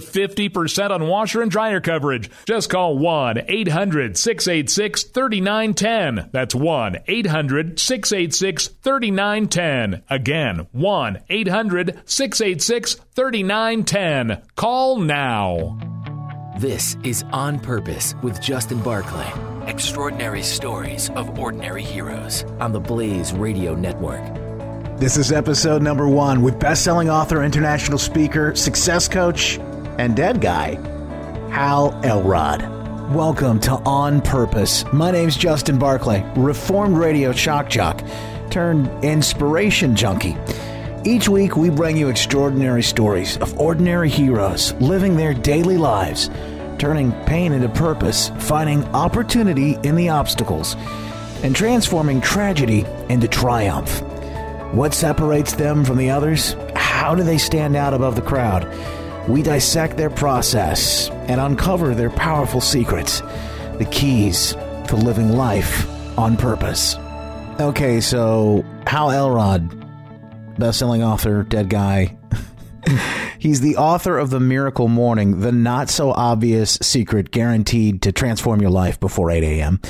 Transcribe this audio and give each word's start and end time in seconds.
50% 0.00 0.90
on 0.90 1.06
washer 1.06 1.42
and 1.42 1.50
dryer 1.50 1.80
coverage. 1.80 2.30
Just 2.46 2.70
call 2.70 2.98
1 2.98 3.42
800 3.48 4.16
686 4.16 5.04
3910. 5.04 6.30
That's 6.32 6.54
1 6.54 6.98
800 7.06 7.78
686 7.78 8.68
3910. 8.68 10.02
Again, 10.08 10.66
1 10.72 11.22
800 11.28 12.00
686 12.04 12.94
3910. 12.94 14.42
Call 14.54 14.96
now. 15.00 15.78
This 16.58 16.96
is 17.04 17.22
On 17.32 17.58
Purpose 17.58 18.14
with 18.22 18.40
Justin 18.40 18.80
Barclay. 18.80 19.30
Extraordinary 19.66 20.42
stories 20.42 21.10
of 21.10 21.38
ordinary 21.38 21.82
heroes 21.82 22.44
on 22.60 22.72
the 22.72 22.80
Blaze 22.80 23.34
Radio 23.34 23.74
Network. 23.74 24.24
This 24.98 25.18
is 25.18 25.32
episode 25.32 25.82
number 25.82 26.08
one 26.08 26.40
with 26.40 26.58
best-selling 26.58 27.10
author, 27.10 27.44
international 27.44 27.98
speaker, 27.98 28.54
success 28.54 29.06
coach, 29.06 29.58
and 29.98 30.16
dead 30.16 30.40
guy, 30.40 30.74
Hal 31.50 31.98
Elrod. 32.04 32.62
Welcome 33.14 33.60
to 33.60 33.72
On 33.84 34.20
Purpose. 34.20 34.84
My 34.92 35.10
name's 35.10 35.36
Justin 35.36 35.78
Barclay, 35.78 36.24
reformed 36.36 36.98
radio 36.98 37.32
shock 37.32 37.70
jock 37.70 38.02
turned 38.50 38.88
inspiration 39.04 39.96
junkie. 39.96 40.36
Each 41.04 41.28
week, 41.28 41.56
we 41.56 41.70
bring 41.70 41.96
you 41.96 42.08
extraordinary 42.08 42.82
stories 42.82 43.36
of 43.38 43.58
ordinary 43.60 44.08
heroes 44.08 44.72
living 44.74 45.16
their 45.16 45.34
daily 45.34 45.76
lives, 45.76 46.30
turning 46.78 47.12
pain 47.24 47.52
into 47.52 47.68
purpose, 47.68 48.30
finding 48.40 48.84
opportunity 48.86 49.78
in 49.82 49.94
the 49.94 50.08
obstacles, 50.08 50.74
and 51.42 51.54
transforming 51.54 52.20
tragedy 52.20 52.84
into 53.08 53.28
triumph. 53.28 54.02
What 54.74 54.94
separates 54.94 55.52
them 55.54 55.84
from 55.84 55.96
the 55.96 56.10
others? 56.10 56.56
How 56.74 57.14
do 57.14 57.22
they 57.22 57.38
stand 57.38 57.76
out 57.76 57.94
above 57.94 58.16
the 58.16 58.22
crowd? 58.22 58.64
We 59.28 59.42
dissect 59.42 59.96
their 59.96 60.10
process 60.10 61.10
and 61.28 61.40
uncover 61.40 61.94
their 61.94 62.10
powerful 62.10 62.60
secrets, 62.60 63.20
the 63.78 63.88
keys 63.90 64.52
to 64.88 64.96
living 64.96 65.32
life 65.32 65.88
on 66.16 66.36
purpose. 66.36 66.96
Okay, 67.58 68.00
so 68.00 68.64
Hal 68.86 69.10
Elrod, 69.10 70.58
best-selling 70.58 71.02
author, 71.02 71.42
dead 71.42 71.68
guy. 71.68 72.16
He's 73.40 73.60
the 73.60 73.76
author 73.76 74.16
of 74.16 74.30
The 74.30 74.38
Miracle 74.38 74.86
Morning, 74.86 75.40
the 75.40 75.50
not 75.50 75.90
so 75.90 76.12
obvious 76.12 76.78
secret 76.80 77.32
guaranteed 77.32 78.02
to 78.02 78.12
transform 78.12 78.60
your 78.60 78.70
life 78.70 79.00
before 79.00 79.32
8 79.32 79.42
a.m. 79.42 79.80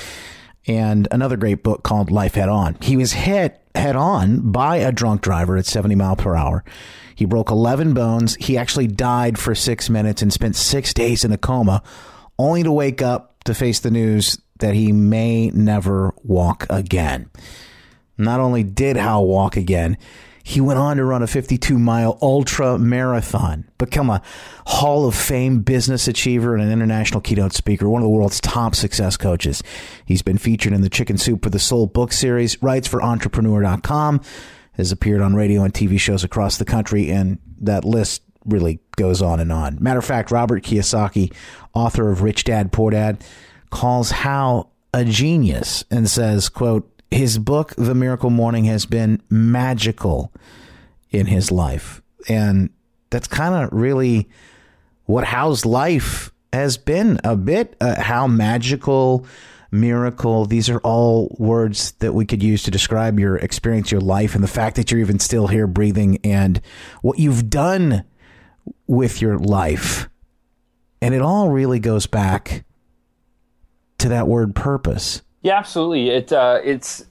And 0.66 1.08
another 1.10 1.36
great 1.36 1.62
book 1.62 1.82
called 1.82 2.10
Life 2.10 2.34
Head 2.34 2.48
On. 2.48 2.76
He 2.80 2.96
was 2.96 3.12
hit 3.12 3.60
head 3.74 3.96
on 3.96 4.50
by 4.50 4.78
a 4.78 4.92
drunk 4.92 5.20
driver 5.20 5.56
at 5.58 5.66
70 5.66 5.94
mile 5.94 6.16
per 6.16 6.34
hour. 6.34 6.64
He 7.16 7.24
broke 7.24 7.50
11 7.50 7.94
bones. 7.94 8.36
He 8.36 8.56
actually 8.56 8.86
died 8.86 9.38
for 9.38 9.54
six 9.54 9.90
minutes 9.90 10.22
and 10.22 10.32
spent 10.32 10.54
six 10.54 10.94
days 10.94 11.24
in 11.24 11.32
a 11.32 11.38
coma, 11.38 11.82
only 12.38 12.62
to 12.62 12.70
wake 12.70 13.02
up 13.02 13.42
to 13.44 13.54
face 13.54 13.80
the 13.80 13.90
news 13.90 14.38
that 14.58 14.74
he 14.74 14.92
may 14.92 15.50
never 15.50 16.14
walk 16.22 16.66
again. 16.70 17.30
Not 18.18 18.38
only 18.38 18.62
did 18.62 18.96
Hal 18.96 19.26
walk 19.26 19.56
again, 19.56 19.96
he 20.46 20.60
went 20.60 20.78
on 20.78 20.98
to 20.98 21.04
run 21.04 21.24
a 21.24 21.26
52 21.26 21.76
mile 21.76 22.18
ultra 22.22 22.78
marathon, 22.78 23.68
become 23.78 24.10
a 24.10 24.22
Hall 24.66 25.06
of 25.06 25.14
Fame 25.16 25.62
business 25.62 26.06
achiever 26.06 26.54
and 26.54 26.62
an 26.62 26.70
international 26.70 27.20
keynote 27.20 27.52
speaker, 27.52 27.88
one 27.88 28.00
of 28.00 28.04
the 28.04 28.10
world's 28.10 28.40
top 28.40 28.76
success 28.76 29.16
coaches. 29.16 29.60
He's 30.04 30.22
been 30.22 30.38
featured 30.38 30.72
in 30.72 30.82
the 30.82 30.88
Chicken 30.88 31.18
Soup 31.18 31.42
for 31.42 31.50
the 31.50 31.58
Soul 31.58 31.86
book 31.86 32.12
series, 32.12 32.62
writes 32.62 32.86
for 32.86 33.02
entrepreneur.com, 33.02 34.20
has 34.76 34.92
appeared 34.92 35.20
on 35.20 35.34
radio 35.34 35.62
and 35.62 35.72
TV 35.72 35.98
shows 35.98 36.24
across 36.24 36.58
the 36.58 36.64
country, 36.64 37.10
and 37.10 37.38
that 37.60 37.84
list 37.84 38.22
really 38.44 38.80
goes 38.96 39.20
on 39.22 39.40
and 39.40 39.52
on. 39.52 39.78
Matter 39.80 39.98
of 39.98 40.04
fact, 40.04 40.30
Robert 40.30 40.62
Kiyosaki, 40.62 41.32
author 41.74 42.10
of 42.10 42.22
Rich 42.22 42.44
Dad 42.44 42.72
Poor 42.72 42.90
Dad, 42.90 43.22
calls 43.70 44.10
Hal 44.10 44.70
a 44.94 45.04
genius 45.04 45.84
and 45.90 46.08
says, 46.08 46.48
quote, 46.48 46.90
his 47.10 47.38
book, 47.38 47.74
The 47.76 47.94
Miracle 47.94 48.30
Morning, 48.30 48.64
has 48.64 48.86
been 48.86 49.22
magical 49.30 50.32
in 51.10 51.26
his 51.26 51.50
life. 51.50 52.02
And 52.28 52.70
that's 53.10 53.28
kind 53.28 53.54
of 53.54 53.72
really 53.72 54.28
what 55.04 55.24
Hal's 55.24 55.64
life 55.64 56.32
has 56.52 56.76
been 56.76 57.20
a 57.22 57.36
bit. 57.36 57.76
Uh, 57.80 58.00
how 58.00 58.26
magical, 58.26 59.26
miracle, 59.76 60.44
these 60.46 60.68
are 60.68 60.78
all 60.80 61.34
words 61.38 61.92
that 62.00 62.12
we 62.12 62.24
could 62.24 62.42
use 62.42 62.62
to 62.64 62.70
describe 62.70 63.18
your 63.20 63.36
experience, 63.36 63.90
your 63.90 64.00
life, 64.00 64.34
and 64.34 64.42
the 64.42 64.48
fact 64.48 64.76
that 64.76 64.90
you're 64.90 65.00
even 65.00 65.18
still 65.18 65.46
here 65.46 65.66
breathing 65.66 66.18
and 66.24 66.60
what 67.02 67.18
you've 67.18 67.48
done 67.48 68.04
with 68.86 69.20
your 69.20 69.38
life. 69.38 70.08
And 71.00 71.14
it 71.14 71.22
all 71.22 71.50
really 71.50 71.78
goes 71.78 72.06
back 72.06 72.64
to 73.98 74.08
that 74.08 74.26
word 74.26 74.54
purpose. 74.54 75.22
Yeah, 75.42 75.58
absolutely. 75.58 76.10
It 76.10 76.32
uh, 76.32 76.60
it's 76.64 77.04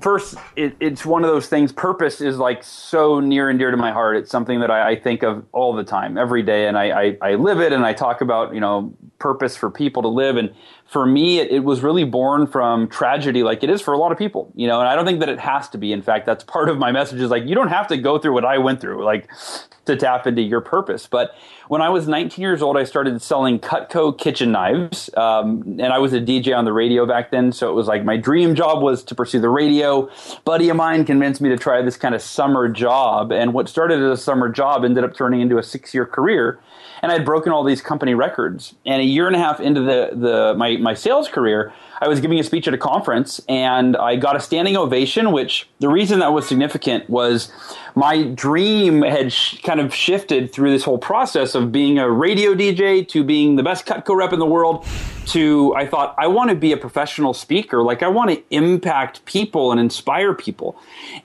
first 0.00 0.36
it, 0.56 0.76
it's 0.80 1.04
one 1.04 1.24
of 1.24 1.30
those 1.30 1.48
things. 1.48 1.72
Purpose 1.72 2.20
is 2.20 2.38
like 2.38 2.62
so 2.62 3.20
near 3.20 3.48
and 3.48 3.58
dear 3.58 3.70
to 3.70 3.76
my 3.76 3.92
heart. 3.92 4.16
It's 4.16 4.30
something 4.30 4.60
that 4.60 4.70
I, 4.70 4.90
I 4.90 4.96
think 4.96 5.22
of 5.22 5.44
all 5.52 5.72
the 5.74 5.84
time, 5.84 6.16
every 6.16 6.42
day, 6.42 6.66
and 6.68 6.78
I, 6.78 6.90
I, 6.90 7.18
I 7.20 7.34
live 7.34 7.60
it. 7.60 7.72
And 7.72 7.84
I 7.84 7.92
talk 7.92 8.20
about 8.20 8.54
you 8.54 8.60
know 8.60 8.94
purpose 9.18 9.56
for 9.56 9.70
people 9.70 10.02
to 10.02 10.08
live. 10.08 10.36
And 10.36 10.54
for 10.90 11.06
me, 11.06 11.38
it, 11.38 11.52
it, 11.52 11.60
was 11.60 11.82
really 11.82 12.02
born 12.02 12.48
from 12.48 12.88
tragedy, 12.88 13.44
like 13.44 13.62
it 13.62 13.70
is 13.70 13.80
for 13.80 13.94
a 13.94 13.96
lot 13.96 14.10
of 14.10 14.18
people, 14.18 14.50
you 14.56 14.66
know. 14.66 14.80
And 14.80 14.88
I 14.88 14.96
don't 14.96 15.06
think 15.06 15.20
that 15.20 15.28
it 15.28 15.38
has 15.38 15.68
to 15.68 15.78
be. 15.78 15.92
In 15.92 16.02
fact, 16.02 16.26
that's 16.26 16.42
part 16.42 16.68
of 16.68 16.78
my 16.78 16.90
message. 16.90 17.20
Is 17.20 17.30
like 17.30 17.46
you 17.46 17.54
don't 17.54 17.68
have 17.68 17.86
to 17.88 17.96
go 17.96 18.18
through 18.18 18.32
what 18.32 18.44
I 18.44 18.58
went 18.58 18.80
through, 18.80 19.04
like 19.04 19.30
to 19.84 19.94
tap 19.94 20.26
into 20.26 20.42
your 20.42 20.60
purpose. 20.60 21.06
But 21.06 21.32
when 21.68 21.80
I 21.80 21.90
was 21.90 22.08
19 22.08 22.42
years 22.42 22.60
old, 22.60 22.76
I 22.76 22.82
started 22.82 23.22
selling 23.22 23.60
Cutco 23.60 24.18
kitchen 24.18 24.50
knives, 24.50 25.08
um, 25.16 25.62
and 25.78 25.92
I 25.92 25.98
was 26.00 26.12
a 26.12 26.20
DJ 26.20 26.58
on 26.58 26.64
the 26.64 26.72
radio 26.72 27.06
back 27.06 27.30
then. 27.30 27.52
So 27.52 27.70
it 27.70 27.74
was 27.74 27.86
like 27.86 28.04
my 28.04 28.16
dream 28.16 28.56
job 28.56 28.82
was 28.82 29.04
to 29.04 29.14
pursue 29.14 29.38
the 29.38 29.48
radio. 29.48 30.10
Buddy 30.44 30.70
of 30.70 30.76
mine 30.76 31.04
convinced 31.04 31.40
me 31.40 31.50
to 31.50 31.56
try 31.56 31.80
this 31.82 31.96
kind 31.96 32.16
of 32.16 32.20
summer 32.20 32.68
job, 32.68 33.30
and 33.30 33.54
what 33.54 33.68
started 33.68 34.02
as 34.02 34.18
a 34.18 34.20
summer 34.20 34.48
job 34.48 34.84
ended 34.84 35.04
up 35.04 35.14
turning 35.14 35.40
into 35.40 35.56
a 35.56 35.62
six-year 35.62 36.04
career 36.04 36.58
and 37.02 37.10
I'd 37.12 37.24
broken 37.24 37.52
all 37.52 37.64
these 37.64 37.80
company 37.80 38.14
records. 38.14 38.74
And 38.84 39.00
a 39.00 39.04
year 39.04 39.26
and 39.26 39.36
a 39.36 39.38
half 39.38 39.60
into 39.60 39.80
the, 39.80 40.10
the 40.12 40.54
my, 40.56 40.76
my 40.76 40.94
sales 40.94 41.28
career, 41.28 41.72
I 42.00 42.08
was 42.08 42.20
giving 42.20 42.38
a 42.38 42.42
speech 42.42 42.66
at 42.66 42.72
a 42.72 42.78
conference 42.78 43.40
and 43.48 43.96
I 43.96 44.16
got 44.16 44.34
a 44.34 44.40
standing 44.40 44.76
ovation, 44.76 45.32
which 45.32 45.68
the 45.80 45.88
reason 45.88 46.20
that 46.20 46.32
was 46.32 46.48
significant 46.48 47.10
was 47.10 47.52
my 47.94 48.22
dream 48.22 49.02
had 49.02 49.32
sh- 49.32 49.60
kind 49.62 49.80
of 49.80 49.94
shifted 49.94 50.52
through 50.52 50.70
this 50.70 50.84
whole 50.84 50.98
process 50.98 51.54
of 51.54 51.70
being 51.70 51.98
a 51.98 52.10
radio 52.10 52.54
DJ 52.54 53.06
to 53.08 53.22
being 53.22 53.56
the 53.56 53.62
best 53.62 53.84
Cutco 53.84 54.16
rep 54.16 54.32
in 54.32 54.38
the 54.38 54.46
world 54.46 54.86
to 55.26 55.74
I 55.74 55.86
thought 55.86 56.14
I 56.16 56.26
want 56.26 56.50
to 56.50 56.56
be 56.56 56.72
a 56.72 56.76
professional 56.76 57.34
speaker. 57.34 57.82
Like 57.82 58.02
I 58.02 58.08
want 58.08 58.30
to 58.30 58.42
impact 58.50 59.24
people 59.26 59.70
and 59.70 59.78
inspire 59.78 60.34
people. 60.34 60.78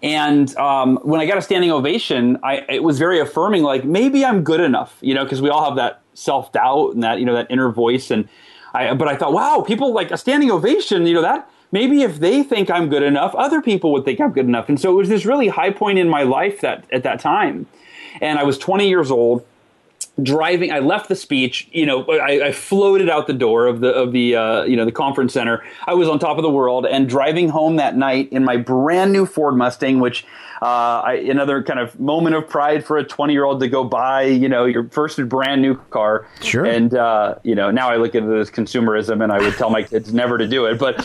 And 0.03 0.55
um, 0.57 0.97
when 1.03 1.21
I 1.21 1.25
got 1.25 1.37
a 1.37 1.41
standing 1.41 1.71
ovation, 1.71 2.37
I, 2.43 2.65
it 2.67 2.83
was 2.83 2.99
very 2.99 3.19
affirming. 3.19 3.63
Like 3.63 3.85
maybe 3.85 4.25
I'm 4.25 4.43
good 4.43 4.59
enough, 4.59 4.97
you 5.01 5.13
know, 5.13 5.23
because 5.23 5.41
we 5.41 5.49
all 5.49 5.63
have 5.63 5.77
that 5.77 6.01
self 6.13 6.51
doubt 6.51 6.93
and 6.93 7.03
that 7.03 7.19
you 7.19 7.25
know 7.25 7.33
that 7.33 7.47
inner 7.49 7.69
voice 7.69 8.11
and 8.11 8.27
I, 8.75 8.93
but 8.93 9.07
I 9.07 9.15
thought, 9.15 9.33
wow, 9.33 9.63
people 9.65 9.93
like 9.93 10.11
a 10.11 10.17
standing 10.17 10.51
ovation, 10.51 11.05
you 11.07 11.13
know, 11.13 11.21
that 11.21 11.49
maybe 11.71 12.01
if 12.01 12.19
they 12.19 12.43
think 12.43 12.69
I'm 12.69 12.89
good 12.89 13.03
enough, 13.03 13.33
other 13.35 13.61
people 13.61 13.91
would 13.93 14.05
think 14.05 14.19
I'm 14.19 14.31
good 14.31 14.45
enough. 14.45 14.69
And 14.69 14.79
so 14.79 14.91
it 14.91 14.95
was 14.95 15.09
this 15.09 15.25
really 15.25 15.47
high 15.47 15.71
point 15.71 15.97
in 15.97 16.09
my 16.09 16.23
life 16.23 16.61
that 16.61 16.85
at 16.91 17.03
that 17.03 17.19
time. 17.19 17.67
And 18.21 18.39
I 18.39 18.43
was 18.43 18.57
20 18.57 18.87
years 18.87 19.11
old 19.11 19.45
driving 20.23 20.71
i 20.71 20.79
left 20.79 21.09
the 21.09 21.15
speech 21.15 21.67
you 21.71 21.85
know 21.85 22.05
I, 22.05 22.47
I, 22.47 22.51
floated 22.53 23.09
out 23.09 23.27
the 23.27 23.33
door 23.33 23.67
of 23.67 23.81
the 23.81 23.89
of 23.89 24.13
the 24.13 24.35
uh, 24.35 24.63
you 24.63 24.77
know 24.77 24.85
the 24.85 24.91
conference 24.91 25.33
center 25.33 25.63
i 25.87 25.93
was 25.93 26.07
on 26.07 26.19
top 26.19 26.37
of 26.37 26.43
the 26.43 26.49
world 26.49 26.85
and 26.85 27.09
driving 27.09 27.49
home 27.49 27.75
that 27.75 27.97
night 27.97 28.29
in 28.31 28.45
my 28.45 28.55
brand 28.55 29.11
new 29.11 29.25
ford 29.25 29.57
mustang 29.57 29.99
which 29.99 30.25
uh, 30.61 31.01
I, 31.05 31.13
another 31.15 31.61
kind 31.63 31.79
of 31.79 31.99
moment 31.99 32.35
of 32.35 32.47
pride 32.47 32.85
for 32.85 32.97
a 32.97 33.03
20 33.03 33.33
year 33.33 33.43
old 33.43 33.59
to 33.59 33.67
go 33.67 33.83
buy, 33.83 34.23
you 34.23 34.47
know, 34.47 34.65
your 34.65 34.87
first 34.89 35.27
brand 35.27 35.61
new 35.61 35.75
car. 35.89 36.27
Sure. 36.41 36.65
And, 36.65 36.93
uh, 36.93 37.35
you 37.43 37.55
know, 37.55 37.71
now 37.71 37.89
I 37.89 37.97
look 37.97 38.15
at 38.15 38.23
it 38.23 38.39
as 38.39 38.49
consumerism 38.49 39.21
and 39.21 39.31
I 39.31 39.39
would 39.39 39.53
tell 39.55 39.69
my 39.69 39.83
kids 39.83 40.13
never 40.13 40.37
to 40.37 40.47
do 40.47 40.65
it. 40.65 40.79
But 40.79 40.97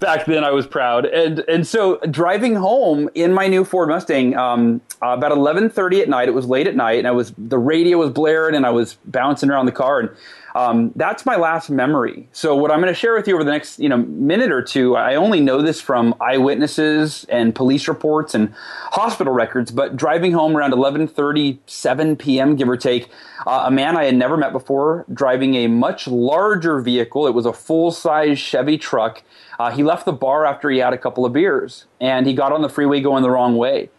back 0.00 0.26
then 0.26 0.42
I 0.44 0.50
was 0.50 0.66
proud. 0.66 1.06
And, 1.06 1.40
and 1.48 1.66
so 1.66 1.98
driving 2.10 2.56
home 2.56 3.08
in 3.14 3.32
my 3.32 3.46
new 3.46 3.64
Ford 3.64 3.88
Mustang, 3.88 4.36
um, 4.36 4.80
about 4.96 5.30
1130 5.30 6.02
at 6.02 6.08
night, 6.08 6.28
it 6.28 6.34
was 6.34 6.46
late 6.46 6.66
at 6.66 6.74
night 6.74 6.98
and 6.98 7.06
I 7.06 7.12
was, 7.12 7.32
the 7.38 7.58
radio 7.58 7.98
was 7.98 8.10
blaring 8.10 8.55
and 8.56 8.66
I 8.66 8.70
was 8.70 8.96
bouncing 9.04 9.50
around 9.50 9.66
the 9.66 9.72
car 9.72 10.00
and 10.00 10.10
um, 10.56 10.92
that's 10.96 11.26
my 11.26 11.36
last 11.36 11.68
memory. 11.68 12.28
So 12.32 12.56
what 12.56 12.70
I'm 12.70 12.80
going 12.80 12.92
to 12.92 12.98
share 12.98 13.14
with 13.14 13.28
you 13.28 13.34
over 13.34 13.44
the 13.44 13.50
next 13.50 13.78
you 13.78 13.90
know 13.90 13.98
minute 13.98 14.50
or 14.50 14.62
two, 14.62 14.96
I 14.96 15.16
only 15.16 15.38
know 15.38 15.60
this 15.60 15.82
from 15.82 16.14
eyewitnesses 16.18 17.26
and 17.28 17.54
police 17.54 17.86
reports 17.88 18.34
and 18.34 18.54
hospital 18.92 19.34
records. 19.34 19.70
But 19.70 19.98
driving 19.98 20.32
home 20.32 20.56
around 20.56 20.72
11:37 20.72 22.18
p.m., 22.18 22.56
give 22.56 22.70
or 22.70 22.76
take, 22.78 23.10
uh, 23.46 23.64
a 23.66 23.70
man 23.70 23.98
I 23.98 24.04
had 24.04 24.16
never 24.16 24.38
met 24.38 24.52
before 24.52 25.04
driving 25.12 25.56
a 25.56 25.66
much 25.66 26.08
larger 26.08 26.80
vehicle. 26.80 27.26
It 27.26 27.34
was 27.34 27.44
a 27.44 27.52
full-size 27.52 28.38
Chevy 28.38 28.78
truck. 28.78 29.22
Uh, 29.58 29.70
he 29.70 29.82
left 29.82 30.06
the 30.06 30.12
bar 30.12 30.46
after 30.46 30.70
he 30.70 30.78
had 30.78 30.94
a 30.94 30.98
couple 30.98 31.26
of 31.26 31.34
beers, 31.34 31.84
and 32.00 32.26
he 32.26 32.32
got 32.32 32.52
on 32.52 32.62
the 32.62 32.70
freeway 32.70 33.02
going 33.02 33.22
the 33.22 33.30
wrong 33.30 33.58
way 33.58 33.90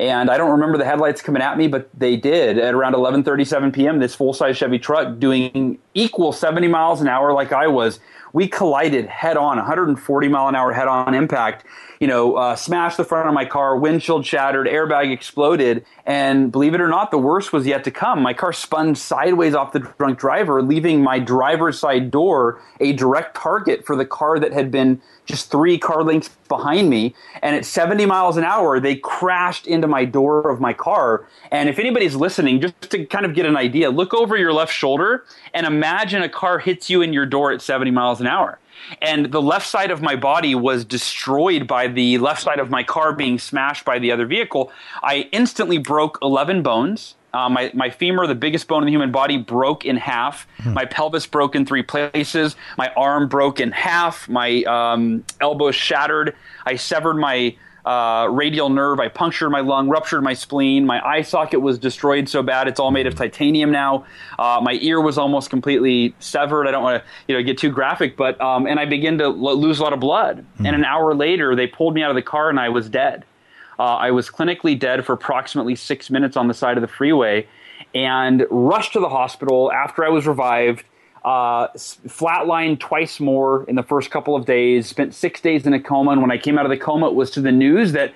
and 0.00 0.30
I 0.30 0.38
don't 0.38 0.50
remember 0.50 0.78
the 0.78 0.84
headlights 0.86 1.20
coming 1.20 1.42
at 1.42 1.58
me, 1.58 1.68
but 1.68 1.90
they 1.92 2.16
did 2.16 2.58
at 2.58 2.72
around 2.74 2.94
11:37 2.94 3.72
p.m. 3.74 3.98
This 3.98 4.14
full-size 4.14 4.56
Chevy 4.56 4.78
truck 4.78 5.18
doing 5.18 5.78
equal 5.92 6.32
70 6.32 6.68
miles 6.68 7.02
an 7.02 7.08
hour, 7.08 7.34
like 7.34 7.52
I 7.52 7.66
was, 7.66 8.00
we 8.32 8.48
collided 8.48 9.06
head 9.06 9.36
on, 9.36 9.58
140 9.58 10.28
mile 10.28 10.48
an 10.48 10.56
hour 10.56 10.72
head 10.72 10.88
on 10.88 11.12
impact. 11.12 11.66
You 12.00 12.06
know, 12.06 12.36
uh, 12.36 12.56
smashed 12.56 12.96
the 12.96 13.04
front 13.04 13.28
of 13.28 13.34
my 13.34 13.44
car, 13.44 13.76
windshield 13.76 14.24
shattered, 14.24 14.66
airbag 14.66 15.12
exploded, 15.12 15.84
and 16.06 16.50
believe 16.50 16.72
it 16.72 16.80
or 16.80 16.88
not, 16.88 17.10
the 17.10 17.18
worst 17.18 17.52
was 17.52 17.66
yet 17.66 17.84
to 17.84 17.90
come. 17.90 18.22
My 18.22 18.32
car 18.32 18.54
spun 18.54 18.94
sideways 18.94 19.54
off 19.54 19.72
the 19.72 19.80
drunk 19.80 20.18
driver, 20.18 20.62
leaving 20.62 21.02
my 21.02 21.18
driver's 21.18 21.78
side 21.78 22.10
door 22.10 22.58
a 22.80 22.94
direct 22.94 23.36
target 23.36 23.84
for 23.84 23.96
the 23.96 24.06
car 24.06 24.38
that 24.38 24.54
had 24.54 24.70
been 24.70 25.02
just 25.26 25.50
three 25.50 25.76
car 25.76 26.02
lengths 26.02 26.30
behind 26.48 26.88
me. 26.88 27.14
And 27.42 27.54
at 27.54 27.66
70 27.66 28.06
miles 28.06 28.38
an 28.38 28.44
hour, 28.44 28.80
they 28.80 28.96
crashed 28.96 29.66
into 29.66 29.86
my 29.86 30.06
door 30.06 30.48
of 30.48 30.58
my 30.58 30.72
car. 30.72 31.26
And 31.50 31.68
if 31.68 31.78
anybody's 31.78 32.14
listening, 32.14 32.62
just 32.62 32.80
to 32.92 33.04
kind 33.04 33.26
of 33.26 33.34
get 33.34 33.44
an 33.44 33.58
idea, 33.58 33.90
look 33.90 34.14
over 34.14 34.38
your 34.38 34.54
left 34.54 34.72
shoulder 34.72 35.26
and 35.52 35.66
imagine 35.66 36.22
a 36.22 36.30
car 36.30 36.60
hits 36.60 36.88
you 36.88 37.02
in 37.02 37.12
your 37.12 37.26
door 37.26 37.52
at 37.52 37.60
70 37.60 37.90
miles 37.90 38.22
an 38.22 38.26
hour 38.26 38.58
and 39.00 39.32
the 39.32 39.42
left 39.42 39.66
side 39.66 39.90
of 39.90 40.02
my 40.02 40.16
body 40.16 40.54
was 40.54 40.84
destroyed 40.84 41.66
by 41.66 41.88
the 41.88 42.18
left 42.18 42.42
side 42.42 42.58
of 42.58 42.70
my 42.70 42.82
car 42.82 43.12
being 43.12 43.38
smashed 43.38 43.84
by 43.84 43.98
the 43.98 44.12
other 44.12 44.26
vehicle. 44.26 44.72
I 45.02 45.28
instantly 45.32 45.78
broke 45.78 46.18
11 46.22 46.62
bones. 46.62 47.16
Uh, 47.32 47.48
my, 47.48 47.70
my 47.74 47.90
femur, 47.90 48.26
the 48.26 48.34
biggest 48.34 48.66
bone 48.66 48.82
in 48.82 48.86
the 48.86 48.92
human 48.92 49.12
body, 49.12 49.38
broke 49.38 49.84
in 49.84 49.96
half. 49.96 50.48
Hmm. 50.58 50.74
My 50.74 50.84
pelvis 50.84 51.26
broke 51.26 51.54
in 51.54 51.64
three 51.64 51.82
places. 51.82 52.56
My 52.76 52.92
arm 52.96 53.28
broke 53.28 53.60
in 53.60 53.70
half. 53.70 54.28
My 54.28 54.64
um, 54.64 55.24
elbow 55.40 55.70
shattered. 55.70 56.34
I 56.66 56.74
severed 56.74 57.14
my 57.14 57.54
uh, 57.84 58.28
radial 58.30 58.68
nerve. 58.68 59.00
I 59.00 59.08
punctured 59.08 59.50
my 59.50 59.60
lung, 59.60 59.88
ruptured 59.88 60.22
my 60.22 60.34
spleen. 60.34 60.86
My 60.86 61.04
eye 61.06 61.22
socket 61.22 61.60
was 61.60 61.78
destroyed 61.78 62.28
so 62.28 62.42
bad 62.42 62.68
it's 62.68 62.80
all 62.80 62.90
made 62.90 63.06
of 63.06 63.14
titanium 63.14 63.70
now. 63.70 64.04
Uh, 64.38 64.60
my 64.62 64.78
ear 64.80 65.00
was 65.00 65.18
almost 65.18 65.50
completely 65.50 66.14
severed. 66.18 66.66
I 66.66 66.70
don't 66.70 66.82
want 66.82 67.02
to 67.02 67.10
you 67.28 67.36
know 67.36 67.42
get 67.42 67.58
too 67.58 67.70
graphic, 67.70 68.16
but 68.16 68.40
um, 68.40 68.66
and 68.66 68.78
I 68.78 68.84
began 68.84 69.18
to 69.18 69.24
l- 69.24 69.56
lose 69.56 69.78
a 69.78 69.82
lot 69.82 69.92
of 69.92 70.00
blood. 70.00 70.44
Mm. 70.58 70.66
And 70.66 70.76
an 70.76 70.84
hour 70.84 71.14
later, 71.14 71.54
they 71.56 71.66
pulled 71.66 71.94
me 71.94 72.02
out 72.02 72.10
of 72.10 72.16
the 72.16 72.22
car 72.22 72.50
and 72.50 72.60
I 72.60 72.68
was 72.68 72.88
dead. 72.88 73.24
Uh, 73.78 73.96
I 73.96 74.10
was 74.10 74.28
clinically 74.28 74.78
dead 74.78 75.06
for 75.06 75.14
approximately 75.14 75.74
six 75.74 76.10
minutes 76.10 76.36
on 76.36 76.48
the 76.48 76.54
side 76.54 76.76
of 76.76 76.82
the 76.82 76.88
freeway, 76.88 77.46
and 77.94 78.46
rushed 78.50 78.92
to 78.92 79.00
the 79.00 79.08
hospital 79.08 79.72
after 79.72 80.04
I 80.04 80.10
was 80.10 80.26
revived 80.26 80.84
uh, 81.24 81.68
flatlined 81.68 82.80
twice 82.80 83.20
more 83.20 83.64
in 83.64 83.76
the 83.76 83.82
first 83.82 84.10
couple 84.10 84.34
of 84.34 84.46
days. 84.46 84.86
Spent 84.86 85.14
six 85.14 85.40
days 85.40 85.66
in 85.66 85.74
a 85.74 85.80
coma, 85.80 86.12
and 86.12 86.22
when 86.22 86.30
I 86.30 86.38
came 86.38 86.58
out 86.58 86.64
of 86.64 86.70
the 86.70 86.76
coma, 86.76 87.08
it 87.08 87.14
was 87.14 87.30
to 87.32 87.40
the 87.40 87.52
news 87.52 87.92
that, 87.92 88.12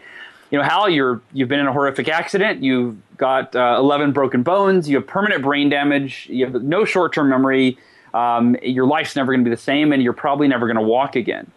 you 0.50 0.58
know, 0.58 0.64
Hal, 0.64 0.88
you're 0.88 1.20
you've 1.32 1.48
been 1.48 1.60
in 1.60 1.66
a 1.66 1.72
horrific 1.72 2.08
accident. 2.08 2.62
You've 2.62 2.96
got 3.16 3.54
uh, 3.54 3.76
11 3.78 4.12
broken 4.12 4.42
bones. 4.42 4.88
You 4.88 4.96
have 4.96 5.06
permanent 5.06 5.42
brain 5.42 5.68
damage. 5.68 6.26
You 6.30 6.46
have 6.46 6.62
no 6.62 6.84
short-term 6.84 7.28
memory. 7.28 7.78
Um, 8.14 8.56
your 8.62 8.86
life's 8.86 9.16
never 9.16 9.32
going 9.32 9.44
to 9.44 9.50
be 9.50 9.54
the 9.54 9.60
same, 9.60 9.92
and 9.92 10.02
you're 10.02 10.12
probably 10.12 10.48
never 10.48 10.66
going 10.66 10.76
to 10.76 10.82
walk 10.82 11.16
again. 11.16 11.50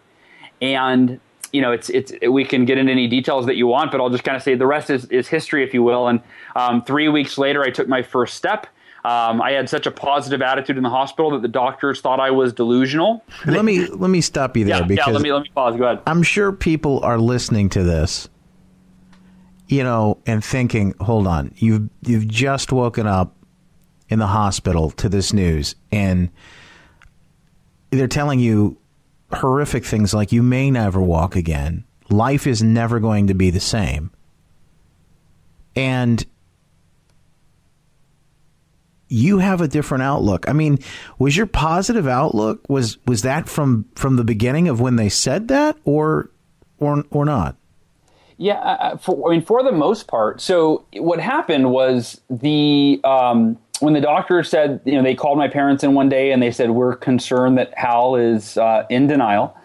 And 0.60 1.20
you 1.52 1.62
know, 1.62 1.72
it's 1.72 1.88
it's 1.90 2.12
we 2.28 2.44
can 2.44 2.64
get 2.64 2.78
into 2.78 2.92
any 2.92 3.06
details 3.06 3.46
that 3.46 3.56
you 3.56 3.66
want, 3.66 3.90
but 3.90 4.00
I'll 4.00 4.10
just 4.10 4.24
kind 4.24 4.36
of 4.36 4.42
say 4.42 4.54
the 4.54 4.66
rest 4.66 4.90
is 4.90 5.06
is 5.06 5.28
history, 5.28 5.64
if 5.64 5.72
you 5.72 5.82
will. 5.82 6.08
And 6.08 6.20
um, 6.56 6.82
three 6.82 7.08
weeks 7.08 7.38
later, 7.38 7.62
I 7.62 7.70
took 7.70 7.88
my 7.88 8.02
first 8.02 8.34
step. 8.34 8.66
Um, 9.08 9.40
I 9.40 9.52
had 9.52 9.70
such 9.70 9.86
a 9.86 9.90
positive 9.90 10.42
attitude 10.42 10.76
in 10.76 10.82
the 10.82 10.90
hospital 10.90 11.30
that 11.30 11.40
the 11.40 11.48
doctors 11.48 12.02
thought 12.02 12.20
I 12.20 12.30
was 12.30 12.52
delusional. 12.52 13.24
Let 13.46 13.64
me 13.64 13.86
let 13.86 14.10
me 14.10 14.20
stop 14.20 14.54
you 14.54 14.66
there 14.66 14.80
yeah, 14.80 14.86
because 14.86 15.06
yeah, 15.06 15.12
let 15.14 15.22
me 15.22 15.32
let 15.32 15.44
me 15.44 15.50
pause. 15.54 15.76
Go 15.78 15.84
ahead. 15.84 16.02
I'm 16.06 16.22
sure 16.22 16.52
people 16.52 17.00
are 17.00 17.18
listening 17.18 17.70
to 17.70 17.82
this, 17.82 18.28
you 19.66 19.82
know, 19.82 20.18
and 20.26 20.44
thinking, 20.44 20.92
"Hold 21.00 21.26
on, 21.26 21.54
you've 21.56 21.88
you've 22.02 22.28
just 22.28 22.70
woken 22.70 23.06
up 23.06 23.34
in 24.10 24.18
the 24.18 24.26
hospital 24.26 24.90
to 24.90 25.08
this 25.08 25.32
news, 25.32 25.74
and 25.90 26.28
they're 27.88 28.08
telling 28.08 28.40
you 28.40 28.76
horrific 29.32 29.86
things 29.86 30.12
like 30.12 30.32
you 30.32 30.42
may 30.42 30.70
never 30.70 31.00
walk 31.00 31.34
again. 31.34 31.84
Life 32.10 32.46
is 32.46 32.62
never 32.62 33.00
going 33.00 33.28
to 33.28 33.34
be 33.34 33.48
the 33.48 33.58
same." 33.58 34.10
And 35.74 36.26
you 39.08 39.38
have 39.38 39.60
a 39.60 39.68
different 39.68 40.02
outlook. 40.02 40.48
I 40.48 40.52
mean, 40.52 40.78
was 41.18 41.36
your 41.36 41.46
positive 41.46 42.06
outlook 42.06 42.68
was 42.68 42.98
was 43.06 43.22
that 43.22 43.48
from 43.48 43.86
from 43.94 44.16
the 44.16 44.24
beginning 44.24 44.68
of 44.68 44.80
when 44.80 44.96
they 44.96 45.08
said 45.08 45.48
that, 45.48 45.76
or 45.84 46.30
or 46.78 47.04
or 47.10 47.24
not? 47.24 47.56
Yeah, 48.36 48.96
for, 48.96 49.28
I 49.28 49.34
mean, 49.34 49.44
for 49.44 49.64
the 49.64 49.72
most 49.72 50.06
part. 50.06 50.40
So 50.40 50.86
what 50.92 51.18
happened 51.18 51.70
was 51.72 52.20
the 52.30 53.00
um, 53.02 53.58
when 53.80 53.94
the 53.94 54.00
doctor 54.00 54.42
said, 54.44 54.80
you 54.84 54.94
know, 54.94 55.02
they 55.02 55.14
called 55.14 55.38
my 55.38 55.48
parents 55.48 55.82
in 55.82 55.94
one 55.94 56.08
day 56.08 56.30
and 56.30 56.42
they 56.42 56.50
said 56.50 56.70
we're 56.70 56.96
concerned 56.96 57.58
that 57.58 57.76
Hal 57.76 58.16
is 58.16 58.56
uh, 58.56 58.84
in 58.88 59.06
denial 59.06 59.56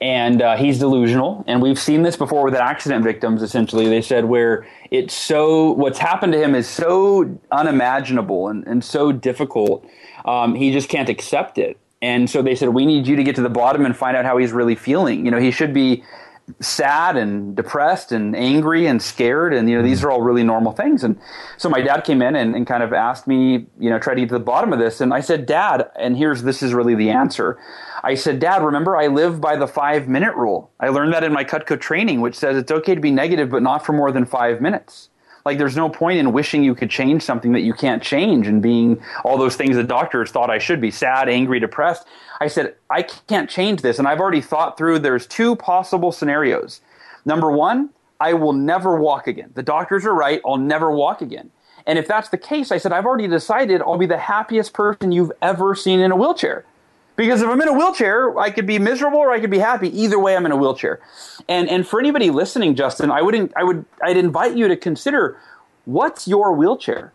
and 0.00 0.42
uh, 0.42 0.56
he's 0.56 0.78
delusional. 0.78 1.44
And 1.46 1.62
we've 1.62 1.78
seen 1.78 2.02
this 2.02 2.16
before 2.16 2.44
with 2.44 2.54
accident 2.54 3.04
victims. 3.04 3.42
Essentially, 3.42 3.88
they 3.88 4.02
said 4.02 4.24
where 4.24 4.66
it's 4.90 5.14
so 5.14 5.72
what's 5.72 5.98
happened 5.98 6.32
to 6.32 6.42
him 6.42 6.54
is 6.54 6.68
so 6.68 7.38
unimaginable 7.50 8.48
and, 8.48 8.66
and 8.66 8.84
so 8.84 9.12
difficult. 9.12 9.84
Um, 10.24 10.54
he 10.54 10.72
just 10.72 10.88
can't 10.88 11.08
accept 11.08 11.58
it. 11.58 11.78
And 12.00 12.30
so 12.30 12.42
they 12.42 12.54
said, 12.54 12.68
we 12.68 12.86
need 12.86 13.06
you 13.06 13.16
to 13.16 13.24
get 13.24 13.34
to 13.36 13.42
the 13.42 13.50
bottom 13.50 13.84
and 13.84 13.96
find 13.96 14.16
out 14.16 14.24
how 14.24 14.36
he's 14.38 14.52
really 14.52 14.76
feeling. 14.76 15.24
You 15.24 15.30
know, 15.30 15.40
he 15.40 15.50
should 15.50 15.74
be 15.74 16.04
sad 16.60 17.16
and 17.16 17.56
depressed 17.56 18.12
and 18.12 18.34
angry 18.36 18.86
and 18.86 19.02
scared 19.02 19.52
and 19.52 19.68
you 19.68 19.76
know 19.76 19.82
these 19.82 20.00
mm. 20.00 20.04
are 20.04 20.10
all 20.10 20.22
really 20.22 20.42
normal 20.42 20.72
things 20.72 21.04
and 21.04 21.18
so 21.56 21.68
my 21.68 21.80
dad 21.80 22.02
came 22.02 22.22
in 22.22 22.34
and, 22.36 22.54
and 22.54 22.66
kind 22.66 22.82
of 22.82 22.92
asked 22.92 23.26
me 23.26 23.66
you 23.78 23.90
know 23.90 23.98
try 23.98 24.14
to 24.14 24.20
get 24.20 24.28
to 24.28 24.34
the 24.34 24.40
bottom 24.40 24.72
of 24.72 24.78
this 24.78 25.00
and 25.00 25.12
i 25.12 25.20
said 25.20 25.46
dad 25.46 25.90
and 25.96 26.16
here's 26.16 26.42
this 26.42 26.62
is 26.62 26.72
really 26.72 26.94
the 26.94 27.10
answer 27.10 27.58
I 28.02 28.14
said, 28.14 28.38
Dad, 28.38 28.62
remember 28.62 28.96
I 28.96 29.08
live 29.08 29.40
by 29.40 29.56
the 29.56 29.66
five 29.66 30.08
minute 30.08 30.34
rule. 30.36 30.70
I 30.78 30.88
learned 30.88 31.12
that 31.12 31.24
in 31.24 31.32
my 31.32 31.44
Cutco 31.44 31.78
training, 31.80 32.20
which 32.20 32.36
says 32.36 32.56
it's 32.56 32.70
okay 32.70 32.94
to 32.94 33.00
be 33.00 33.10
negative, 33.10 33.50
but 33.50 33.62
not 33.62 33.84
for 33.84 33.92
more 33.92 34.12
than 34.12 34.24
five 34.24 34.60
minutes. 34.60 35.10
Like 35.48 35.56
there's 35.56 35.76
no 35.76 35.88
point 35.88 36.18
in 36.18 36.34
wishing 36.34 36.62
you 36.62 36.74
could 36.74 36.90
change 36.90 37.22
something 37.22 37.52
that 37.52 37.62
you 37.62 37.72
can't 37.72 38.02
change 38.02 38.46
and 38.46 38.60
being 38.60 39.02
all 39.24 39.38
those 39.38 39.56
things 39.56 39.76
that 39.76 39.86
doctors 39.86 40.30
thought 40.30 40.50
I 40.50 40.58
should 40.58 40.78
be 40.78 40.90
sad, 40.90 41.26
angry, 41.26 41.58
depressed. 41.58 42.06
I 42.38 42.48
said, 42.48 42.74
I 42.90 43.00
can't 43.04 43.48
change 43.48 43.80
this. 43.80 43.98
And 43.98 44.06
I've 44.06 44.20
already 44.20 44.42
thought 44.42 44.76
through 44.76 44.98
there's 44.98 45.26
two 45.26 45.56
possible 45.56 46.12
scenarios. 46.12 46.82
Number 47.24 47.50
one, 47.50 47.88
I 48.20 48.34
will 48.34 48.52
never 48.52 49.00
walk 49.00 49.26
again. 49.26 49.50
The 49.54 49.62
doctors 49.62 50.04
are 50.04 50.12
right. 50.12 50.42
I'll 50.44 50.58
never 50.58 50.90
walk 50.90 51.22
again. 51.22 51.50
And 51.86 51.98
if 51.98 52.06
that's 52.06 52.28
the 52.28 52.36
case, 52.36 52.70
I 52.70 52.76
said, 52.76 52.92
I've 52.92 53.06
already 53.06 53.26
decided 53.26 53.80
I'll 53.80 53.96
be 53.96 54.04
the 54.04 54.18
happiest 54.18 54.74
person 54.74 55.12
you've 55.12 55.32
ever 55.40 55.74
seen 55.74 56.00
in 56.00 56.12
a 56.12 56.16
wheelchair. 56.16 56.66
Because 57.18 57.42
if 57.42 57.48
I'm 57.48 57.60
in 57.60 57.66
a 57.66 57.72
wheelchair, 57.72 58.38
I 58.38 58.50
could 58.50 58.64
be 58.64 58.78
miserable 58.78 59.18
or 59.18 59.32
I 59.32 59.40
could 59.40 59.50
be 59.50 59.58
happy. 59.58 59.88
Either 60.02 60.20
way, 60.20 60.36
I'm 60.36 60.46
in 60.46 60.52
a 60.52 60.56
wheelchair. 60.56 61.00
And 61.48 61.68
and 61.68 61.84
for 61.84 61.98
anybody 61.98 62.30
listening, 62.30 62.76
Justin, 62.76 63.10
I 63.10 63.22
wouldn't 63.22 63.52
I 63.56 63.64
would 63.64 63.84
I'd 64.00 64.16
invite 64.16 64.56
you 64.56 64.68
to 64.68 64.76
consider 64.76 65.36
what's 65.84 66.28
your 66.28 66.52
wheelchair. 66.52 67.12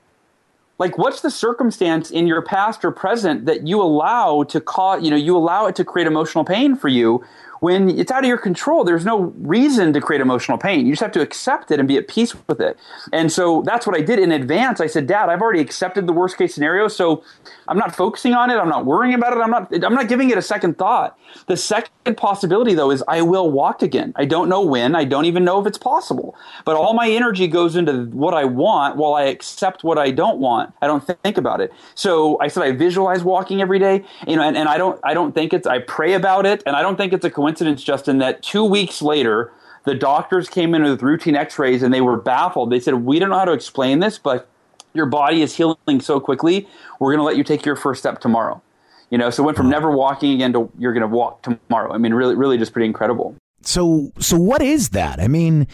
Like 0.77 0.98
what's 0.98 1.22
the 1.22 1.31
circumstance 1.31 2.12
in 2.12 2.27
your 2.27 2.41
past 2.41 2.83
or 2.83 2.91
present 2.91 3.45
that 3.45 3.65
you 3.65 3.81
allow 3.81 4.43
to 4.43 4.60
cause 4.60 5.01
you 5.01 5.10
know 5.10 5.15
you 5.15 5.38
allow 5.38 5.67
it 5.67 5.75
to 5.77 5.86
create 5.86 6.05
emotional 6.05 6.43
pain 6.43 6.75
for 6.75 6.89
you 6.89 7.24
when 7.63 7.98
it's 7.98 8.12
out 8.12 8.25
of 8.25 8.27
your 8.27 8.38
control, 8.38 8.84
there's 8.84 9.05
no 9.05 9.34
reason 9.38 9.93
to 9.93 10.01
create 10.01 10.20
emotional 10.20 10.58
pain. 10.58 10.86
You 10.86 10.91
just 10.91 11.01
have 11.01 11.13
to 11.13 11.22
accept 11.22 11.72
it 11.72 11.79
and 11.79 11.88
be 11.88 11.96
at 11.96 12.10
peace 12.10 12.36
with 12.48 12.60
it. 12.60 12.77
And 13.13 13.32
so 13.32 13.62
that's 13.62 13.88
what 13.88 13.96
I 13.96 14.01
did 14.01 14.20
in 14.20 14.34
advance. 14.34 14.82
I 14.82 14.88
said, 14.88 15.08
Dad, 15.08 15.29
I've 15.29 15.41
already 15.41 15.62
accepted 15.62 16.05
the 16.05 16.12
worst 16.12 16.38
case 16.38 16.53
scenario, 16.53 16.89
so 16.89 17.24
I'm 17.70 17.77
not 17.77 17.96
focusing 17.96 18.34
on 18.34 18.50
it. 18.50 18.55
I'm 18.55 18.67
not 18.67 18.86
worrying 18.86 19.13
about 19.13 19.32
it. 19.32 19.39
I'm 19.39 19.50
not. 19.50 19.74
I'm 19.82 19.96
not 19.96 20.10
giving 20.10 20.29
it 20.29 20.38
a 20.38 20.41
second 20.41 20.77
thought. 20.77 21.17
The 21.48 21.55
second 21.55 22.17
possibility, 22.17 22.74
though, 22.74 22.91
is 22.91 23.01
I 23.08 23.22
will 23.22 23.50
walk 23.50 23.82
again. 23.82 24.12
I 24.17 24.25
don't 24.25 24.50
know 24.50 24.62
when. 24.62 24.93
I 24.93 25.05
don't 25.05 25.24
even 25.24 25.46
know 25.46 25.62
if 25.62 25.65
it's 25.65 25.77
possible. 25.77 26.36
But 26.65 26.75
all 26.75 26.93
my 26.93 27.10
energy 27.10 27.48
goes 27.48 27.77
into 27.77 28.08
what 28.08 28.34
I 28.34 28.43
want, 28.43 28.98
while 28.98 29.13
I 29.13 29.24
accept 29.24 29.86
what 29.86 29.98
I 29.98 30.12
don't 30.12 30.39
want. 30.39 30.74
I 30.82 30.88
don't 30.88 31.08
think 31.24 31.38
about 31.38 31.62
it. 31.62 31.72
So 31.96 32.38
I 32.41 32.50
said 32.50 32.63
I 32.63 32.74
visualize 32.74 33.24
walking 33.24 33.62
every 33.62 33.79
day. 33.79 34.03
You 34.27 34.36
know, 34.36 34.43
and, 34.43 34.58
and 34.58 34.67
I 34.67 34.77
don't. 34.77 35.00
I 35.01 35.13
don't 35.13 35.32
think 35.32 35.53
it's. 35.53 35.65
I 35.65 35.79
pray 35.79 36.13
about 36.15 36.46
it, 36.46 36.62
and 36.65 36.75
I 36.75 36.82
don't 36.82 36.98
think 36.98 37.13
it's 37.13 37.24
a 37.24 37.29
coincidence 37.29 37.52
coincidence, 37.53 37.83
Justin, 37.83 38.17
that 38.17 38.41
two 38.41 38.63
weeks 38.63 39.01
later, 39.01 39.51
the 39.83 39.93
doctors 39.93 40.50
came 40.50 40.74
in 40.74 40.83
with 40.83 41.03
routine 41.03 41.36
x 41.36 41.60
rays 41.60 41.83
and 41.83 41.93
they 41.93 42.01
were 42.01 42.17
baffled. 42.17 42.72
They 42.72 42.79
said, 42.79 42.95
We 42.95 43.19
don't 43.19 43.29
know 43.29 43.38
how 43.38 43.45
to 43.45 43.53
explain 43.53 44.00
this, 44.00 44.17
but 44.17 44.50
your 44.93 45.05
body 45.05 45.41
is 45.41 45.55
healing 45.55 46.01
so 46.01 46.19
quickly. 46.19 46.67
We're 47.00 47.12
going 47.12 47.19
to 47.19 47.24
let 47.24 47.38
you 47.38 47.43
take 47.43 47.65
your 47.65 47.75
first 47.75 48.00
step 48.00 48.19
tomorrow. 48.19 48.62
You 49.10 49.19
know, 49.19 49.29
so 49.29 49.43
it 49.43 49.45
went 49.45 49.57
from 49.57 49.69
never 49.69 49.91
walking 49.91 50.33
again 50.33 50.53
to 50.53 50.72
you're 50.79 50.93
going 50.93 51.01
to 51.01 51.15
walk 51.15 51.43
tomorrow. 51.43 51.93
I 51.93 52.00
mean, 52.00 52.13
really, 52.15 52.36
really 52.36 52.57
just 52.57 52.74
pretty 52.74 52.88
incredible. 52.88 53.36
So, 53.62 54.12
so 54.19 54.38
what 54.38 54.62
is 54.63 54.89
that? 54.89 55.19
I 55.19 55.27
mean, 55.27 55.67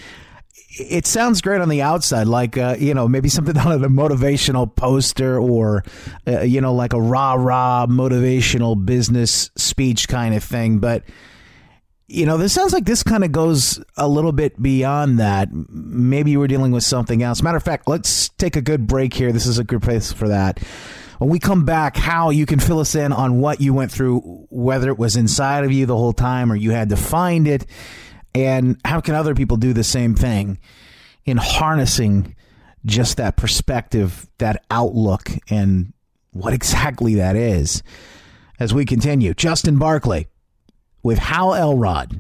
it 0.78 1.08
sounds 1.08 1.42
great 1.42 1.62
on 1.62 1.70
the 1.70 1.82
outside, 1.82 2.28
like 2.28 2.58
uh, 2.58 2.76
you 2.78 2.94
know 2.94 3.08
maybe 3.08 3.30
something 3.30 3.58
on 3.58 3.84
a 3.84 3.90
motivational 3.90 4.74
poster 4.74 5.40
or 5.40 5.84
uh, 6.28 6.42
you 6.42 6.60
know 6.60 6.74
like 6.74 6.94
a 6.94 7.02
rah 7.02 7.34
rah 7.34 7.86
motivational 7.88 8.86
business 8.86 9.52
speech 9.56 10.08
kind 10.10 10.36
of 10.36 10.44
thing. 10.44 10.80
But 10.80 11.04
you 12.10 12.26
know, 12.26 12.38
this 12.38 12.54
sounds 12.54 12.74
like 12.74 12.86
this 12.86 13.04
kind 13.04 13.24
of 13.24 13.32
goes 13.32 13.80
a 13.96 14.08
little 14.08 14.32
bit 14.32 14.60
beyond 14.60 15.20
that. 15.20 15.50
Maybe 15.52 16.32
you 16.32 16.40
were 16.40 16.48
dealing 16.48 16.72
with 16.72 16.84
something 16.84 17.22
else. 17.22 17.44
Matter 17.44 17.58
of 17.58 17.64
fact, 17.64 17.88
let's 17.88 18.30
take 18.30 18.56
a 18.56 18.62
good 18.62 18.88
break 18.88 19.14
here. 19.14 19.32
This 19.32 19.46
is 19.46 19.60
a 19.60 19.64
good 19.64 19.84
place 19.84 20.12
for 20.12 20.28
that. 20.28 20.58
When 21.20 21.30
we 21.30 21.38
come 21.38 21.66
back, 21.66 21.96
Hal, 21.98 22.34
you 22.34 22.48
can 22.48 22.60
fill 22.60 22.80
us 22.80 22.96
in 22.96 23.14
on 23.14 23.40
what 23.40 23.62
you 23.62 23.76
went 23.76 23.92
through, 23.92 24.48
whether 24.50 24.90
it 24.90 24.98
was 24.98 25.16
inside 25.16 25.66
of 25.66 25.72
you 25.72 25.86
the 25.86 25.96
whole 25.96 26.14
time 26.14 26.52
or 26.52 26.56
you 26.56 26.72
had 26.72 26.90
to 26.90 26.96
find 26.96 27.48
it, 27.48 27.68
and 28.34 28.80
how 28.84 29.02
can 29.02 29.14
other 29.14 29.36
people 29.36 29.58
do 29.58 29.74
the 29.74 29.84
same 29.84 30.16
thing 30.16 30.58
in 31.26 31.38
harnessing 31.38 32.36
just 32.86 33.18
that 33.18 33.36
perspective, 33.36 34.28
that 34.40 34.64
outlook, 34.72 35.30
and 35.50 35.94
what 36.32 36.54
exactly 36.54 37.16
that 37.16 37.36
is. 37.36 37.84
As 38.60 38.74
we 38.74 38.86
continue, 38.86 39.36
Justin 39.36 39.78
Barclay 39.78 40.28
with 41.04 41.20
Hal 41.20 41.54
Elrod. 41.56 42.20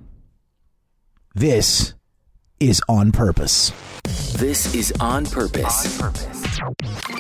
This 1.36 1.94
is 2.60 2.82
On 2.90 3.12
Purpose. 3.12 3.72
This 4.38 4.74
is 4.74 4.92
On 5.00 5.26
Purpose. 5.26 6.02
On 6.02 6.12
Purpose. 6.12 6.60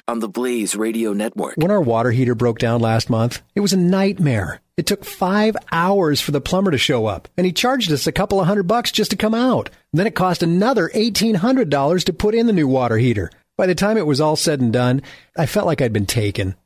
On 0.08 0.20
the 0.20 0.28
Blaze 0.30 0.76
Radio 0.76 1.14
Network. 1.14 1.56
When 1.58 1.72
our 1.72 1.82
water 1.82 2.12
heater 2.12 2.36
broke 2.36 2.60
down 2.60 2.82
last 2.82 3.10
month, 3.10 3.42
it 3.56 3.60
was 3.60 3.74
a 3.74 3.78
nightmare. 3.78 4.62
It 4.78 4.86
took 4.86 5.04
five 5.04 5.58
hours 5.72 6.22
for 6.22 6.32
the 6.32 6.42
plumber 6.42 6.72
to 6.72 6.78
show 6.78 7.06
up, 7.06 7.28
and 7.38 7.46
he 7.46 7.52
charged 7.52 7.92
us 7.92 8.08
a 8.08 8.12
couple 8.12 8.40
of 8.40 8.48
hundred 8.48 8.64
bucks 8.64 8.92
just 8.92 9.12
to 9.12 9.18
come 9.18 9.36
out. 9.36 9.70
And 9.92 10.00
then 10.00 10.08
it 10.08 10.16
cost 10.16 10.42
another 10.42 10.90
$1,800 10.90 12.04
to 12.06 12.14
put 12.14 12.36
in 12.36 12.48
the 12.48 12.54
new 12.54 12.68
water 12.68 12.98
heater. 12.98 13.30
By 13.58 13.68
the 13.68 13.76
time 13.76 13.98
it 13.98 14.06
was 14.06 14.22
all 14.22 14.38
said 14.38 14.62
and 14.62 14.72
done, 14.72 15.02
I 15.38 15.46
felt 15.46 15.66
like 15.66 15.82
I'd 15.82 15.92
been 15.92 16.06
taken. 16.06 16.56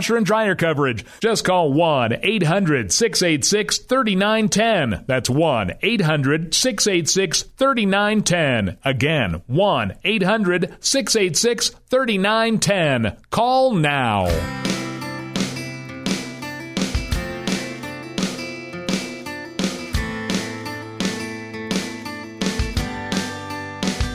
washer 0.00 0.16
and 0.16 0.24
dryer 0.24 0.54
coverage. 0.54 1.04
Just 1.20 1.44
call 1.44 1.74
1 1.74 2.20
800 2.22 2.90
686 2.90 3.78
3910. 3.80 5.04
That's 5.06 5.28
1 5.28 5.72
800 5.82 6.54
686 6.54 7.42
3910. 7.42 8.78
Again, 8.82 9.42
1 9.46 9.94
800 10.02 10.76
686 10.80 11.68
3910. 11.68 13.16
Call 13.28 13.74
now. 13.74 14.24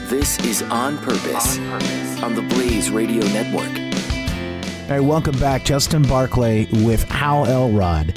This 0.08 0.40
is 0.40 0.62
On 0.62 0.98
Purpose, 0.98 1.58
on 1.58 1.70
Purpose 1.70 2.22
on 2.24 2.34
the 2.34 2.42
Blaze 2.42 2.90
Radio 2.90 3.22
Network. 3.26 3.85
All 4.86 4.92
right, 4.92 5.00
welcome 5.00 5.36
back. 5.40 5.64
Justin 5.64 6.02
Barclay 6.02 6.68
with 6.84 7.02
Hal 7.02 7.44
Elrod 7.44 8.16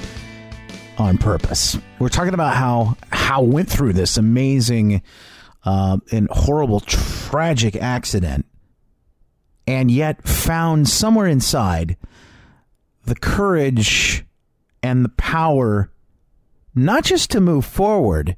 on 0.99 1.17
purpose. 1.17 1.75
We're 1.97 2.09
talking 2.09 2.35
about 2.35 2.55
how 2.55 2.95
Hal 3.11 3.47
went 3.47 3.67
through 3.67 3.93
this 3.93 4.17
amazing 4.17 5.01
uh, 5.65 5.97
and 6.11 6.29
horrible, 6.29 6.79
tragic 6.81 7.75
accident, 7.75 8.45
and 9.65 9.89
yet 9.89 10.27
found 10.27 10.88
somewhere 10.88 11.25
inside 11.25 11.97
the 13.03 13.15
courage 13.15 14.23
and 14.83 15.03
the 15.03 15.09
power 15.09 15.91
not 16.75 17.03
just 17.03 17.31
to 17.31 17.41
move 17.41 17.65
forward, 17.65 18.38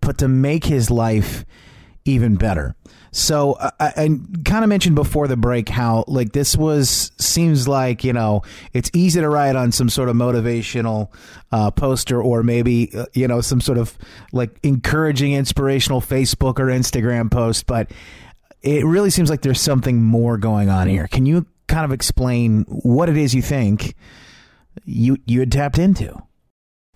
but 0.00 0.18
to 0.18 0.26
make 0.26 0.64
his 0.64 0.90
life 0.90 1.44
even 2.04 2.34
better. 2.34 2.74
So 3.16 3.54
uh, 3.54 3.70
I, 3.80 3.86
I 3.86 4.08
kind 4.44 4.62
of 4.62 4.68
mentioned 4.68 4.94
before 4.94 5.26
the 5.26 5.38
break 5.38 5.70
how 5.70 6.04
like 6.06 6.32
this 6.32 6.54
was 6.54 7.12
seems 7.16 7.66
like 7.66 8.04
you 8.04 8.12
know 8.12 8.42
it's 8.74 8.90
easy 8.92 9.20
to 9.20 9.28
write 9.30 9.56
on 9.56 9.72
some 9.72 9.88
sort 9.88 10.10
of 10.10 10.16
motivational 10.16 11.08
uh, 11.50 11.70
poster 11.70 12.20
or 12.20 12.42
maybe 12.42 12.94
uh, 12.94 13.06
you 13.14 13.26
know 13.26 13.40
some 13.40 13.62
sort 13.62 13.78
of 13.78 13.96
like 14.32 14.58
encouraging 14.62 15.32
inspirational 15.32 16.02
Facebook 16.02 16.58
or 16.58 16.66
Instagram 16.66 17.30
post, 17.30 17.66
but 17.66 17.90
it 18.60 18.84
really 18.84 19.08
seems 19.08 19.30
like 19.30 19.40
there's 19.40 19.62
something 19.62 20.02
more 20.02 20.36
going 20.36 20.68
on 20.68 20.86
here. 20.86 21.08
Can 21.08 21.24
you 21.24 21.46
kind 21.68 21.86
of 21.86 21.92
explain 21.92 22.64
what 22.68 23.08
it 23.08 23.16
is 23.16 23.34
you 23.34 23.40
think 23.40 23.94
you 24.84 25.16
you 25.24 25.40
had 25.40 25.50
tapped 25.50 25.78
into? 25.78 26.22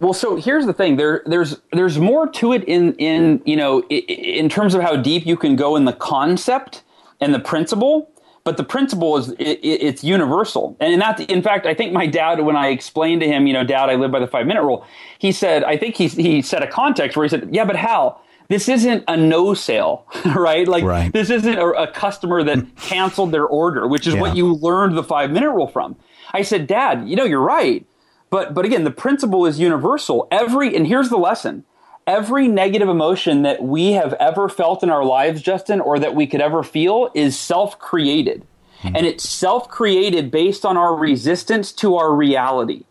Well, 0.01 0.15
so 0.15 0.37
here's 0.37 0.67
the 0.67 0.73
thing. 0.73 0.97
There, 0.97 1.23
there's, 1.27 1.61
there's 1.73 1.99
more 1.99 2.27
to 2.29 2.53
it 2.53 2.65
in, 2.65 2.95
in, 2.95 3.43
you 3.45 3.57
know, 3.57 3.83
in 3.89 4.49
terms 4.49 4.75
of 4.75 4.81
how 4.83 4.97
deep 4.97 5.27
you 5.27 5.37
can 5.37 5.57
go 5.57 5.77
in 5.77 5.85
the 5.85 5.93
concept 5.93 6.83
and 7.21 7.35
the 7.35 7.39
principle. 7.39 8.11
But 8.43 8.57
the 8.57 8.65
principle 8.65 9.19
is, 9.19 9.29
it, 9.33 9.61
it's 9.63 10.03
universal. 10.03 10.75
And 10.81 11.01
that, 11.03 11.21
in 11.21 11.43
fact, 11.43 11.67
I 11.67 11.75
think 11.75 11.93
my 11.93 12.07
dad, 12.07 12.41
when 12.41 12.57
I 12.57 12.69
explained 12.69 13.21
to 13.21 13.29
him, 13.29 13.47
you 13.47 13.53
know, 13.53 13.65
Dad, 13.65 13.91
I 13.91 13.97
live 13.97 14.11
by 14.11 14.19
the 14.19 14.27
five 14.27 14.47
minute 14.47 14.63
rule. 14.63 14.87
He 15.19 15.31
said, 15.31 15.63
I 15.63 15.77
think 15.77 15.97
he, 15.97 16.09
he 16.09 16.41
set 16.41 16.63
a 16.63 16.67
context 16.67 17.17
where 17.17 17.25
he 17.25 17.29
said, 17.29 17.51
Yeah, 17.53 17.67
but 17.67 17.77
Hal, 17.77 18.23
this 18.49 18.69
isn't 18.69 19.05
a 19.07 19.17
no 19.17 19.53
sale, 19.53 20.07
right? 20.25 20.67
Like 20.67 20.85
right. 20.85 21.13
this 21.13 21.29
isn't 21.29 21.59
a, 21.59 21.67
a, 21.67 21.87
customer 21.93 22.43
that 22.43 22.77
canceled 22.77 23.31
their 23.31 23.47
order, 23.47 23.87
which 23.87 24.07
is 24.07 24.15
yeah. 24.15 24.21
what 24.21 24.37
you 24.37 24.55
learned 24.55 24.97
the 24.97 25.05
five 25.05 25.31
minute 25.31 25.51
rule 25.51 25.69
from. 25.69 25.97
I 26.33 26.43
said, 26.43 26.67
Dad, 26.67 27.09
you 27.09 27.17
know, 27.17 27.25
you're 27.25 27.41
right. 27.43 27.87
But 28.31 28.55
but 28.55 28.65
again, 28.65 28.85
the 28.85 28.91
principle 28.91 29.45
is 29.45 29.61
universal. 29.61 30.29
Every 30.31 30.75
and 30.75 30.87
here's 30.87 31.11
the 31.11 31.19
lesson. 31.19 31.65
Every 32.07 32.49
negative 32.49 32.89
emotion 32.89 33.43
that 33.43 33.63
we 33.63 33.93
have 33.93 34.15
ever 34.15 34.49
felt 34.49 34.83
in 34.83 34.91
our 34.91 35.05
lives, 35.05 35.43
Justin, 35.43 35.81
or 35.81 35.99
that 35.99 36.15
we 36.15 36.27
could 36.27 36.41
ever 36.41 36.63
feel 36.63 37.11
is 37.15 37.39
self-created. 37.39 38.45
Mm-hmm. 38.81 38.97
And 38.97 39.07
it's 39.07 39.29
self-created 39.29 40.31
based 40.31 40.65
on 40.65 40.77
our 40.77 40.97
resistance 40.97 41.71
to 41.73 41.97
our 41.97 42.13
reality. 42.15 42.85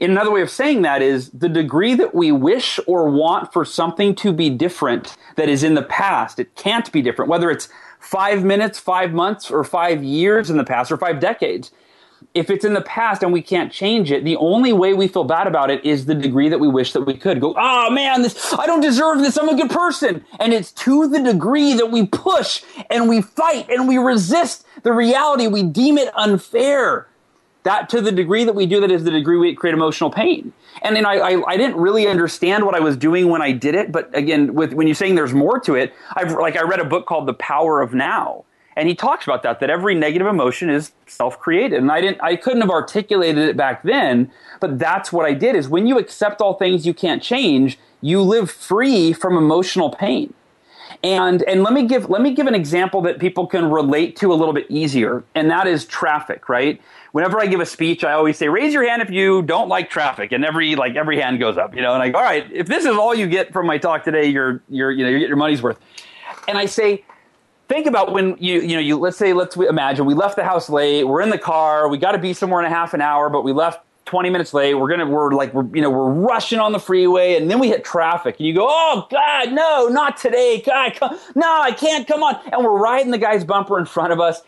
In 0.00 0.10
another 0.10 0.32
way 0.32 0.42
of 0.42 0.50
saying 0.50 0.82
that 0.82 1.00
is 1.00 1.30
the 1.30 1.48
degree 1.48 1.94
that 1.94 2.14
we 2.14 2.32
wish 2.32 2.78
or 2.86 3.08
want 3.08 3.52
for 3.52 3.64
something 3.64 4.14
to 4.16 4.32
be 4.32 4.50
different 4.50 5.16
that 5.36 5.48
is 5.48 5.62
in 5.62 5.74
the 5.74 5.82
past. 5.82 6.38
It 6.38 6.54
can't 6.54 6.90
be 6.92 7.00
different, 7.00 7.30
whether 7.30 7.50
it's 7.50 7.68
five 7.98 8.44
minutes, 8.44 8.78
five 8.78 9.12
months, 9.12 9.50
or 9.50 9.64
five 9.64 10.04
years 10.04 10.50
in 10.50 10.58
the 10.58 10.64
past, 10.64 10.92
or 10.92 10.98
five 10.98 11.18
decades 11.20 11.70
if 12.36 12.50
it's 12.50 12.64
in 12.64 12.74
the 12.74 12.82
past 12.82 13.22
and 13.22 13.32
we 13.32 13.40
can't 13.40 13.72
change 13.72 14.12
it, 14.12 14.24
the 14.24 14.36
only 14.36 14.72
way 14.72 14.92
we 14.92 15.08
feel 15.08 15.24
bad 15.24 15.46
about 15.46 15.70
it 15.70 15.84
is 15.84 16.04
the 16.04 16.14
degree 16.14 16.48
that 16.48 16.60
we 16.60 16.68
wish 16.68 16.92
that 16.92 17.02
we 17.02 17.14
could 17.14 17.40
go, 17.40 17.54
oh 17.56 17.90
man, 17.90 18.22
this, 18.22 18.52
I 18.52 18.66
don't 18.66 18.82
deserve 18.82 19.18
this. 19.18 19.36
I'm 19.36 19.48
a 19.48 19.56
good 19.56 19.70
person. 19.70 20.24
And 20.38 20.52
it's 20.52 20.70
to 20.72 21.08
the 21.08 21.20
degree 21.20 21.74
that 21.74 21.90
we 21.90 22.06
push 22.06 22.62
and 22.90 23.08
we 23.08 23.22
fight 23.22 23.70
and 23.70 23.88
we 23.88 23.96
resist 23.96 24.66
the 24.82 24.92
reality. 24.92 25.46
We 25.46 25.62
deem 25.62 25.96
it 25.96 26.12
unfair 26.14 27.08
that 27.66 27.88
to 27.88 28.00
the 28.00 28.12
degree 28.12 28.44
that 28.44 28.54
we 28.54 28.64
do 28.64 28.80
that 28.80 28.92
is 28.92 29.02
the 29.02 29.10
degree 29.10 29.36
we 29.36 29.52
create 29.52 29.74
emotional 29.74 30.08
pain. 30.08 30.52
And 30.82 30.94
then 30.94 31.04
I, 31.04 31.14
I, 31.14 31.42
I, 31.48 31.56
didn't 31.56 31.76
really 31.78 32.06
understand 32.06 32.64
what 32.64 32.76
I 32.76 32.80
was 32.80 32.96
doing 32.96 33.28
when 33.28 33.42
I 33.42 33.50
did 33.50 33.74
it. 33.74 33.90
But 33.90 34.16
again, 34.16 34.54
with, 34.54 34.72
when 34.72 34.86
you're 34.86 34.94
saying 34.94 35.16
there's 35.16 35.34
more 35.34 35.58
to 35.60 35.74
it, 35.74 35.92
I've, 36.14 36.30
like 36.32 36.56
I 36.56 36.62
read 36.62 36.78
a 36.78 36.84
book 36.84 37.06
called 37.06 37.26
The 37.26 37.34
Power 37.34 37.80
of 37.80 37.92
Now. 37.92 38.44
And 38.76 38.88
he 38.88 38.94
talks 38.94 39.24
about 39.24 39.42
that, 39.42 39.60
that 39.60 39.70
every 39.70 39.94
negative 39.94 40.26
emotion 40.26 40.68
is 40.68 40.92
self-created. 41.06 41.78
And 41.78 41.90
I 41.90 42.02
didn't, 42.02 42.22
I 42.22 42.36
couldn't 42.36 42.60
have 42.60 42.70
articulated 42.70 43.48
it 43.48 43.56
back 43.56 43.82
then, 43.82 44.30
but 44.60 44.78
that's 44.78 45.10
what 45.10 45.24
I 45.24 45.32
did 45.32 45.56
is 45.56 45.68
when 45.68 45.86
you 45.86 45.98
accept 45.98 46.42
all 46.42 46.54
things 46.54 46.86
you 46.86 46.92
can't 46.92 47.22
change, 47.22 47.78
you 48.02 48.20
live 48.20 48.50
free 48.50 49.14
from 49.14 49.36
emotional 49.36 49.90
pain. 49.90 50.34
And 51.02 51.42
and 51.42 51.62
let 51.62 51.72
me 51.72 51.86
give 51.86 52.08
let 52.08 52.22
me 52.22 52.32
give 52.32 52.46
an 52.46 52.54
example 52.54 53.02
that 53.02 53.18
people 53.18 53.46
can 53.46 53.70
relate 53.70 54.16
to 54.16 54.32
a 54.32 54.34
little 54.34 54.54
bit 54.54 54.66
easier, 54.70 55.24
and 55.34 55.50
that 55.50 55.66
is 55.66 55.84
traffic, 55.84 56.48
right? 56.48 56.80
Whenever 57.12 57.38
I 57.38 57.46
give 57.46 57.60
a 57.60 57.66
speech, 57.66 58.02
I 58.02 58.12
always 58.12 58.38
say, 58.38 58.48
"Raise 58.48 58.72
your 58.72 58.88
hand 58.88 59.02
if 59.02 59.10
you 59.10 59.42
don't 59.42 59.68
like 59.68 59.90
traffic," 59.90 60.32
and 60.32 60.44
every 60.44 60.74
like 60.74 60.96
every 60.96 61.20
hand 61.20 61.38
goes 61.38 61.58
up, 61.58 61.74
you 61.74 61.82
know. 61.82 61.92
And 61.92 62.02
I 62.02 62.08
go, 62.08 62.18
"All 62.18 62.24
right, 62.24 62.50
if 62.50 62.66
this 62.66 62.84
is 62.84 62.96
all 62.96 63.14
you 63.14 63.26
get 63.26 63.52
from 63.52 63.66
my 63.66 63.78
talk 63.78 64.04
today, 64.04 64.26
you're 64.26 64.62
you're 64.70 64.90
you 64.90 65.04
know 65.04 65.10
you 65.10 65.18
get 65.18 65.28
your 65.28 65.36
money's 65.36 65.60
worth." 65.60 65.78
And 66.48 66.56
I 66.56 66.66
say, 66.66 67.04
think 67.68 67.86
about 67.86 68.12
when 68.12 68.36
you 68.38 68.60
you 68.60 68.74
know 68.74 68.80
you 68.80 68.96
let's 68.96 69.16
say 69.16 69.32
let's 69.32 69.56
imagine 69.56 70.06
we 70.06 70.14
left 70.14 70.36
the 70.36 70.44
house 70.44 70.68
late, 70.68 71.04
we're 71.04 71.20
in 71.20 71.30
the 71.30 71.38
car, 71.38 71.88
we 71.88 71.98
got 71.98 72.12
to 72.12 72.18
be 72.18 72.32
somewhere 72.32 72.60
in 72.60 72.66
a 72.66 72.74
half 72.74 72.94
an 72.94 73.00
hour, 73.00 73.28
but 73.28 73.42
we 73.42 73.52
left 73.52 73.80
20 74.06 74.30
minutes 74.30 74.54
late. 74.54 74.74
We're 74.74 74.88
gonna, 74.88 75.06
we're 75.06 75.32
like, 75.32 75.52
we're, 75.52 75.66
you 75.74 75.82
know, 75.82 75.90
we're 75.90 76.10
rushing 76.10 76.58
on 76.58 76.72
the 76.72 76.78
freeway, 76.78 77.36
and 77.36 77.50
then 77.50 77.58
we 77.58 77.68
hit 77.68 77.84
traffic, 77.84 78.36
and 78.38 78.46
you 78.46 78.54
go, 78.54 78.66
oh 78.68 79.06
God, 79.10 79.52
no, 79.52 79.88
not 79.88 80.16
today, 80.16 80.62
God, 80.64 80.94
come, 80.94 81.18
no, 81.34 81.60
I 81.60 81.72
can't, 81.72 82.06
come 82.06 82.22
on, 82.22 82.40
and 82.52 82.64
we're 82.64 82.78
riding 82.78 83.10
the 83.10 83.18
guy's 83.18 83.44
bumper 83.44 83.78
in 83.78 83.84
front 83.84 84.12
of 84.12 84.20
us, 84.20 84.42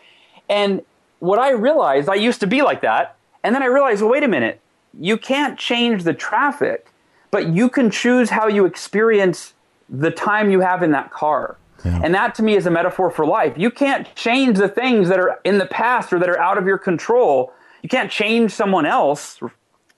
and 0.47 0.81
what 1.19 1.39
I 1.39 1.51
realized, 1.51 2.07
I 2.07 2.15
used 2.15 2.39
to 2.39 2.47
be 2.47 2.61
like 2.61 2.81
that, 2.81 3.17
and 3.43 3.53
then 3.53 3.61
I 3.61 3.65
realized, 3.65 4.01
well, 4.01 4.11
wait 4.11 4.23
a 4.23 4.29
minute, 4.29 4.61
you 4.97 5.17
can't 5.17 5.59
change 5.59 6.03
the 6.03 6.13
traffic, 6.13 6.91
but 7.29 7.49
you 7.49 7.69
can 7.69 7.91
choose 7.91 8.29
how 8.29 8.47
you 8.47 8.65
experience 8.65 9.53
the 9.89 10.09
time 10.09 10.49
you 10.49 10.61
have 10.61 10.81
in 10.81 10.91
that 10.91 11.11
car. 11.11 11.57
Yeah. 11.83 12.01
And 12.03 12.13
that 12.13 12.35
to 12.35 12.43
me 12.43 12.55
is 12.55 12.65
a 12.65 12.71
metaphor 12.71 13.09
for 13.09 13.25
life. 13.25 13.53
You 13.57 13.71
can't 13.71 14.13
change 14.15 14.57
the 14.57 14.69
things 14.69 15.09
that 15.09 15.19
are 15.19 15.39
in 15.43 15.57
the 15.57 15.65
past 15.65 16.11
or 16.11 16.19
that 16.19 16.29
are 16.29 16.39
out 16.39 16.57
of 16.57 16.65
your 16.65 16.77
control 16.77 17.53
you 17.81 17.89
can't 17.89 18.11
change 18.11 18.51
someone 18.51 18.85
else, 18.85 19.39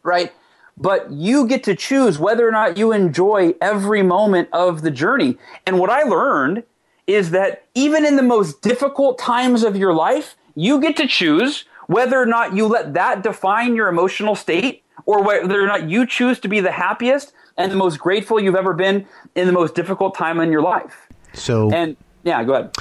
right? 0.04 0.32
But 0.78 1.12
you 1.12 1.48
get 1.48 1.64
to 1.66 1.76
choose 1.76 2.18
whether 2.18 2.48
or 2.48 2.52
not 2.52 2.78
you 2.78 2.92
enjoy 2.92 3.56
every 3.62 4.04
moment 4.04 4.50
of 4.52 4.82
the 4.82 4.92
journey. 4.92 5.38
And 5.66 5.80
what 5.80 5.90
I 5.90 6.04
learned 6.04 6.64
is 7.08 7.32
that 7.32 7.66
even 7.76 8.06
in 8.06 8.16
the 8.16 8.24
most 8.24 8.62
difficult 8.62 9.20
times 9.20 9.64
of 9.64 9.76
your 9.76 9.94
life, 9.94 10.36
you 10.56 10.80
get 10.80 10.96
to 10.98 11.08
choose 11.08 11.66
whether 11.88 12.22
or 12.22 12.26
not 12.26 12.56
you 12.56 12.68
let 12.68 12.94
that 12.94 13.22
define 13.24 13.76
your 13.76 13.90
emotional 13.90 14.36
state 14.36 14.84
or 15.06 15.24
whether 15.24 15.62
or 15.62 15.68
not 15.68 15.90
you 15.90 16.06
choose 16.06 16.40
to 16.40 16.48
be 16.48 16.60
the 16.60 16.72
happiest 16.72 17.34
and 17.58 17.72
the 17.72 17.76
most 17.76 18.00
grateful 18.00 18.40
you've 18.40 18.56
ever 18.56 18.74
been 18.74 19.06
in 19.36 19.48
the 19.48 19.54
most 19.54 19.76
difficult 19.76 20.16
time 20.16 20.40
in 20.40 20.52
your 20.52 20.62
life. 20.62 21.08
So, 21.34 21.72
and 21.72 21.98
yeah, 22.24 22.44
go 22.44 22.54
ahead. 22.54 22.76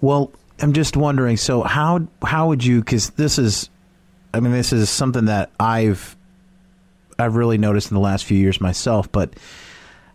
Well, 0.00 0.32
I'm 0.60 0.72
just 0.72 0.96
wondering. 0.96 1.36
So 1.36 1.62
how 1.62 2.06
how 2.22 2.48
would 2.48 2.64
you? 2.64 2.80
Because 2.80 3.10
this 3.10 3.38
is 3.38 3.70
I 4.34 4.40
mean, 4.40 4.52
this 4.52 4.72
is 4.72 4.90
something 4.90 5.26
that 5.26 5.50
I've 5.60 6.16
I've 7.18 7.36
really 7.36 7.56
noticed 7.56 7.90
in 7.90 7.94
the 7.94 8.00
last 8.00 8.24
few 8.24 8.36
years 8.36 8.60
myself. 8.60 9.10
But 9.10 9.34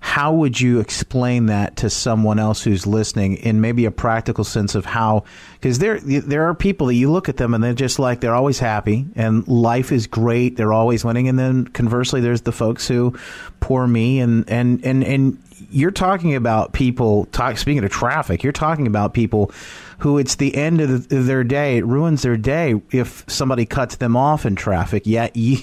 how 0.02 0.34
would 0.34 0.60
you 0.60 0.82
explain 0.82 1.48
that 1.48 1.78
to 1.78 1.90
someone 1.90 2.38
else 2.38 2.62
who's 2.62 2.86
listening 2.86 3.36
in 3.36 3.62
maybe 3.62 3.86
a 3.86 3.92
practical 3.92 4.44
sense 4.44 4.76
of 4.76 4.84
how? 4.84 5.24
Because 5.54 5.80
there 5.80 6.00
there 6.02 6.50
are 6.50 6.54
people 6.54 6.88
that 6.88 6.96
you 6.96 7.10
look 7.10 7.30
at 7.30 7.38
them 7.38 7.54
and 7.54 7.64
they're 7.64 7.74
just 7.74 7.98
like 7.98 8.20
they're 8.20 8.36
always 8.36 8.60
happy 8.60 9.06
and 9.16 9.48
life 9.48 9.94
is 9.94 10.06
great. 10.06 10.58
They're 10.58 10.74
always 10.74 11.06
winning. 11.06 11.30
And 11.30 11.40
then 11.40 11.66
conversely, 11.68 12.20
there's 12.20 12.42
the 12.42 12.52
folks 12.52 12.90
who, 12.90 13.18
poor 13.62 13.88
me, 13.88 14.20
and 14.20 14.50
and 14.50 14.86
and 14.86 15.02
and 15.04 15.38
you're 15.72 15.92
talking 15.92 16.36
about 16.36 16.74
people. 16.74 17.26
Talk, 17.26 17.58
speaking 17.58 17.84
of 17.84 17.92
traffic, 17.92 18.44
you're 18.44 18.52
talking 18.54 18.88
about 18.88 19.14
people 19.14 19.52
who 20.00 20.18
it's 20.18 20.36
the 20.36 20.56
end 20.56 20.82
of, 20.82 21.10
the, 21.10 21.16
their 21.18 21.44
day. 21.44 21.78
It 21.78 21.86
ruins 21.86 22.22
their 22.22 22.38
day 22.38 22.82
if 22.92 23.24
somebody 23.28 23.66
cuts 23.66 23.98
them 23.98 24.16
off 24.16 24.46
in 24.46 24.56
traffic. 24.56 25.06
Yet 25.06 25.36
you, 25.36 25.58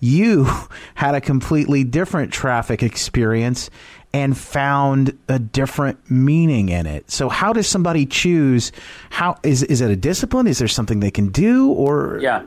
you 0.00 0.48
had 0.94 1.14
a 1.14 1.20
completely 1.20 1.84
different 1.84 2.32
traffic 2.32 2.82
experience 2.82 3.70
and 4.12 4.36
found 4.36 5.16
a 5.28 5.38
different 5.38 6.10
meaning 6.10 6.68
in 6.68 6.86
it. 6.86 7.10
So 7.10 7.28
how 7.28 7.52
does 7.52 7.66
somebody 7.66 8.06
choose 8.06 8.72
how 9.10 9.38
is 9.42 9.62
is 9.62 9.80
it 9.80 9.90
a 9.90 9.96
discipline? 9.96 10.46
Is 10.46 10.58
there 10.58 10.68
something 10.68 11.00
they 11.00 11.12
can 11.12 11.28
do 11.28 11.70
or 11.70 12.18
Yeah. 12.20 12.42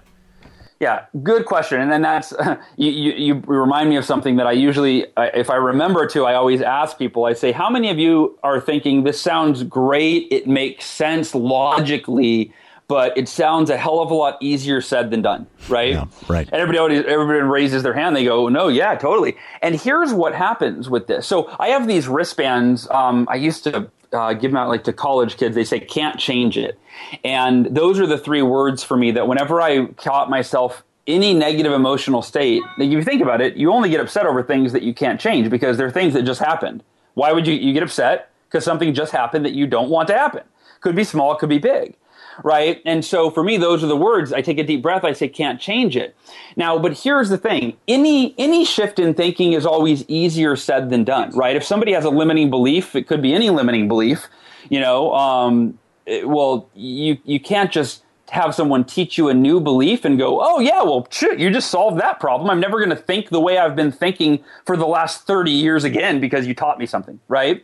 Yeah, 0.83 1.05
good 1.23 1.45
question. 1.45 1.79
And 1.79 1.89
then 1.89 2.01
that's 2.01 2.33
you, 2.75 2.91
you, 2.91 3.11
you, 3.13 3.43
remind 3.45 3.89
me 3.89 3.95
of 3.95 4.03
something 4.03 4.35
that 4.35 4.47
I 4.47 4.51
usually, 4.51 5.05
if 5.15 5.49
I 5.49 5.55
remember 5.55 6.07
to, 6.07 6.25
I 6.25 6.33
always 6.33 6.61
ask 6.61 6.97
people. 6.97 7.23
I 7.23 7.31
say, 7.31 7.53
"How 7.53 7.69
many 7.69 7.89
of 7.89 7.97
you 7.97 8.37
are 8.43 8.59
thinking 8.59 9.05
this 9.05 9.21
sounds 9.21 9.63
great? 9.63 10.27
It 10.29 10.45
makes 10.45 10.83
sense 10.83 11.33
logically, 11.33 12.51
but 12.89 13.17
it 13.17 13.29
sounds 13.29 13.69
a 13.69 13.77
hell 13.77 14.01
of 14.01 14.11
a 14.11 14.13
lot 14.13 14.37
easier 14.41 14.81
said 14.81 15.09
than 15.09 15.21
done, 15.21 15.47
right? 15.69 15.91
Yeah, 15.91 16.05
right. 16.27 16.49
And 16.51 16.61
everybody, 16.61 16.97
everybody 16.97 17.39
raises 17.39 17.81
their 17.81 17.93
hand. 17.93 18.13
They 18.13 18.25
go, 18.25 18.49
"No, 18.49 18.67
yeah, 18.67 18.95
totally." 18.95 19.37
And 19.61 19.75
here's 19.75 20.13
what 20.13 20.35
happens 20.35 20.89
with 20.89 21.07
this. 21.07 21.25
So 21.25 21.49
I 21.61 21.69
have 21.69 21.87
these 21.87 22.09
wristbands. 22.09 22.89
Um, 22.89 23.25
I 23.31 23.35
used 23.35 23.63
to 23.63 23.89
uh, 24.13 24.33
give 24.33 24.51
them 24.51 24.57
out 24.57 24.69
like 24.69 24.83
to 24.85 24.93
college 24.93 25.37
kids. 25.37 25.55
They 25.55 25.63
say 25.63 25.79
can't 25.79 26.19
change 26.19 26.57
it, 26.57 26.79
and 27.23 27.65
those 27.65 27.99
are 27.99 28.07
the 28.07 28.17
three 28.17 28.41
words 28.41 28.83
for 28.83 28.97
me 28.97 29.11
that 29.11 29.27
whenever 29.27 29.61
I 29.61 29.87
caught 29.87 30.29
myself 30.29 30.83
any 31.05 31.33
negative 31.33 31.73
emotional 31.73 32.21
state, 32.21 32.61
if 32.77 32.91
you 32.91 33.03
think 33.03 33.21
about 33.21 33.41
it, 33.41 33.55
you 33.55 33.71
only 33.71 33.89
get 33.89 33.99
upset 33.99 34.25
over 34.25 34.41
things 34.41 34.71
that 34.71 34.83
you 34.83 34.93
can't 34.93 35.19
change 35.19 35.49
because 35.49 35.77
they're 35.77 35.91
things 35.91 36.13
that 36.13 36.23
just 36.23 36.39
happened. 36.39 36.83
Why 37.15 37.31
would 37.31 37.47
you 37.47 37.53
you 37.53 37.73
get 37.73 37.83
upset 37.83 38.31
because 38.49 38.63
something 38.63 38.93
just 38.93 39.11
happened 39.11 39.45
that 39.45 39.53
you 39.53 39.67
don't 39.67 39.89
want 39.89 40.07
to 40.09 40.13
happen? 40.13 40.43
Could 40.81 40.95
be 40.95 41.03
small, 41.03 41.35
could 41.35 41.49
be 41.49 41.59
big 41.59 41.95
right? 42.43 42.81
And 42.85 43.03
so 43.03 43.29
for 43.29 43.43
me, 43.43 43.57
those 43.57 43.83
are 43.83 43.87
the 43.87 43.95
words. 43.95 44.33
I 44.33 44.41
take 44.41 44.57
a 44.57 44.63
deep 44.63 44.81
breath. 44.81 45.03
I 45.03 45.13
say, 45.13 45.27
can't 45.27 45.59
change 45.59 45.95
it. 45.97 46.15
Now, 46.55 46.79
but 46.79 46.97
here's 46.97 47.29
the 47.29 47.37
thing: 47.37 47.77
any 47.87 48.33
any 48.37 48.65
shift 48.65 48.99
in 48.99 49.13
thinking 49.13 49.53
is 49.53 49.65
always 49.65 50.03
easier 50.07 50.55
said 50.55 50.89
than 50.89 51.03
done, 51.03 51.31
right? 51.35 51.55
If 51.55 51.63
somebody 51.63 51.91
has 51.93 52.05
a 52.05 52.09
limiting 52.09 52.49
belief, 52.49 52.95
it 52.95 53.07
could 53.07 53.21
be 53.21 53.33
any 53.33 53.49
limiting 53.49 53.87
belief. 53.87 54.27
You 54.69 54.79
know, 54.79 55.13
um, 55.13 55.77
it, 56.05 56.27
well, 56.27 56.69
you 56.73 57.17
you 57.25 57.39
can't 57.39 57.71
just 57.71 58.03
have 58.33 58.55
someone 58.55 58.83
teach 58.83 59.15
you 59.17 59.29
a 59.29 59.33
new 59.33 59.59
belief 59.59 60.05
and 60.05 60.17
go, 60.17 60.41
oh 60.41 60.59
yeah, 60.59 60.81
well, 60.81 61.07
shit, 61.11 61.39
you 61.39 61.51
just 61.51 61.69
solved 61.69 61.99
that 61.99 62.19
problem. 62.19 62.49
I'm 62.49 62.59
never 62.59 62.77
going 62.77 62.89
to 62.89 62.95
think 62.95 63.29
the 63.29 63.39
way 63.39 63.59
I've 63.59 63.75
been 63.75 63.91
thinking 63.91 64.43
for 64.65 64.75
the 64.75 64.87
last 64.87 65.27
30 65.27 65.51
years 65.51 65.83
again 65.83 66.19
because 66.19 66.47
you 66.47 66.55
taught 66.55 66.79
me 66.79 66.87
something, 66.87 67.19
right? 67.27 67.63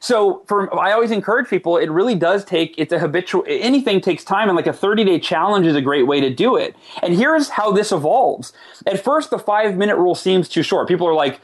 So 0.00 0.42
for 0.46 0.74
I 0.78 0.92
always 0.92 1.10
encourage 1.10 1.48
people, 1.48 1.76
it 1.76 1.90
really 1.90 2.14
does 2.14 2.44
take 2.44 2.74
it's 2.78 2.92
a 2.92 2.98
habitual 2.98 3.44
anything 3.46 4.00
takes 4.00 4.24
time 4.24 4.48
and 4.48 4.56
like 4.56 4.66
a 4.66 4.72
30-day 4.72 5.20
challenge 5.20 5.66
is 5.66 5.76
a 5.76 5.82
great 5.82 6.06
way 6.06 6.20
to 6.20 6.30
do 6.30 6.56
it. 6.56 6.74
And 7.02 7.14
here's 7.14 7.50
how 7.50 7.70
this 7.70 7.92
evolves. 7.92 8.52
At 8.86 9.04
first 9.04 9.30
the 9.30 9.38
5-minute 9.38 9.96
rule 9.96 10.14
seems 10.14 10.48
too 10.48 10.62
short. 10.62 10.88
People 10.88 11.06
are 11.06 11.14
like 11.14 11.40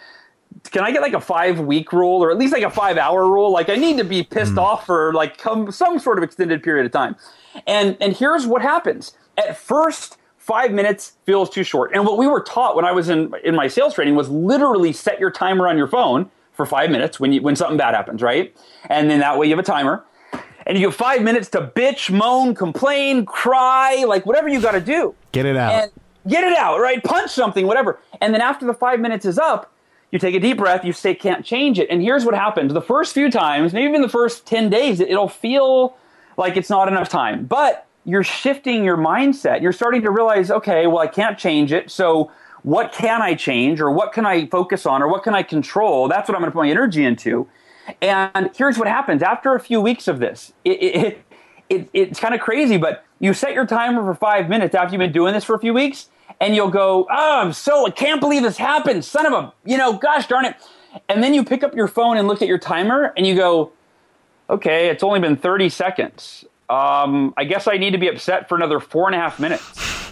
can 0.71 0.83
I 0.85 0.90
get 0.90 1.03
like 1.03 1.12
a 1.12 1.21
five 1.21 1.61
week 1.61 1.92
rule 1.92 2.23
or 2.23 2.31
at 2.31 2.38
least 2.38 2.53
like 2.53 2.62
a 2.62 2.71
five 2.71 2.97
hour 2.97 3.31
rule? 3.31 3.53
Like 3.53 3.69
I 3.69 3.77
need 3.77 3.99
to 3.99 4.05
be 4.05 4.23
pissed 4.23 4.55
mm. 4.55 4.62
off 4.62 4.87
for 4.87 5.12
like 5.12 5.38
come, 5.38 5.71
some 5.71 5.99
sort 5.99 6.19
of 6.19 6.25
extended 6.25 6.62
period 6.62 6.87
of 6.87 6.92
time. 6.92 7.16
And 7.66 7.97
and 8.01 8.16
here's 8.16 8.47
what 8.47 8.62
happens. 8.62 9.14
At 9.37 9.57
first, 9.57 10.16
five 10.38 10.73
minutes 10.73 11.12
feels 11.25 11.51
too 11.51 11.62
short. 11.62 11.92
And 11.92 12.07
what 12.07 12.16
we 12.16 12.27
were 12.27 12.40
taught 12.40 12.75
when 12.75 12.85
I 12.85 12.92
was 12.92 13.09
in 13.09 13.35
in 13.45 13.55
my 13.55 13.69
sales 13.69 13.95
training 13.95 14.14
was 14.14 14.29
literally 14.29 14.92
set 14.92 15.21
your 15.21 15.31
timer 15.31 15.69
on 15.69 15.77
your 15.77 15.88
phone 15.88 16.31
for 16.57 16.66
five 16.66 16.90
minutes 16.90 17.21
when 17.21 17.33
you, 17.33 17.42
when 17.42 17.55
something 17.55 17.77
bad 17.77 17.95
happens, 17.95 18.23
right? 18.23 18.57
And 18.88 19.11
then 19.11 19.21
that 19.21 19.38
way 19.38 19.47
you 19.47 19.53
have 19.53 19.59
a 19.59 19.62
timer. 19.62 20.05
And 20.66 20.77
you 20.77 20.87
have 20.87 20.97
five 20.97 21.23
minutes 21.23 21.49
to 21.51 21.61
bitch, 21.77 22.11
moan, 22.11 22.55
complain, 22.55 23.25
cry, 23.25 24.05
like 24.09 24.27
whatever 24.27 24.49
you 24.49 24.61
got 24.61 24.73
to 24.73 24.81
do. 24.81 25.14
Get 25.31 25.47
it 25.47 25.57
out. 25.57 25.73
And 25.73 25.92
get 26.27 26.42
it 26.42 26.57
out, 26.57 26.81
right? 26.81 27.03
Punch 27.05 27.31
something, 27.31 27.66
whatever. 27.69 28.01
And 28.21 28.35
then 28.35 28.40
after 28.40 28.66
the 28.66 28.75
five 28.75 28.99
minutes 28.99 29.25
is 29.25 29.38
up, 29.38 29.73
you 30.11 30.19
take 30.19 30.35
a 30.35 30.40
deep 30.40 30.57
breath, 30.57 30.85
you 30.85 30.92
say, 30.92 31.14
can't 31.14 31.45
change 31.45 31.79
it. 31.79 31.88
And 31.90 32.03
here's 32.03 32.25
what 32.25 32.35
happens. 32.35 32.73
The 32.73 32.81
first 32.81 33.12
few 33.12 33.31
times, 33.31 33.73
maybe 33.73 33.88
even 33.88 34.03
the 34.03 34.09
first 34.09 34.47
10 34.47 34.71
days, 34.71 34.99
it'll 35.01 35.29
feel 35.29 35.97
like 36.37 36.57
it's 36.57 36.71
not 36.71 36.88
enough 36.88 37.09
time. 37.09 37.47
But 37.47 37.87
you're 38.05 38.23
shifting 38.23 38.85
your 38.85 38.97
mindset. 38.97 39.61
You're 39.61 39.73
starting 39.73 40.03
to 40.03 40.11
realize, 40.11 40.51
okay, 40.51 40.87
well, 40.87 40.99
I 40.99 41.09
can't 41.09 41.37
change 41.38 41.73
it. 41.73 41.90
So 41.90 42.31
what 42.66 42.92
can 42.92 43.22
I 43.22 43.35
change 43.37 43.81
or 43.81 43.92
what 43.92 44.12
can 44.12 44.26
I 44.26 44.46
focus 44.46 44.87
on 44.87 45.00
or 45.00 45.07
what 45.07 45.22
can 45.22 45.37
I 45.37 45.44
control? 45.44 46.09
That's 46.09 46.29
what 46.29 46.35
I'm 46.35 46.40
going 46.40 46.50
to 46.50 46.52
put 46.52 46.64
my 46.64 46.68
energy 46.68 47.05
into. 47.05 47.46
And 48.02 48.50
here's 48.57 48.76
what 48.76 48.88
happens 48.88 49.22
after 49.22 49.55
a 49.55 49.61
few 49.61 49.81
weeks 49.81 50.09
of 50.09 50.18
this. 50.18 50.52
It, 50.64 50.83
it, 50.83 51.24
it, 51.68 51.90
it's 51.92 52.18
kind 52.18 52.35
of 52.35 52.40
crazy, 52.40 52.76
but 52.76 53.05
you 53.20 53.35
set 53.35 53.52
your 53.52 53.66
timer 53.66 54.02
for 54.02 54.16
five 54.16 54.48
minutes 54.48 54.74
after 54.74 54.94
you've 54.94 54.98
been 54.98 55.12
doing 55.12 55.33
this 55.33 55.44
for 55.44 55.55
a 55.55 55.61
few 55.61 55.72
weeks, 55.72 56.09
and 56.40 56.57
you'll 56.57 56.70
go, 56.70 57.07
"Oh, 57.09 57.40
I'm 57.40 57.52
so 57.52 57.87
I 57.87 57.90
can't 57.90 58.20
believe 58.20 58.42
this 58.42 58.57
happened, 58.57 59.05
son 59.05 59.26
of 59.26 59.33
a, 59.33 59.52
you 59.64 59.79
know, 59.79 59.92
gosh 59.92 60.26
darn 60.26 60.44
it!" 60.44 60.57
And 61.09 61.22
then 61.22 61.35
you 61.35 61.44
pick 61.44 61.62
up 61.62 61.72
your 61.72 61.87
phone 61.87 62.16
and 62.16 62.26
look 62.26 62.42
at 62.42 62.48
your 62.48 62.59
timer, 62.59 63.12
and 63.16 63.24
you 63.24 63.37
go, 63.37 63.70
"Okay, 64.50 64.88
it's 64.88 65.05
only 65.05 65.20
been 65.20 65.37
30 65.37 65.68
seconds. 65.68 66.44
Um, 66.68 67.33
I 67.37 67.44
guess 67.44 67.68
I 67.68 67.79
need 67.79 67.92
to 67.92 67.98
be 67.98 68.09
upset 68.09 68.48
for 68.48 68.57
another 68.57 68.81
four 68.81 69.07
and 69.07 69.14
a 69.14 69.18
half 69.18 69.38
minutes." 69.38 70.06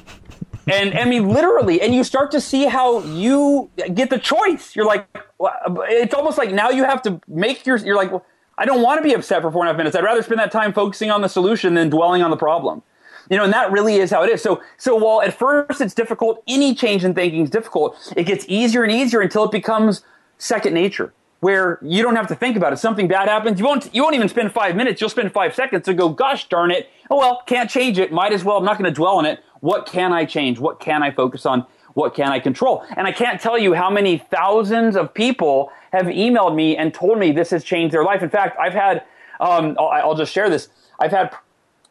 And 0.67 0.99
I 0.99 1.05
mean 1.05 1.29
literally, 1.29 1.81
and 1.81 1.95
you 1.95 2.05
start 2.05 2.31
to 2.33 2.41
see 2.41 2.67
how 2.67 3.03
you 3.05 3.71
get 3.95 4.11
the 4.11 4.19
choice. 4.19 4.75
You're 4.75 4.87
like, 4.87 5.07
it's 5.41 6.15
almost 6.15 6.39
like 6.39 6.53
now 6.53 6.71
you 6.71 6.85
have 6.85 7.03
to 7.03 7.21
make 7.29 7.67
your. 7.67 7.77
You're 7.77 7.97
like, 7.97 8.11
well, 8.11 8.25
I 8.57 8.65
don't 8.65 8.83
want 8.83 8.99
to 8.99 9.03
be 9.03 9.15
upset 9.15 9.43
for 9.43 9.51
four 9.51 9.63
and 9.63 9.69
a 9.69 9.73
half 9.73 9.77
minutes. 9.77 9.97
I'd 9.97 10.05
rather 10.05 10.23
spend 10.23 10.41
that 10.41 10.53
time 10.53 10.73
focusing 10.73 11.11
on 11.11 11.23
the 11.23 11.29
solution 11.29 11.75
than 11.75 11.91
dwelling 11.91 12.23
on 12.23 12.31
the 12.31 12.37
problem. 12.37 12.83
You 13.31 13.39
know, 13.39 13.45
and 13.45 13.53
that 13.53 13.73
really 13.73 13.97
is 13.97 14.11
how 14.11 14.23
it 14.23 14.31
is. 14.31 14.43
So, 14.43 14.63
so 14.77 14.97
while 14.97 15.23
at 15.23 15.33
first 15.33 15.81
it's 15.81 15.95
difficult, 15.95 16.43
any 16.47 16.75
change 16.75 17.05
in 17.05 17.15
thinking 17.15 17.43
is 17.43 17.51
difficult. 17.51 17.97
It 18.17 18.25
gets 18.25 18.45
easier 18.49 18.83
and 18.83 18.93
easier 18.93 19.21
until 19.21 19.45
it 19.45 19.51
becomes 19.51 20.03
second 20.37 20.75
nature, 20.75 21.15
where 21.45 21.79
you 21.83 22.03
don't 22.03 22.17
have 22.17 22.27
to 22.27 22.35
think 22.35 22.57
about 22.57 22.73
it. 22.73 22.79
Something 22.79 23.07
bad 23.07 23.29
happens, 23.29 23.59
you 23.59 23.67
won't, 23.67 23.95
you 23.95 24.03
won't 24.03 24.15
even 24.15 24.31
spend 24.31 24.51
five 24.51 24.75
minutes. 24.75 24.99
You'll 24.99 25.11
spend 25.11 25.31
five 25.31 25.55
seconds 25.55 25.85
to 25.85 25.93
go, 25.93 26.09
gosh 26.09 26.49
darn 26.49 26.71
it. 26.71 26.89
Oh 27.11 27.19
well, 27.19 27.43
can't 27.45 27.69
change 27.69 27.99
it. 27.99 28.11
Might 28.11 28.33
as 28.33 28.45
well. 28.45 28.57
I'm 28.57 28.65
not 28.65 28.79
going 28.79 28.91
to 28.91 28.95
dwell 28.95 29.19
on 29.19 29.27
it. 29.27 29.45
What 29.61 29.85
can 29.85 30.11
I 30.11 30.25
change? 30.25 30.59
What 30.59 30.81
can 30.81 31.03
I 31.03 31.11
focus 31.11 31.45
on? 31.45 31.67
What 31.93 32.15
can 32.15 32.29
I 32.29 32.41
control? 32.41 32.83
And 32.97 33.07
I 33.07 33.13
can't 33.13 33.39
tell 33.39 33.59
you 33.59 33.75
how 33.75 33.91
many 33.91 34.17
thousands 34.17 34.97
of 34.97 35.13
people 35.13 35.71
have 35.93 36.07
emailed 36.07 36.55
me 36.55 36.79
and 36.79 36.95
told 36.95 37.19
me 37.19 37.31
this 37.31 37.51
has 37.51 37.63
changed 37.63 37.93
their 37.93 38.05
life. 38.05 38.23
In 38.23 38.31
fact, 38.31 38.59
I've 38.59 38.73
had, 38.73 39.05
um, 39.39 39.77
I'll, 39.79 39.89
I'll 39.89 40.15
just 40.15 40.33
share 40.33 40.49
this. 40.49 40.69
I've 40.99 41.11
had 41.11 41.31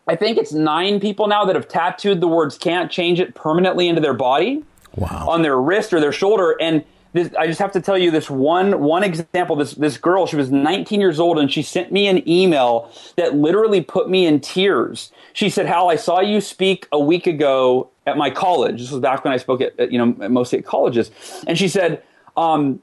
I 0.08 0.16
think 0.16 0.40
it's 0.40 0.52
nine 0.52 1.00
people 1.00 1.28
now 1.28 1.46
that 1.46 1.56
have 1.56 1.68
tattooed 1.68 2.22
the 2.22 2.28
words 2.28 2.58
"can't 2.58 2.90
change 2.90 3.20
it" 3.20 3.36
permanently 3.36 3.88
into 3.88 4.02
their 4.02 4.16
body, 4.16 4.64
wow. 4.96 5.28
on 5.30 5.44
their 5.44 5.62
wrist 5.62 5.94
or 5.94 6.00
their 6.00 6.12
shoulder. 6.12 6.58
And 6.60 6.84
this, 7.14 7.32
I 7.38 7.46
just 7.46 7.60
have 7.60 7.72
to 7.74 7.82
tell 7.82 7.98
you 7.98 8.10
this 8.10 8.30
one 8.30 8.82
one 8.82 9.04
example. 9.04 9.56
This 9.56 9.74
this 9.74 9.98
girl, 9.98 10.26
she 10.26 10.36
was 10.36 10.52
19 10.52 11.00
years 11.00 11.20
old, 11.20 11.38
and 11.38 11.52
she 11.52 11.62
sent 11.62 11.92
me 11.92 12.08
an 12.08 12.28
email 12.28 12.92
that 13.18 13.36
literally 13.36 13.82
put 13.82 14.10
me 14.10 14.26
in 14.26 14.40
tears. 14.40 15.12
She 15.34 15.50
said, 15.50 15.68
"Hal, 15.68 15.90
I 15.90 15.96
saw 15.96 16.20
you 16.20 16.42
speak 16.42 16.88
a 16.92 17.00
week 17.00 17.28
ago 17.28 17.90
at 18.08 18.18
my 18.18 18.32
college. 18.32 18.80
This 18.82 18.92
was 18.92 19.00
back 19.00 19.24
when 19.24 19.32
I 19.32 19.38
spoke 19.38 19.62
at, 19.62 19.92
you 19.92 20.00
know 20.00 20.08
mostly 20.28 20.60
at 20.60 20.66
colleges." 20.66 21.12
And 21.48 21.58
she 21.58 21.68
said. 21.68 22.04
Um, 22.36 22.82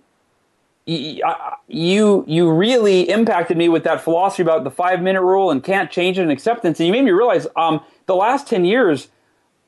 you 0.87 2.25
you 2.27 2.51
really 2.51 3.09
impacted 3.09 3.57
me 3.57 3.69
with 3.69 3.85
that 3.85 4.01
philosophy 4.01 4.43
about 4.43 4.65
the 4.65 4.71
five 4.71 5.01
minute 5.03 5.23
rule 5.23 5.51
and 5.51 5.63
can't 5.63 5.91
change 5.91 6.19
it 6.19 6.23
and 6.23 6.33
acceptance 6.33 6.81
and 6.81 6.87
you 6.87 6.93
made 6.93 7.05
me 7.05 7.13
realize 7.13 7.47
um, 7.55 7.81
the 8.07 8.15
last 8.17 8.49
10 8.49 8.65
years 8.65 9.09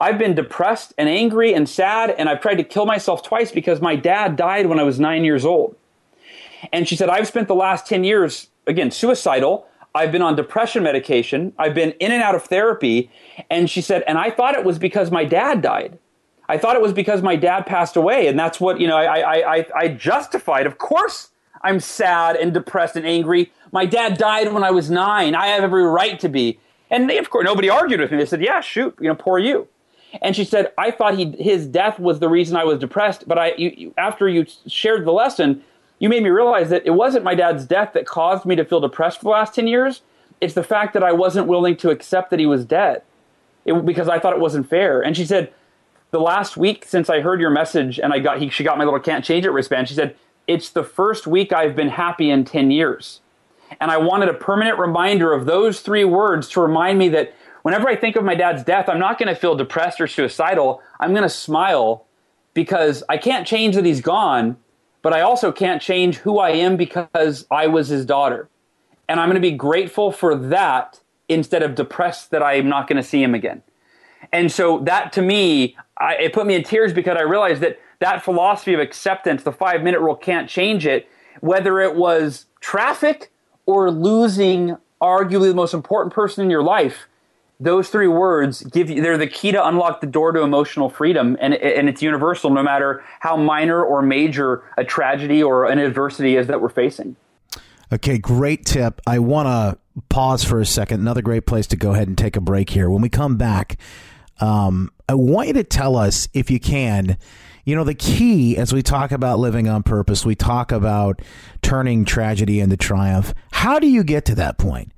i've 0.02 0.18
been 0.18 0.34
depressed 0.34 0.92
and 0.98 1.08
angry 1.08 1.54
and 1.54 1.68
sad 1.68 2.10
and 2.10 2.28
i've 2.28 2.40
tried 2.40 2.56
to 2.56 2.64
kill 2.64 2.84
myself 2.86 3.22
twice 3.22 3.50
because 3.50 3.80
my 3.80 3.96
dad 3.96 4.36
died 4.36 4.66
when 4.66 4.78
i 4.78 4.82
was 4.82 5.00
nine 5.00 5.24
years 5.24 5.44
old 5.44 5.76
and 6.72 6.88
she 6.88 6.96
said 6.96 7.08
i've 7.08 7.26
spent 7.26 7.48
the 7.48 7.54
last 7.54 7.86
10 7.86 8.04
years 8.04 8.48
again 8.66 8.90
suicidal 8.90 9.66
i've 9.94 10.12
been 10.12 10.22
on 10.22 10.36
depression 10.36 10.82
medication 10.82 11.52
i've 11.58 11.74
been 11.74 11.92
in 11.92 12.12
and 12.12 12.22
out 12.22 12.34
of 12.34 12.44
therapy 12.44 13.10
and 13.48 13.70
she 13.70 13.80
said 13.80 14.02
and 14.06 14.18
i 14.18 14.30
thought 14.30 14.54
it 14.54 14.64
was 14.64 14.78
because 14.78 15.10
my 15.10 15.24
dad 15.24 15.62
died 15.62 15.98
I 16.48 16.58
thought 16.58 16.76
it 16.76 16.82
was 16.82 16.92
because 16.92 17.22
my 17.22 17.36
dad 17.36 17.64
passed 17.64 17.96
away, 17.96 18.26
and 18.26 18.38
that's 18.38 18.60
what 18.60 18.78
you 18.78 18.86
know. 18.86 18.96
I 18.96 19.46
I 19.46 19.66
I, 19.74 19.88
justified. 19.88 20.66
Of 20.66 20.76
course, 20.76 21.30
I'm 21.62 21.80
sad 21.80 22.36
and 22.36 22.52
depressed 22.52 22.94
and 22.96 23.06
angry. 23.06 23.52
My 23.70 23.86
dad 23.86 24.18
died 24.18 24.52
when 24.52 24.62
I 24.64 24.70
was 24.70 24.90
nine. 24.90 25.34
I 25.34 25.46
have 25.46 25.62
every 25.62 25.84
right 25.84 26.20
to 26.20 26.28
be. 26.28 26.58
And 26.90 27.08
they, 27.08 27.16
of 27.16 27.30
course, 27.30 27.46
nobody 27.46 27.70
argued 27.70 28.00
with 28.00 28.10
me. 28.10 28.18
They 28.18 28.26
said, 28.26 28.42
"Yeah, 28.42 28.60
shoot, 28.60 28.94
you 29.00 29.08
know, 29.08 29.14
poor 29.14 29.38
you." 29.38 29.66
And 30.20 30.36
she 30.36 30.44
said, 30.44 30.72
"I 30.76 30.90
thought 30.90 31.16
he 31.16 31.30
his 31.38 31.66
death 31.66 31.98
was 31.98 32.18
the 32.18 32.28
reason 32.28 32.56
I 32.56 32.64
was 32.64 32.78
depressed, 32.78 33.26
but 33.26 33.38
I 33.38 33.54
you, 33.56 33.94
after 33.96 34.28
you 34.28 34.44
shared 34.66 35.06
the 35.06 35.12
lesson, 35.12 35.64
you 36.00 36.08
made 36.08 36.22
me 36.22 36.30
realize 36.30 36.68
that 36.68 36.84
it 36.84 36.90
wasn't 36.90 37.24
my 37.24 37.34
dad's 37.34 37.64
death 37.64 37.92
that 37.94 38.06
caused 38.06 38.44
me 38.44 38.54
to 38.56 38.64
feel 38.64 38.80
depressed 38.80 39.18
for 39.18 39.24
the 39.24 39.30
last 39.30 39.54
ten 39.54 39.66
years. 39.66 40.02
It's 40.40 40.54
the 40.54 40.64
fact 40.64 40.92
that 40.94 41.02
I 41.02 41.12
wasn't 41.12 41.46
willing 41.46 41.76
to 41.78 41.90
accept 41.90 42.30
that 42.30 42.40
he 42.40 42.46
was 42.46 42.64
dead, 42.64 43.02
it, 43.64 43.86
because 43.86 44.08
I 44.08 44.18
thought 44.18 44.34
it 44.34 44.40
wasn't 44.40 44.68
fair." 44.68 45.00
And 45.00 45.16
she 45.16 45.24
said 45.24 45.52
the 46.10 46.20
last 46.20 46.58
week 46.58 46.84
since 46.84 47.08
I 47.08 47.20
heard 47.20 47.40
your 47.40 47.48
message 47.48 47.98
and 47.98 48.12
I 48.12 48.18
got 48.18 48.38
he, 48.38 48.50
she 48.50 48.64
got 48.64 48.76
my 48.76 48.84
little 48.84 49.00
can't 49.00 49.24
change 49.24 49.46
it 49.46 49.50
wristband. 49.50 49.88
She 49.88 49.94
said 49.94 50.14
it's 50.46 50.68
the 50.68 50.84
first 50.84 51.26
week 51.26 51.52
I've 51.54 51.74
been 51.74 51.88
happy 51.88 52.28
in 52.28 52.44
ten 52.44 52.70
years, 52.70 53.20
and 53.80 53.90
I 53.90 53.96
wanted 53.96 54.28
a 54.28 54.34
permanent 54.34 54.78
reminder 54.78 55.32
of 55.32 55.46
those 55.46 55.80
three 55.80 56.04
words 56.04 56.48
to 56.50 56.60
remind 56.60 56.98
me 56.98 57.08
that 57.10 57.32
whenever 57.62 57.88
I 57.88 57.96
think 57.96 58.16
of 58.16 58.24
my 58.24 58.34
dad's 58.34 58.62
death, 58.62 58.88
I'm 58.88 58.98
not 58.98 59.18
going 59.18 59.28
to 59.28 59.34
feel 59.34 59.54
depressed 59.54 60.00
or 60.00 60.06
suicidal. 60.06 60.82
I'm 61.00 61.10
going 61.10 61.22
to 61.22 61.28
smile 61.28 62.06
because 62.54 63.02
I 63.08 63.16
can't 63.16 63.46
change 63.46 63.74
that 63.76 63.84
he's 63.84 64.00
gone, 64.00 64.56
but 65.00 65.12
I 65.12 65.20
also 65.22 65.50
can't 65.50 65.80
change 65.80 66.18
who 66.18 66.38
I 66.38 66.50
am 66.50 66.76
because 66.76 67.46
I 67.50 67.66
was 67.66 67.88
his 67.88 68.04
daughter, 68.04 68.48
and 69.08 69.18
I'm 69.18 69.28
going 69.28 69.40
to 69.40 69.48
be 69.48 69.56
grateful 69.56 70.12
for 70.12 70.34
that 70.34 71.00
instead 71.28 71.62
of 71.62 71.74
depressed 71.74 72.30
that 72.30 72.42
I'm 72.42 72.68
not 72.68 72.88
going 72.88 72.96
to 72.96 73.02
see 73.02 73.22
him 73.22 73.34
again. 73.34 73.62
And 74.32 74.52
so 74.52 74.78
that 74.80 75.12
to 75.14 75.22
me, 75.22 75.76
I, 75.96 76.14
it 76.16 76.32
put 76.32 76.46
me 76.46 76.54
in 76.54 76.62
tears 76.62 76.92
because 76.92 77.16
I 77.16 77.22
realized 77.22 77.62
that 77.62 77.80
that 77.98 78.22
philosophy 78.22 78.74
of 78.74 78.80
acceptance, 78.80 79.42
the 79.42 79.52
five 79.52 79.82
minute 79.82 80.00
rule 80.00 80.14
can't 80.14 80.48
change 80.48 80.86
it, 80.86 81.08
whether 81.40 81.80
it 81.80 81.96
was 81.96 82.46
traffic 82.60 83.30
or 83.66 83.90
losing 83.90 84.76
arguably 85.00 85.48
the 85.48 85.54
most 85.54 85.74
important 85.74 86.14
person 86.14 86.44
in 86.44 86.50
your 86.50 86.62
life. 86.62 87.08
Those 87.62 87.88
three 87.90 88.08
words 88.08 88.62
give 88.64 88.90
you, 88.90 89.00
they're 89.00 89.16
the 89.16 89.28
key 89.28 89.52
to 89.52 89.66
unlock 89.66 90.00
the 90.00 90.06
door 90.08 90.32
to 90.32 90.42
emotional 90.42 90.90
freedom. 90.90 91.36
And, 91.40 91.54
and 91.54 91.88
it's 91.88 92.02
universal 92.02 92.50
no 92.50 92.62
matter 92.62 93.04
how 93.20 93.36
minor 93.36 93.82
or 93.82 94.02
major 94.02 94.64
a 94.76 94.84
tragedy 94.84 95.42
or 95.42 95.66
an 95.66 95.78
adversity 95.78 96.36
is 96.36 96.48
that 96.48 96.60
we're 96.60 96.68
facing. 96.68 97.14
Okay, 97.92 98.18
great 98.18 98.64
tip. 98.64 99.00
I 99.06 99.20
want 99.20 99.46
to 99.46 100.02
pause 100.08 100.42
for 100.42 100.60
a 100.60 100.66
second. 100.66 101.00
Another 101.00 101.22
great 101.22 101.46
place 101.46 101.68
to 101.68 101.76
go 101.76 101.92
ahead 101.92 102.08
and 102.08 102.18
take 102.18 102.36
a 102.36 102.40
break 102.40 102.70
here. 102.70 102.90
When 102.90 103.00
we 103.00 103.08
come 103.08 103.36
back, 103.36 103.78
um, 104.40 104.90
I 105.08 105.14
want 105.14 105.48
you 105.48 105.54
to 105.54 105.64
tell 105.64 105.96
us, 105.96 106.26
if 106.32 106.50
you 106.50 106.58
can, 106.58 107.16
you 107.64 107.76
know, 107.76 107.84
the 107.84 107.94
key 107.94 108.56
as 108.56 108.72
we 108.72 108.82
talk 108.82 109.12
about 109.12 109.38
living 109.38 109.68
on 109.68 109.84
purpose, 109.84 110.24
we 110.24 110.34
talk 110.34 110.72
about 110.72 111.22
turning 111.60 112.04
tragedy 112.04 112.58
into 112.58 112.76
triumph. 112.76 113.34
How 113.52 113.78
do 113.78 113.86
you 113.86 114.02
get 114.02 114.24
to 114.24 114.34
that 114.34 114.58
point? 114.58 114.90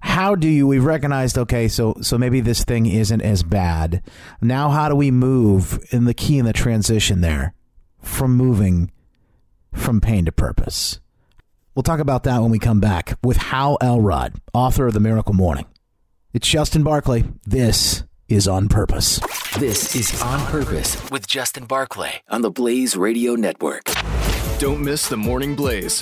How 0.00 0.34
do 0.34 0.48
you? 0.48 0.66
We've 0.66 0.84
recognized, 0.84 1.38
okay, 1.38 1.68
so 1.68 1.94
so 2.00 2.18
maybe 2.18 2.40
this 2.40 2.64
thing 2.64 2.86
isn't 2.86 3.20
as 3.20 3.42
bad. 3.42 4.02
Now, 4.40 4.70
how 4.70 4.88
do 4.88 4.94
we 4.94 5.10
move 5.10 5.78
in 5.90 6.04
the 6.04 6.14
key 6.14 6.38
in 6.38 6.44
the 6.44 6.52
transition 6.52 7.20
there 7.20 7.54
from 8.00 8.36
moving 8.36 8.90
from 9.72 10.00
pain 10.00 10.24
to 10.24 10.32
purpose? 10.32 11.00
We'll 11.74 11.82
talk 11.82 12.00
about 12.00 12.24
that 12.24 12.40
when 12.42 12.50
we 12.50 12.58
come 12.58 12.80
back 12.80 13.16
with 13.22 13.36
Hal 13.36 13.78
Elrod, 13.80 14.34
author 14.52 14.88
of 14.88 14.94
The 14.94 15.00
Miracle 15.00 15.34
Morning. 15.34 15.66
It's 16.32 16.48
Justin 16.48 16.82
Barclay. 16.82 17.24
This 17.46 18.04
is 18.28 18.48
On 18.48 18.68
Purpose. 18.68 19.20
This 19.56 19.96
is 19.96 20.20
On 20.22 20.38
Purpose 20.46 21.10
with 21.10 21.26
Justin 21.26 21.64
Barclay 21.64 22.20
on 22.28 22.42
the 22.42 22.50
Blaze 22.50 22.96
Radio 22.96 23.34
Network. 23.34 23.90
Don't 24.58 24.80
miss 24.84 25.08
the 25.08 25.16
Morning 25.16 25.56
Blaze 25.56 26.00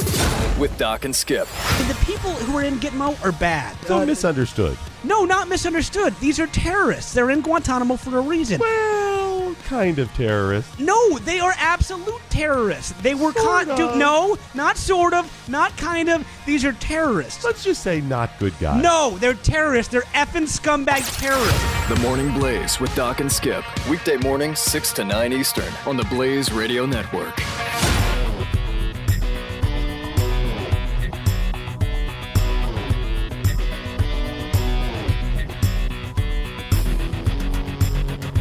with 0.59 0.77
Doc 0.79 1.05
and 1.05 1.15
Skip. 1.15 1.47
The 1.87 1.97
people 2.05 2.33
who 2.33 2.57
are 2.59 2.65
in 2.65 2.75
Gitmo 2.77 3.23
are 3.25 3.33
bad. 3.33 3.77
So 3.87 3.99
uh, 3.99 4.07
misunderstood. 4.07 4.77
No, 5.05 5.25
not 5.25 5.49
misunderstood. 5.49 6.15
These 6.21 6.39
are 6.41 6.49
terrorists. 6.49 7.15
They're 7.15 7.31
in 7.31 7.41
Guantanamo 7.41 7.97
for 7.97 8.19
a 8.19 8.21
reason. 8.23 8.61
Well, 8.61 9.55
kind 9.65 9.99
of 10.01 10.13
terrorists. 10.15 10.79
No, 10.79 11.19
they 11.19 11.39
are 11.39 11.55
absolute 11.57 12.21
terrorists. 12.31 12.93
They 13.03 13.15
were 13.15 13.33
sort 13.33 13.67
caught. 13.69 13.77
Do- 13.77 13.97
no, 13.97 14.37
not 14.55 14.77
sort 14.77 15.15
of, 15.15 15.31
not 15.49 15.77
kind 15.77 16.09
of. 16.09 16.27
These 16.47 16.65
are 16.65 16.73
terrorists. 16.75 17.45
Let's 17.45 17.63
just 17.63 17.83
say 17.83 18.01
not 18.01 18.31
good 18.39 18.55
guys. 18.59 18.83
No, 18.83 19.17
they're 19.19 19.35
terrorists. 19.35 19.93
They're 19.93 20.03
effing 20.15 20.47
scumbag 20.49 21.05
terrorists. 21.19 21.89
The 21.89 21.97
Morning 22.01 22.33
Blaze 22.39 22.81
with 22.81 22.93
Doc 22.97 23.21
and 23.21 23.31
Skip. 23.37 23.64
Weekday 23.87 24.16
mornings, 24.16 24.61
6 24.61 24.94
to 24.94 25.05
9 25.05 25.31
Eastern 25.35 25.70
on 25.85 25.99
the 25.99 26.05
Blaze 26.05 26.51
Radio 26.51 26.87
Network. 26.87 27.37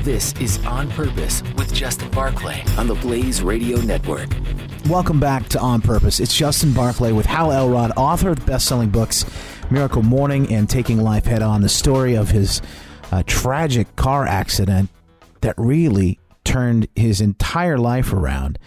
This 0.01 0.34
is 0.39 0.65
On 0.65 0.89
Purpose 0.91 1.43
with 1.58 1.73
Justin 1.73 2.10
Barclay 2.12 2.63
on 2.77 2.88
the 2.88 2.95
Blaze 2.95 3.41
Radio 3.41 3.81
Network. 3.81 4.29
Welcome 4.88 5.19
back 5.19 5.49
to 5.49 5.60
On 5.60 5.81
Purpose. 5.81 6.21
It's 6.21 6.34
Justin 6.34 6.71
Barclay 6.71 7.12
with 7.12 7.25
Hal 7.25 7.51
Elrod, 7.51 7.91
author 7.97 8.29
of 8.29 8.39
the 8.39 8.45
best-selling 8.45 8.91
books 8.91 9.25
Miracle 9.69 10.03
Morning 10.03 10.53
and 10.53 10.69
Taking 10.69 11.01
Life 11.01 11.25
Head 11.25 11.41
On, 11.41 11.60
the 11.60 11.67
story 11.67 12.15
of 12.15 12.29
his 12.29 12.62
uh, 13.12 13.24
tragic 13.26 13.96
car 13.96 14.26
accident 14.26 14.89
that 15.41 15.56
really 15.58 16.20
turned 16.44 16.88
his 16.96 17.22
entire 17.22 17.78
life 17.78 18.13
around. 18.13 18.58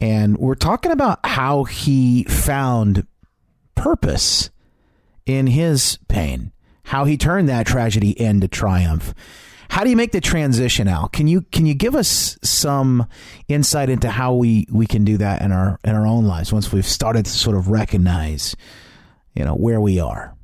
And 0.00 0.36
we're 0.38 0.54
talking 0.54 0.92
about 0.92 1.20
how 1.24 1.64
he 1.64 2.24
found 2.24 3.06
purpose 3.74 4.50
in 5.24 5.46
his 5.46 5.98
pain, 6.08 6.52
how 6.84 7.04
he 7.04 7.16
turned 7.16 7.48
that 7.48 7.66
tragedy 7.66 8.18
into 8.20 8.48
triumph. 8.48 9.14
How 9.68 9.82
do 9.82 9.90
you 9.90 9.96
make 9.96 10.12
the 10.12 10.20
transition, 10.20 10.86
Hal? 10.86 11.08
Can 11.08 11.26
you 11.26 11.42
can 11.42 11.66
you 11.66 11.74
give 11.74 11.96
us 11.96 12.38
some 12.42 13.06
insight 13.48 13.90
into 13.90 14.08
how 14.08 14.34
we, 14.34 14.66
we 14.70 14.86
can 14.86 15.04
do 15.04 15.16
that 15.16 15.42
in 15.42 15.50
our 15.50 15.80
in 15.82 15.94
our 15.94 16.06
own 16.06 16.24
lives 16.24 16.52
once 16.52 16.72
we've 16.72 16.86
started 16.86 17.24
to 17.24 17.30
sort 17.30 17.56
of 17.56 17.68
recognize, 17.68 18.54
you 19.34 19.44
know, 19.44 19.54
where 19.54 19.80
we 19.80 19.98
are? 19.98 20.35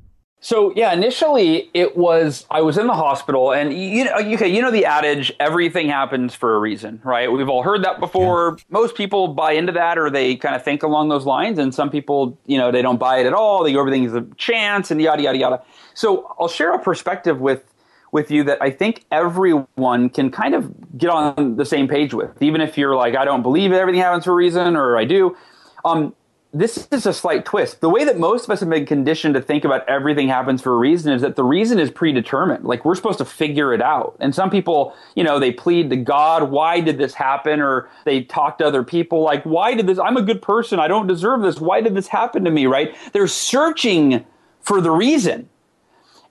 So 0.43 0.73
yeah, 0.75 0.91
initially 0.91 1.69
it 1.73 1.95
was 1.95 2.45
I 2.51 2.59
was 2.59 2.77
in 2.77 2.87
the 2.87 2.93
hospital, 2.93 3.53
and 3.53 3.73
you 3.73 4.03
know, 4.03 4.13
okay, 4.15 4.49
you 4.49 4.61
know 4.61 4.71
the 4.71 4.85
adage, 4.85 5.31
everything 5.39 5.87
happens 5.87 6.35
for 6.35 6.55
a 6.55 6.59
reason, 6.59 6.99
right? 7.05 7.31
We've 7.31 7.47
all 7.47 7.63
heard 7.63 7.85
that 7.85 8.01
before. 8.01 8.57
Yeah. 8.57 8.63
Most 8.69 8.95
people 8.95 9.29
buy 9.29 9.53
into 9.53 9.71
that, 9.71 9.97
or 9.97 10.09
they 10.09 10.35
kind 10.35 10.53
of 10.53 10.61
think 10.61 10.83
along 10.83 11.07
those 11.07 11.25
lines, 11.25 11.59
and 11.59 11.73
some 11.73 11.89
people, 11.89 12.37
you 12.45 12.57
know, 12.57 12.73
they 12.73 12.81
don't 12.81 12.99
buy 12.99 13.19
it 13.19 13.25
at 13.25 13.33
all. 13.33 13.63
They 13.63 13.71
go 13.71 13.79
everything 13.79 14.03
is 14.03 14.13
a 14.13 14.25
chance, 14.35 14.91
and 14.91 15.01
yada 15.01 15.23
yada 15.23 15.37
yada. 15.37 15.63
So 15.93 16.35
I'll 16.37 16.49
share 16.49 16.73
a 16.73 16.79
perspective 16.79 17.39
with 17.39 17.63
with 18.11 18.29
you 18.29 18.43
that 18.43 18.61
I 18.61 18.69
think 18.69 19.05
everyone 19.11 20.09
can 20.09 20.29
kind 20.29 20.55
of 20.55 20.97
get 20.97 21.09
on 21.09 21.55
the 21.55 21.65
same 21.65 21.87
page 21.87 22.13
with, 22.13 22.41
even 22.41 22.59
if 22.59 22.77
you're 22.77 22.97
like, 22.97 23.15
I 23.15 23.23
don't 23.23 23.43
believe 23.43 23.71
everything 23.71 24.01
happens 24.01 24.25
for 24.25 24.31
a 24.31 24.35
reason, 24.35 24.75
or 24.75 24.97
I 24.97 25.05
do. 25.05 25.37
Um, 25.85 26.13
this 26.55 26.87
is 26.91 27.07
a 27.07 27.13
slight 27.13 27.45
twist. 27.45 27.81
The 27.81 27.89
way 27.89 28.03
that 28.03 28.19
most 28.19 28.43
of 28.43 28.51
us 28.51 28.59
have 28.59 28.69
been 28.69 28.85
conditioned 28.85 29.33
to 29.33 29.41
think 29.41 29.65
about 29.65 29.89
everything 29.89 30.27
happens 30.27 30.61
for 30.61 30.71
a 30.71 30.77
reason 30.77 31.11
is 31.11 31.23
that 31.23 31.35
the 31.35 31.43
reason 31.43 31.79
is 31.79 31.89
predetermined. 31.89 32.63
Like 32.63 32.85
we're 32.85 32.93
supposed 32.93 33.17
to 33.17 33.25
figure 33.25 33.73
it 33.73 33.81
out. 33.81 34.15
And 34.19 34.35
some 34.35 34.51
people, 34.51 34.95
you 35.15 35.23
know, 35.23 35.39
they 35.39 35.51
plead 35.51 35.89
to 35.89 35.95
God, 35.95 36.51
why 36.51 36.79
did 36.79 36.99
this 36.99 37.15
happen? 37.15 37.59
Or 37.59 37.89
they 38.05 38.21
talk 38.21 38.59
to 38.59 38.65
other 38.67 38.83
people 38.83 39.23
like, 39.23 39.43
why 39.43 39.73
did 39.73 39.87
this? 39.87 39.97
I'm 39.97 40.15
a 40.15 40.21
good 40.21 40.43
person. 40.43 40.79
I 40.79 40.87
don't 40.87 41.07
deserve 41.07 41.41
this. 41.41 41.59
Why 41.59 41.81
did 41.81 41.95
this 41.95 42.07
happen 42.07 42.43
to 42.43 42.51
me? 42.51 42.67
Right? 42.67 42.95
They're 43.13 43.27
searching 43.27 44.23
for 44.61 44.79
the 44.79 44.91
reason. 44.91 45.49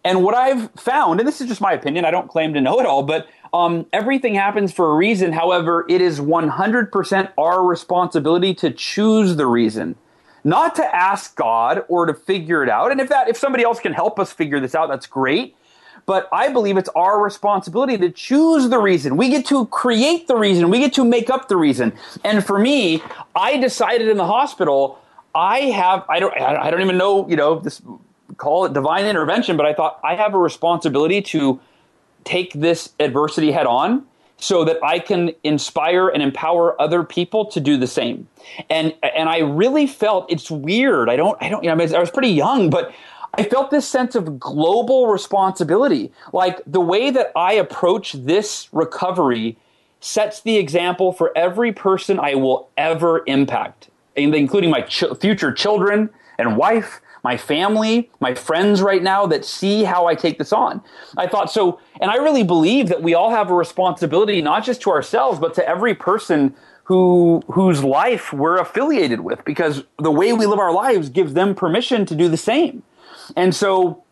And 0.04 0.22
what 0.22 0.36
I've 0.36 0.70
found, 0.72 1.18
and 1.18 1.28
this 1.28 1.40
is 1.40 1.48
just 1.48 1.60
my 1.60 1.72
opinion, 1.72 2.04
I 2.04 2.12
don't 2.12 2.28
claim 2.28 2.54
to 2.54 2.60
know 2.60 2.78
it 2.78 2.86
all, 2.86 3.02
but 3.02 3.26
um, 3.52 3.86
everything 3.92 4.34
happens 4.34 4.72
for 4.72 4.92
a 4.92 4.94
reason. 4.94 5.32
However, 5.32 5.84
it 5.88 6.00
is 6.00 6.20
100% 6.20 7.32
our 7.36 7.64
responsibility 7.64 8.54
to 8.54 8.70
choose 8.70 9.36
the 9.36 9.46
reason 9.46 9.96
not 10.44 10.74
to 10.76 10.94
ask 10.94 11.36
God 11.36 11.84
or 11.88 12.06
to 12.06 12.14
figure 12.14 12.62
it 12.62 12.68
out. 12.68 12.90
And 12.90 13.00
if 13.00 13.08
that 13.08 13.28
if 13.28 13.36
somebody 13.36 13.64
else 13.64 13.80
can 13.80 13.92
help 13.92 14.18
us 14.18 14.32
figure 14.32 14.60
this 14.60 14.74
out, 14.74 14.88
that's 14.88 15.06
great. 15.06 15.56
But 16.04 16.28
I 16.32 16.48
believe 16.48 16.76
it's 16.76 16.88
our 16.96 17.22
responsibility 17.22 17.96
to 17.98 18.10
choose 18.10 18.68
the 18.68 18.78
reason. 18.78 19.16
We 19.16 19.28
get 19.28 19.46
to 19.46 19.66
create 19.66 20.26
the 20.26 20.34
reason. 20.34 20.68
We 20.68 20.80
get 20.80 20.92
to 20.94 21.04
make 21.04 21.30
up 21.30 21.48
the 21.48 21.56
reason. 21.56 21.92
And 22.24 22.44
for 22.44 22.58
me, 22.58 23.02
I 23.36 23.56
decided 23.56 24.08
in 24.08 24.16
the 24.16 24.26
hospital, 24.26 24.98
I 25.34 25.60
have 25.60 26.04
I 26.08 26.18
don't 26.18 26.36
I 26.38 26.70
don't 26.70 26.82
even 26.82 26.98
know, 26.98 27.28
you 27.28 27.36
know, 27.36 27.60
this 27.60 27.80
call 28.36 28.64
it 28.64 28.72
divine 28.72 29.06
intervention, 29.06 29.56
but 29.56 29.66
I 29.66 29.74
thought 29.74 30.00
I 30.02 30.16
have 30.16 30.34
a 30.34 30.38
responsibility 30.38 31.22
to 31.22 31.60
take 32.24 32.52
this 32.52 32.92
adversity 32.98 33.52
head 33.52 33.66
on 33.66 34.06
so 34.42 34.64
that 34.64 34.76
I 34.82 34.98
can 34.98 35.30
inspire 35.44 36.08
and 36.08 36.20
empower 36.20 36.80
other 36.82 37.04
people 37.04 37.44
to 37.44 37.60
do 37.60 37.76
the 37.76 37.86
same. 37.86 38.26
And 38.68 38.92
and 39.14 39.28
I 39.28 39.38
really 39.38 39.86
felt 39.86 40.28
it's 40.28 40.50
weird. 40.50 41.08
I 41.08 41.14
don't 41.14 41.40
I 41.40 41.48
don't 41.48 41.62
you 41.62 41.68
know 41.68 41.74
I, 41.74 41.86
mean, 41.86 41.94
I 41.94 42.00
was 42.00 42.10
pretty 42.10 42.30
young, 42.30 42.68
but 42.68 42.92
I 43.34 43.44
felt 43.44 43.70
this 43.70 43.86
sense 43.86 44.16
of 44.16 44.40
global 44.40 45.06
responsibility. 45.06 46.10
Like 46.32 46.60
the 46.66 46.80
way 46.80 47.10
that 47.10 47.30
I 47.36 47.52
approach 47.52 48.14
this 48.14 48.68
recovery 48.72 49.56
sets 50.00 50.40
the 50.40 50.56
example 50.56 51.12
for 51.12 51.30
every 51.38 51.72
person 51.72 52.18
I 52.18 52.34
will 52.34 52.68
ever 52.76 53.22
impact, 53.28 53.90
including 54.16 54.70
my 54.70 54.80
ch- 54.80 55.04
future 55.20 55.52
children 55.52 56.10
and 56.36 56.56
wife 56.56 57.00
my 57.22 57.36
family, 57.36 58.10
my 58.20 58.34
friends 58.34 58.82
right 58.82 59.02
now 59.02 59.26
that 59.26 59.44
see 59.44 59.84
how 59.84 60.06
I 60.06 60.14
take 60.14 60.38
this 60.38 60.52
on. 60.52 60.82
I 61.16 61.26
thought 61.26 61.50
so, 61.50 61.80
and 62.00 62.10
I 62.10 62.16
really 62.16 62.42
believe 62.42 62.88
that 62.88 63.02
we 63.02 63.14
all 63.14 63.30
have 63.30 63.50
a 63.50 63.54
responsibility, 63.54 64.42
not 64.42 64.64
just 64.64 64.80
to 64.82 64.90
ourselves, 64.90 65.38
but 65.38 65.54
to 65.54 65.68
every 65.68 65.94
person 65.94 66.54
who 66.84 67.42
whose 67.46 67.84
life 67.84 68.32
we're 68.32 68.58
affiliated 68.58 69.20
with, 69.20 69.44
because 69.44 69.84
the 69.98 70.10
way 70.10 70.32
we 70.32 70.46
live 70.46 70.58
our 70.58 70.72
lives 70.72 71.08
gives 71.08 71.34
them 71.34 71.54
permission 71.54 72.04
to 72.06 72.14
do 72.14 72.28
the 72.28 72.36
same. 72.36 72.82
And 73.36 73.54
so 73.54 74.02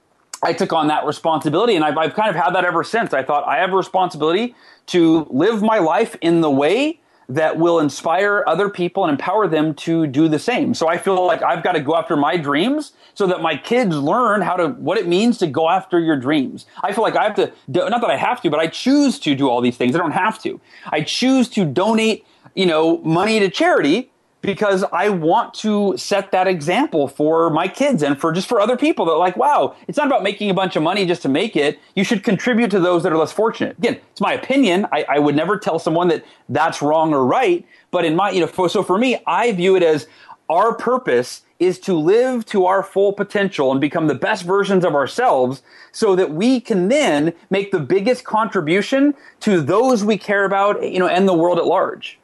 I 0.42 0.52
took 0.52 0.72
on 0.72 0.86
that 0.86 1.04
responsibility, 1.04 1.74
and 1.74 1.84
I've, 1.84 1.98
I've 1.98 2.14
kind 2.14 2.30
of 2.30 2.36
had 2.36 2.52
that 2.52 2.64
ever 2.64 2.84
since. 2.84 3.12
I 3.12 3.24
thought 3.24 3.46
I 3.46 3.58
have 3.58 3.72
a 3.72 3.76
responsibility 3.76 4.54
to 4.86 5.26
live 5.30 5.62
my 5.62 5.78
life 5.78 6.16
in 6.20 6.40
the 6.42 6.50
way 6.50 6.99
that 7.30 7.58
will 7.58 7.78
inspire 7.78 8.42
other 8.46 8.68
people 8.68 9.04
and 9.04 9.12
empower 9.12 9.46
them 9.46 9.72
to 9.74 10.06
do 10.06 10.28
the 10.28 10.38
same. 10.38 10.74
So 10.74 10.88
I 10.88 10.98
feel 10.98 11.24
like 11.24 11.42
I've 11.42 11.62
got 11.62 11.72
to 11.72 11.80
go 11.80 11.96
after 11.96 12.16
my 12.16 12.36
dreams 12.36 12.92
so 13.14 13.26
that 13.28 13.40
my 13.40 13.56
kids 13.56 13.96
learn 13.96 14.42
how 14.42 14.56
to 14.56 14.68
what 14.68 14.98
it 14.98 15.06
means 15.06 15.38
to 15.38 15.46
go 15.46 15.68
after 15.68 15.98
your 15.98 16.16
dreams. 16.16 16.66
I 16.82 16.92
feel 16.92 17.02
like 17.02 17.16
I 17.16 17.24
have 17.24 17.36
to 17.36 17.52
not 17.68 18.00
that 18.00 18.10
I 18.10 18.16
have 18.16 18.42
to, 18.42 18.50
but 18.50 18.58
I 18.58 18.66
choose 18.66 19.18
to 19.20 19.34
do 19.34 19.48
all 19.48 19.60
these 19.60 19.76
things. 19.76 19.94
I 19.94 19.98
don't 19.98 20.10
have 20.10 20.42
to. 20.42 20.60
I 20.86 21.02
choose 21.02 21.48
to 21.50 21.64
donate, 21.64 22.26
you 22.54 22.66
know, 22.66 22.98
money 22.98 23.38
to 23.38 23.48
charity 23.48 24.10
because 24.42 24.84
I 24.92 25.08
want 25.10 25.54
to 25.54 25.96
set 25.96 26.30
that 26.32 26.46
example 26.46 27.08
for 27.08 27.50
my 27.50 27.68
kids 27.68 28.02
and 28.02 28.18
for 28.18 28.32
just 28.32 28.48
for 28.48 28.60
other 28.60 28.76
people 28.76 29.04
that 29.06 29.12
like, 29.12 29.36
wow, 29.36 29.76
it's 29.86 29.98
not 29.98 30.06
about 30.06 30.22
making 30.22 30.50
a 30.50 30.54
bunch 30.54 30.76
of 30.76 30.82
money 30.82 31.04
just 31.06 31.22
to 31.22 31.28
make 31.28 31.56
it. 31.56 31.78
You 31.94 32.04
should 32.04 32.24
contribute 32.24 32.70
to 32.70 32.80
those 32.80 33.02
that 33.02 33.12
are 33.12 33.18
less 33.18 33.32
fortunate. 33.32 33.76
Again, 33.78 34.00
it's 34.10 34.20
my 34.20 34.32
opinion. 34.32 34.86
I, 34.92 35.04
I 35.08 35.18
would 35.18 35.36
never 35.36 35.58
tell 35.58 35.78
someone 35.78 36.08
that 36.08 36.24
that's 36.48 36.80
wrong 36.80 37.12
or 37.12 37.26
right. 37.26 37.66
But 37.90 38.04
in 38.04 38.16
my, 38.16 38.30
you 38.30 38.40
know, 38.40 38.68
so 38.68 38.82
for 38.82 38.98
me, 38.98 39.22
I 39.26 39.52
view 39.52 39.76
it 39.76 39.82
as 39.82 40.06
our 40.48 40.74
purpose 40.74 41.42
is 41.58 41.78
to 41.78 41.94
live 41.94 42.46
to 42.46 42.64
our 42.64 42.82
full 42.82 43.12
potential 43.12 43.70
and 43.70 43.80
become 43.80 44.06
the 44.06 44.14
best 44.14 44.44
versions 44.44 44.84
of 44.84 44.94
ourselves 44.94 45.62
so 45.92 46.16
that 46.16 46.30
we 46.30 46.60
can 46.60 46.88
then 46.88 47.34
make 47.50 47.70
the 47.70 47.78
biggest 47.78 48.24
contribution 48.24 49.14
to 49.40 49.60
those 49.60 50.02
we 50.02 50.16
care 50.16 50.44
about, 50.44 50.82
you 50.82 50.98
know, 50.98 51.06
and 51.06 51.28
the 51.28 51.34
world 51.34 51.58
at 51.58 51.66
large. 51.66 52.19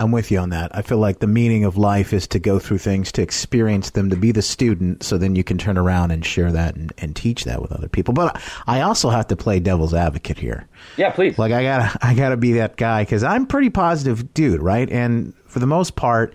I'm 0.00 0.12
with 0.12 0.30
you 0.30 0.38
on 0.38 0.50
that. 0.50 0.70
I 0.76 0.82
feel 0.82 0.98
like 0.98 1.18
the 1.18 1.26
meaning 1.26 1.64
of 1.64 1.76
life 1.76 2.12
is 2.12 2.28
to 2.28 2.38
go 2.38 2.58
through 2.58 2.78
things, 2.78 3.10
to 3.12 3.22
experience 3.22 3.90
them, 3.90 4.10
to 4.10 4.16
be 4.16 4.30
the 4.30 4.42
student, 4.42 5.02
so 5.02 5.18
then 5.18 5.34
you 5.34 5.42
can 5.42 5.58
turn 5.58 5.76
around 5.76 6.12
and 6.12 6.24
share 6.24 6.52
that 6.52 6.76
and, 6.76 6.92
and 6.98 7.16
teach 7.16 7.44
that 7.44 7.60
with 7.60 7.72
other 7.72 7.88
people. 7.88 8.14
But 8.14 8.40
I 8.66 8.82
also 8.82 9.10
have 9.10 9.26
to 9.28 9.36
play 9.36 9.58
devil's 9.58 9.94
advocate 9.94 10.38
here. 10.38 10.68
Yeah, 10.96 11.10
please. 11.10 11.38
Like 11.38 11.52
I 11.52 11.62
gotta, 11.62 11.98
I 12.06 12.14
gotta 12.14 12.36
be 12.36 12.52
that 12.54 12.76
guy 12.76 13.02
because 13.02 13.24
I'm 13.24 13.46
pretty 13.46 13.70
positive 13.70 14.32
dude, 14.34 14.62
right? 14.62 14.88
And 14.88 15.34
for 15.46 15.58
the 15.58 15.66
most 15.66 15.96
part, 15.96 16.34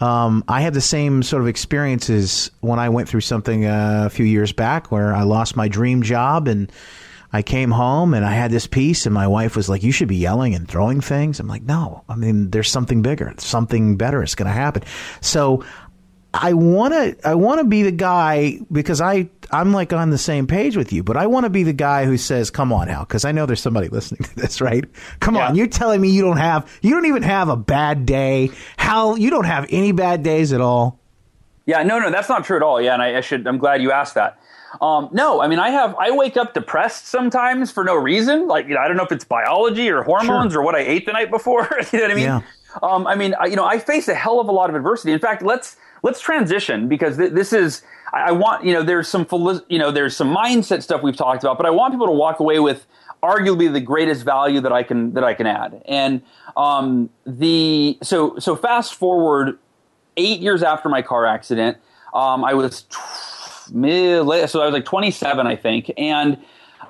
um, 0.00 0.44
I 0.48 0.60
had 0.60 0.74
the 0.74 0.80
same 0.80 1.22
sort 1.22 1.42
of 1.42 1.48
experiences 1.48 2.50
when 2.60 2.78
I 2.78 2.88
went 2.88 3.08
through 3.08 3.20
something 3.22 3.64
uh, 3.64 4.04
a 4.06 4.10
few 4.10 4.24
years 4.24 4.52
back 4.52 4.92
where 4.92 5.14
I 5.14 5.22
lost 5.22 5.56
my 5.56 5.68
dream 5.68 6.02
job 6.02 6.48
and 6.48 6.70
I 7.32 7.42
came 7.42 7.70
home 7.70 8.14
and 8.14 8.24
I 8.24 8.32
had 8.32 8.50
this 8.50 8.66
piece, 8.66 9.04
and 9.06 9.14
my 9.14 9.26
wife 9.26 9.54
was 9.56 9.68
like, 9.68 9.82
"You 9.82 9.92
should 9.92 10.08
be 10.08 10.16
yelling 10.16 10.54
and 10.54 10.66
throwing 10.66 11.00
things." 11.00 11.40
I'm 11.40 11.48
like, 11.48 11.62
"No, 11.62 12.04
I 12.08 12.16
mean, 12.16 12.50
there's 12.50 12.70
something 12.70 13.02
bigger, 13.02 13.34
something 13.38 13.96
better 13.96 14.22
is 14.22 14.34
going 14.34 14.46
to 14.48 14.52
happen." 14.52 14.82
So 15.20 15.64
I 16.32 16.52
want 16.52 16.92
to 16.92 17.16
I 17.28 17.34
want 17.34 17.60
to 17.60 17.64
be 17.64 17.82
the 17.82 17.92
guy 17.92 18.60
because 18.70 19.00
I 19.00 19.30
I'm 19.50 19.72
like 19.72 19.92
on 19.92 20.10
the 20.10 20.18
same 20.18 20.46
page 20.46 20.76
with 20.76 20.92
you, 20.92 21.02
but 21.02 21.16
I 21.16 21.26
want 21.26 21.44
to 21.44 21.50
be 21.50 21.62
the 21.62 21.72
guy 21.72 22.04
who 22.04 22.16
says, 22.18 22.50
"Come 22.50 22.72
on, 22.72 22.88
Hal," 22.88 23.00
because 23.00 23.24
I 23.24 23.32
know 23.32 23.46
there's 23.46 23.62
somebody 23.62 23.88
listening 23.92 24.24
to 24.24 24.36
this, 24.36 24.60
right? 24.60 24.84
Come 25.20 25.36
yeah. 25.36 25.48
on, 25.48 25.54
you're 25.54 25.66
telling 25.66 26.00
me 26.00 26.10
you 26.10 26.22
don't 26.22 26.36
have 26.36 26.70
you 26.82 26.90
don't 26.90 27.06
even 27.06 27.22
have 27.22 27.48
a 27.48 27.56
bad 27.56 28.04
day, 28.04 28.50
Hal? 28.76 29.18
You 29.18 29.30
don't 29.30 29.46
have 29.46 29.66
any 29.70 29.92
bad 29.92 30.22
days 30.22 30.52
at 30.52 30.60
all. 30.60 31.00
Yeah, 31.64 31.82
no, 31.82 31.98
no, 31.98 32.10
that's 32.10 32.28
not 32.28 32.44
true 32.44 32.56
at 32.56 32.62
all. 32.62 32.80
Yeah, 32.80 32.94
and 32.94 33.02
I, 33.02 33.18
I 33.18 33.20
should 33.20 33.46
I'm 33.46 33.58
glad 33.58 33.80
you 33.82 33.90
asked 33.90 34.14
that. 34.14 34.38
Um, 34.80 35.08
no, 35.12 35.40
I 35.40 35.48
mean, 35.48 35.58
I 35.58 35.70
have, 35.70 35.94
I 35.96 36.10
wake 36.10 36.36
up 36.36 36.54
depressed 36.54 37.06
sometimes 37.06 37.70
for 37.70 37.84
no 37.84 37.94
reason. 37.94 38.46
Like, 38.46 38.68
you 38.68 38.74
know, 38.74 38.80
I 38.80 38.88
don't 38.88 38.96
know 38.96 39.04
if 39.04 39.12
it's 39.12 39.24
biology 39.24 39.90
or 39.90 40.02
hormones 40.02 40.52
sure. 40.52 40.60
or 40.60 40.64
what 40.64 40.74
I 40.74 40.80
ate 40.80 41.06
the 41.06 41.12
night 41.12 41.30
before. 41.30 41.62
you 41.92 41.98
know 41.98 42.04
what 42.04 42.10
I 42.10 42.14
mean? 42.14 42.24
Yeah. 42.24 42.40
Um, 42.82 43.06
I 43.06 43.14
mean, 43.14 43.34
I, 43.40 43.46
you 43.46 43.56
know, 43.56 43.64
I 43.64 43.78
face 43.78 44.08
a 44.08 44.14
hell 44.14 44.40
of 44.40 44.48
a 44.48 44.52
lot 44.52 44.70
of 44.70 44.76
adversity. 44.76 45.12
In 45.12 45.18
fact, 45.18 45.42
let's, 45.42 45.76
let's 46.02 46.20
transition 46.20 46.88
because 46.88 47.16
th- 47.16 47.32
this 47.32 47.52
is, 47.52 47.82
I, 48.12 48.28
I 48.28 48.32
want, 48.32 48.64
you 48.64 48.72
know, 48.72 48.82
there's 48.82 49.08
some, 49.08 49.26
you 49.68 49.78
know, 49.78 49.90
there's 49.90 50.14
some 50.14 50.34
mindset 50.34 50.82
stuff 50.82 51.02
we've 51.02 51.16
talked 51.16 51.42
about, 51.42 51.56
but 51.56 51.66
I 51.66 51.70
want 51.70 51.94
people 51.94 52.06
to 52.06 52.12
walk 52.12 52.40
away 52.40 52.58
with 52.58 52.86
arguably 53.22 53.72
the 53.72 53.80
greatest 53.80 54.24
value 54.24 54.60
that 54.60 54.72
I 54.72 54.82
can, 54.82 55.14
that 55.14 55.24
I 55.24 55.34
can 55.34 55.46
add. 55.46 55.82
And, 55.86 56.22
um, 56.56 57.10
the, 57.26 57.98
so, 58.02 58.38
so 58.38 58.54
fast 58.54 58.94
forward 58.94 59.58
eight 60.16 60.40
years 60.40 60.62
after 60.62 60.88
my 60.88 61.02
car 61.02 61.26
accident, 61.26 61.78
um, 62.14 62.44
I 62.44 62.54
was, 62.54 62.84
mid, 63.72 64.24
so 64.50 64.60
I 64.60 64.66
was 64.66 64.72
like 64.72 64.84
27, 64.84 65.46
I 65.46 65.56
think, 65.56 65.90
and 65.96 66.38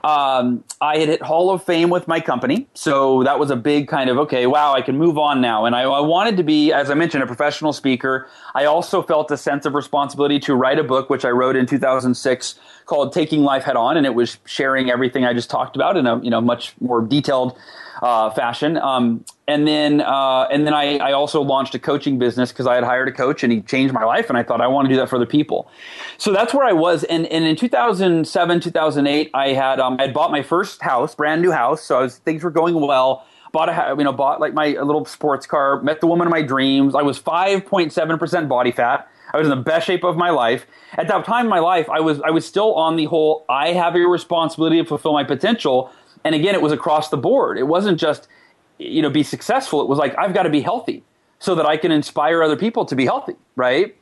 um, 0.04 0.64
I 0.80 0.98
had 0.98 1.08
hit 1.08 1.22
Hall 1.22 1.50
of 1.50 1.64
Fame 1.64 1.90
with 1.90 2.06
my 2.06 2.20
company, 2.20 2.68
so 2.74 3.24
that 3.24 3.38
was 3.38 3.50
a 3.50 3.56
big 3.56 3.88
kind 3.88 4.08
of 4.08 4.18
okay, 4.18 4.46
wow, 4.46 4.72
I 4.72 4.80
can 4.80 4.96
move 4.96 5.18
on 5.18 5.40
now. 5.40 5.64
And 5.64 5.74
I, 5.74 5.82
I, 5.82 6.00
wanted 6.00 6.36
to 6.36 6.42
be, 6.44 6.72
as 6.72 6.90
I 6.90 6.94
mentioned, 6.94 7.22
a 7.22 7.26
professional 7.26 7.72
speaker. 7.72 8.28
I 8.54 8.64
also 8.64 9.02
felt 9.02 9.30
a 9.30 9.36
sense 9.36 9.66
of 9.66 9.74
responsibility 9.74 10.38
to 10.40 10.54
write 10.54 10.78
a 10.78 10.84
book, 10.84 11.10
which 11.10 11.24
I 11.24 11.30
wrote 11.30 11.56
in 11.56 11.66
2006 11.66 12.54
called 12.86 13.12
"Taking 13.12 13.42
Life 13.42 13.64
Head 13.64 13.76
On," 13.76 13.96
and 13.96 14.06
it 14.06 14.14
was 14.14 14.38
sharing 14.44 14.88
everything 14.88 15.24
I 15.24 15.32
just 15.32 15.50
talked 15.50 15.74
about 15.74 15.96
in 15.96 16.06
a 16.06 16.20
you 16.20 16.30
know 16.30 16.40
much 16.40 16.74
more 16.80 17.02
detailed 17.02 17.58
uh, 18.02 18.30
fashion. 18.30 18.76
Um, 18.76 19.24
and 19.46 19.66
then 19.66 20.00
uh, 20.00 20.42
and 20.50 20.66
then 20.66 20.74
I, 20.74 20.98
I, 20.98 21.12
also 21.12 21.40
launched 21.40 21.74
a 21.74 21.78
coaching 21.78 22.18
business 22.18 22.52
because 22.52 22.66
I 22.66 22.74
had 22.74 22.84
hired 22.84 23.08
a 23.08 23.12
coach 23.12 23.42
and 23.42 23.52
he 23.52 23.62
changed 23.62 23.94
my 23.94 24.04
life, 24.04 24.28
and 24.28 24.36
I 24.36 24.42
thought 24.42 24.60
I 24.60 24.66
want 24.66 24.86
to 24.86 24.94
do 24.94 25.00
that 25.00 25.08
for 25.08 25.16
other 25.16 25.26
people. 25.26 25.70
So 26.18 26.32
that's 26.32 26.52
where 26.52 26.66
I 26.66 26.72
was. 26.72 27.04
And, 27.04 27.26
and 27.26 27.44
in 27.44 27.56
2007, 27.56 28.60
2008, 28.60 29.30
I 29.34 29.48
had 29.48 29.80
um, 29.80 29.96
I 29.98 30.02
had 30.02 30.14
bought 30.14 30.30
my 30.30 30.42
first 30.42 30.82
house, 30.82 31.14
brand 31.14 31.42
new 31.42 31.50
house. 31.50 31.82
So 31.82 32.00
was, 32.00 32.18
things 32.18 32.44
were 32.44 32.50
going 32.50 32.78
well. 32.78 33.24
Bought 33.52 33.70
a 33.70 33.94
you 33.96 34.04
know 34.04 34.12
bought 34.12 34.40
like 34.40 34.52
my 34.52 34.68
little 34.68 35.04
sports 35.06 35.46
car. 35.46 35.80
Met 35.82 36.00
the 36.00 36.06
woman 36.06 36.26
of 36.26 36.30
my 36.30 36.42
dreams. 36.42 36.94
I 36.94 37.02
was 37.02 37.18
5.7 37.18 38.18
percent 38.18 38.48
body 38.48 38.72
fat. 38.72 39.08
I 39.32 39.38
was 39.38 39.46
in 39.46 39.50
the 39.50 39.62
best 39.62 39.86
shape 39.86 40.04
of 40.04 40.16
my 40.16 40.30
life. 40.30 40.66
At 40.92 41.08
that 41.08 41.24
time 41.24 41.46
in 41.46 41.50
my 41.50 41.58
life, 41.58 41.88
I 41.90 42.00
was 42.00 42.20
I 42.20 42.30
was 42.30 42.46
still 42.46 42.74
on 42.74 42.96
the 42.96 43.06
whole 43.06 43.44
I 43.48 43.72
have 43.72 43.94
a 43.94 44.00
responsibility 44.00 44.78
to 44.78 44.84
fulfill 44.84 45.14
my 45.14 45.24
potential. 45.24 45.90
And 46.28 46.34
again, 46.34 46.54
it 46.54 46.60
was 46.60 46.72
across 46.72 47.08
the 47.08 47.16
board. 47.16 47.56
It 47.56 47.62
wasn't 47.62 47.98
just 47.98 48.28
you 48.76 49.00
know 49.00 49.08
be 49.08 49.22
successful. 49.22 49.80
It 49.80 49.88
was 49.88 49.98
like 49.98 50.14
I've 50.18 50.34
got 50.34 50.42
to 50.42 50.50
be 50.50 50.60
healthy 50.60 51.02
so 51.38 51.54
that 51.54 51.64
I 51.64 51.78
can 51.78 51.90
inspire 51.90 52.42
other 52.42 52.54
people 52.54 52.84
to 52.84 52.94
be 52.94 53.06
healthy, 53.06 53.36
right? 53.56 53.96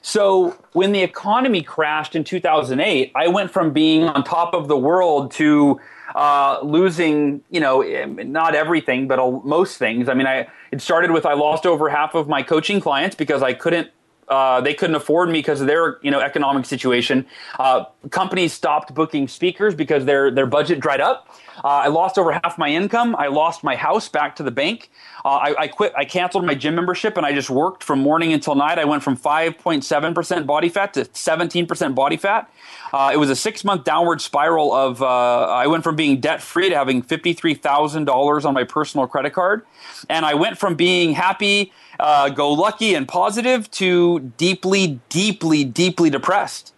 So 0.00 0.56
when 0.74 0.92
the 0.92 1.02
economy 1.02 1.60
crashed 1.60 2.14
in 2.14 2.22
2008, 2.22 3.10
I 3.16 3.26
went 3.26 3.50
from 3.50 3.72
being 3.72 4.04
on 4.04 4.22
top 4.22 4.54
of 4.54 4.68
the 4.68 4.76
world 4.76 5.32
to 5.32 5.80
uh, 6.14 6.60
losing, 6.62 7.42
you 7.50 7.58
know, 7.58 7.82
not 7.82 8.54
everything, 8.54 9.08
but 9.08 9.18
most 9.44 9.76
things. 9.76 10.08
I 10.08 10.14
mean, 10.14 10.28
I 10.28 10.46
it 10.70 10.80
started 10.80 11.10
with 11.10 11.26
I 11.26 11.34
lost 11.34 11.66
over 11.66 11.88
half 11.88 12.14
of 12.14 12.28
my 12.28 12.44
coaching 12.44 12.78
clients 12.80 13.16
because 13.16 13.42
I 13.42 13.54
couldn't 13.54 13.90
uh, 14.28 14.60
they 14.60 14.72
couldn't 14.72 14.96
afford 14.96 15.28
me 15.28 15.40
because 15.40 15.60
of 15.60 15.66
their 15.66 15.98
you 16.02 16.10
know 16.12 16.20
economic 16.20 16.64
situation. 16.64 17.26
Uh, 17.58 17.84
companies 18.10 18.52
stopped 18.52 18.94
booking 18.94 19.26
speakers 19.26 19.74
because 19.74 20.04
their 20.04 20.30
their 20.30 20.46
budget 20.46 20.78
dried 20.78 21.00
up. 21.00 21.28
Uh, 21.58 21.68
I 21.68 21.88
lost 21.88 22.18
over 22.18 22.32
half 22.32 22.58
my 22.58 22.68
income. 22.68 23.14
I 23.18 23.28
lost 23.28 23.62
my 23.62 23.76
house 23.76 24.08
back 24.08 24.36
to 24.36 24.42
the 24.42 24.50
bank. 24.50 24.90
Uh, 25.24 25.28
I, 25.28 25.54
I, 25.62 25.68
quit. 25.68 25.92
I 25.96 26.04
canceled 26.04 26.44
my 26.44 26.54
gym 26.54 26.74
membership 26.74 27.16
and 27.16 27.26
I 27.26 27.32
just 27.32 27.50
worked 27.50 27.84
from 27.84 28.00
morning 28.00 28.32
until 28.32 28.54
night. 28.54 28.78
I 28.78 28.84
went 28.84 29.02
from 29.02 29.16
5.7% 29.16 30.46
body 30.46 30.68
fat 30.68 30.94
to 30.94 31.04
17% 31.04 31.94
body 31.94 32.16
fat. 32.16 32.50
Uh, 32.92 33.10
it 33.12 33.16
was 33.16 33.30
a 33.30 33.36
six 33.36 33.64
month 33.64 33.84
downward 33.84 34.20
spiral 34.20 34.72
of, 34.72 35.02
uh, 35.02 35.06
I 35.06 35.66
went 35.66 35.84
from 35.84 35.96
being 35.96 36.20
debt 36.20 36.42
free 36.42 36.68
to 36.68 36.74
having 36.74 37.02
$53,000 37.02 38.44
on 38.44 38.54
my 38.54 38.64
personal 38.64 39.06
credit 39.06 39.32
card. 39.32 39.64
And 40.08 40.26
I 40.26 40.34
went 40.34 40.58
from 40.58 40.74
being 40.74 41.12
happy, 41.12 41.72
uh, 42.00 42.28
go 42.30 42.52
lucky, 42.52 42.94
and 42.94 43.06
positive 43.06 43.70
to 43.72 44.20
deeply, 44.36 45.00
deeply, 45.08 45.64
deeply 45.64 46.10
depressed. 46.10 46.74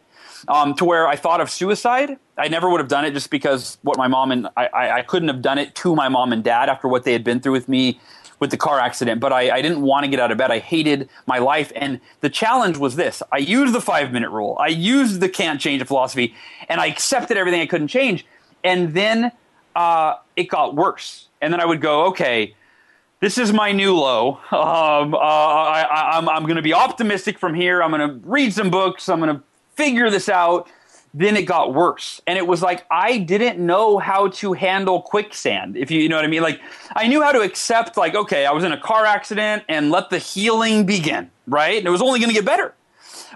Um, 0.47 0.75
to 0.75 0.85
where 0.85 1.09
I 1.09 1.17
thought 1.17 1.41
of 1.41 1.49
suicide. 1.49 2.19
I 2.37 2.49
never 2.49 2.69
would 2.69 2.81
have 2.81 2.89
done 2.89 3.05
it 3.05 3.13
just 3.13 3.31
because 3.31 3.79
what 3.83 3.97
my 3.97 4.09
mom 4.09 4.33
and 4.33 4.49
I, 4.57 4.69
I, 4.99 5.03
couldn't 5.03 5.29
have 5.29 5.41
done 5.41 5.59
it 5.59 5.75
to 5.77 5.95
my 5.95 6.09
mom 6.09 6.33
and 6.33 6.43
dad 6.43 6.69
after 6.69 6.89
what 6.89 7.05
they 7.05 7.13
had 7.13 7.23
been 7.23 7.41
through 7.41 7.53
with 7.53 7.69
me 7.69 8.01
with 8.41 8.51
the 8.51 8.57
car 8.57 8.81
accident, 8.81 9.21
but 9.21 9.33
I, 9.33 9.57
I, 9.57 9.63
didn't 9.63 9.81
want 9.81 10.05
to 10.05 10.11
get 10.11 10.19
out 10.19 10.33
of 10.33 10.39
bed. 10.39 10.51
I 10.51 10.59
hated 10.59 11.09
my 11.27 11.39
life. 11.39 11.71
And 11.77 12.01
the 12.21 12.29
challenge 12.29 12.77
was 12.77 12.97
this 12.97 13.23
I 13.33 13.39
used 13.39 13.73
the 13.73 13.81
five 13.81 14.13
minute 14.13 14.31
rule, 14.31 14.57
I 14.59 14.69
used 14.69 15.21
the 15.21 15.29
can't 15.29 15.61
change 15.61 15.85
philosophy, 15.85 16.35
and 16.69 16.81
I 16.81 16.87
accepted 16.87 17.37
everything 17.37 17.61
I 17.61 17.67
couldn't 17.67 17.89
change. 17.89 18.27
And 18.65 18.93
then 18.95 19.31
uh, 19.77 20.17
it 20.37 20.45
got 20.45 20.75
worse. 20.75 21.29
And 21.41 21.53
then 21.53 21.61
I 21.61 21.67
would 21.67 21.81
go, 21.81 22.07
okay, 22.07 22.55
this 23.21 23.39
is 23.39 23.53
my 23.53 23.73
new 23.73 23.95
low. 23.95 24.41
Um, 24.51 25.15
uh, 25.15 25.19
I, 25.19 26.19
I'm 26.19 26.45
going 26.45 26.57
to 26.57 26.63
be 26.63 26.75
optimistic 26.75 27.39
from 27.39 27.55
here. 27.55 27.83
I'm 27.83 27.91
going 27.91 28.09
to 28.09 28.29
read 28.29 28.53
some 28.53 28.71
books. 28.71 29.09
I'm 29.09 29.21
going 29.21 29.35
to 29.37 29.43
figure 29.77 30.11
this 30.11 30.29
out 30.29 30.69
then 31.15 31.37
it 31.37 31.43
got 31.43 31.73
worse. 31.73 32.21
And 32.27 32.37
it 32.37 32.47
was 32.47 32.61
like 32.61 32.85
I 32.91 33.19
didn't 33.19 33.65
know 33.65 33.99
how 33.99 34.29
to 34.29 34.53
handle 34.53 35.01
quicksand, 35.01 35.77
if 35.77 35.91
you, 35.91 36.01
you 36.01 36.09
know 36.09 36.17
what 36.17 36.25
I 36.25 36.29
mean. 36.29 36.43
Like 36.43 36.61
I 36.95 37.07
knew 37.07 37.23
how 37.23 37.31
to 37.31 37.41
accept, 37.41 37.97
like, 37.97 38.17
okay, 38.17 38.45
I 38.45 38.53
was 38.53 38.65
in 38.65 38.73
a 38.73 38.81
car 38.81 39.07
accident 39.07 39.63
and 39.69 39.93
let 39.93 40.11
the 40.11 40.19
healing 40.19 40.85
begin, 40.85 41.31
right? 41.47 41.79
And 41.79 41.87
it 41.87 41.91
was 41.91 42.03
only 42.03 42.19
going 42.19 42.31
to 42.31 42.35
get 42.35 42.45
better. 42.45 42.75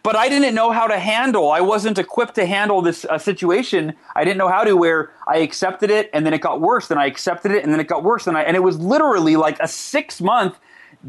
But 0.02 0.16
I 0.16 0.28
didn't 0.28 0.54
know 0.54 0.70
how 0.70 0.86
to 0.86 0.98
handle. 0.98 1.50
I 1.50 1.60
wasn't 1.60 1.98
equipped 1.98 2.34
to 2.36 2.46
handle 2.46 2.82
this 2.82 3.04
uh, 3.04 3.18
situation. 3.18 3.94
I 4.14 4.24
didn't 4.24 4.38
know 4.38 4.48
how 4.48 4.64
to. 4.64 4.76
Where 4.76 5.12
I 5.26 5.38
accepted 5.38 5.90
it, 5.90 6.10
and 6.12 6.24
then 6.24 6.32
it 6.32 6.40
got 6.40 6.60
worse. 6.60 6.88
Then 6.88 6.98
I 6.98 7.06
accepted 7.06 7.52
it, 7.52 7.64
and 7.64 7.72
then 7.72 7.80
it 7.80 7.88
got 7.88 8.04
worse. 8.04 8.26
And 8.26 8.36
I, 8.36 8.42
and 8.42 8.56
it 8.56 8.62
was 8.62 8.78
literally 8.78 9.36
like 9.36 9.58
a 9.60 9.68
six 9.68 10.20
month 10.20 10.58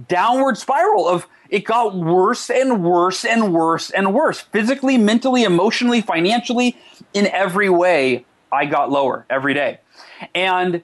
downward 0.07 0.57
spiral 0.57 1.07
of 1.07 1.27
it 1.49 1.65
got 1.65 1.95
worse 1.95 2.49
and 2.49 2.83
worse 2.83 3.25
and 3.25 3.53
worse 3.53 3.89
and 3.89 4.13
worse. 4.13 4.39
Physically, 4.39 4.97
mentally, 4.97 5.43
emotionally, 5.43 6.01
financially, 6.01 6.77
in 7.13 7.27
every 7.27 7.69
way, 7.69 8.25
I 8.51 8.65
got 8.65 8.91
lower 8.91 9.25
every 9.29 9.53
day. 9.53 9.79
And 10.35 10.83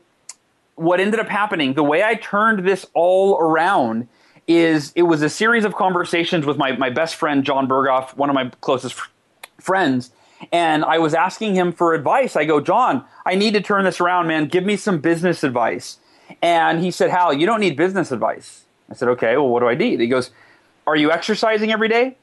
what 0.75 0.99
ended 0.99 1.19
up 1.19 1.27
happening, 1.27 1.73
the 1.73 1.83
way 1.83 2.03
I 2.03 2.15
turned 2.15 2.67
this 2.67 2.85
all 2.93 3.37
around 3.37 4.07
is 4.47 4.91
it 4.95 5.03
was 5.03 5.21
a 5.21 5.29
series 5.29 5.65
of 5.65 5.75
conversations 5.75 6.45
with 6.45 6.57
my, 6.57 6.73
my 6.73 6.89
best 6.89 7.15
friend, 7.15 7.43
John 7.43 7.67
Berghoff, 7.67 8.15
one 8.15 8.29
of 8.29 8.35
my 8.35 8.51
closest 8.61 8.97
f- 8.97 9.09
friends. 9.59 10.11
And 10.51 10.83
I 10.83 10.99
was 10.99 11.13
asking 11.13 11.55
him 11.55 11.71
for 11.71 11.93
advice. 11.93 12.35
I 12.35 12.45
go, 12.45 12.59
John, 12.59 13.05
I 13.25 13.35
need 13.35 13.53
to 13.53 13.61
turn 13.61 13.85
this 13.85 13.99
around, 13.99 14.27
man. 14.27 14.47
Give 14.47 14.63
me 14.63 14.77
some 14.77 14.99
business 14.99 15.43
advice. 15.43 15.97
And 16.41 16.81
he 16.83 16.91
said, 16.91 17.09
Hal, 17.09 17.33
you 17.33 17.45
don't 17.45 17.59
need 17.59 17.77
business 17.77 18.11
advice. 18.11 18.64
I 18.89 18.93
said, 18.93 19.09
okay, 19.09 19.35
well, 19.37 19.49
what 19.49 19.61
do 19.61 19.67
I 19.67 19.75
need? 19.75 19.99
He 19.99 20.07
goes, 20.07 20.31
are 20.87 20.95
you 20.95 21.11
exercising 21.11 21.71
every 21.71 21.87
day? 21.87 22.15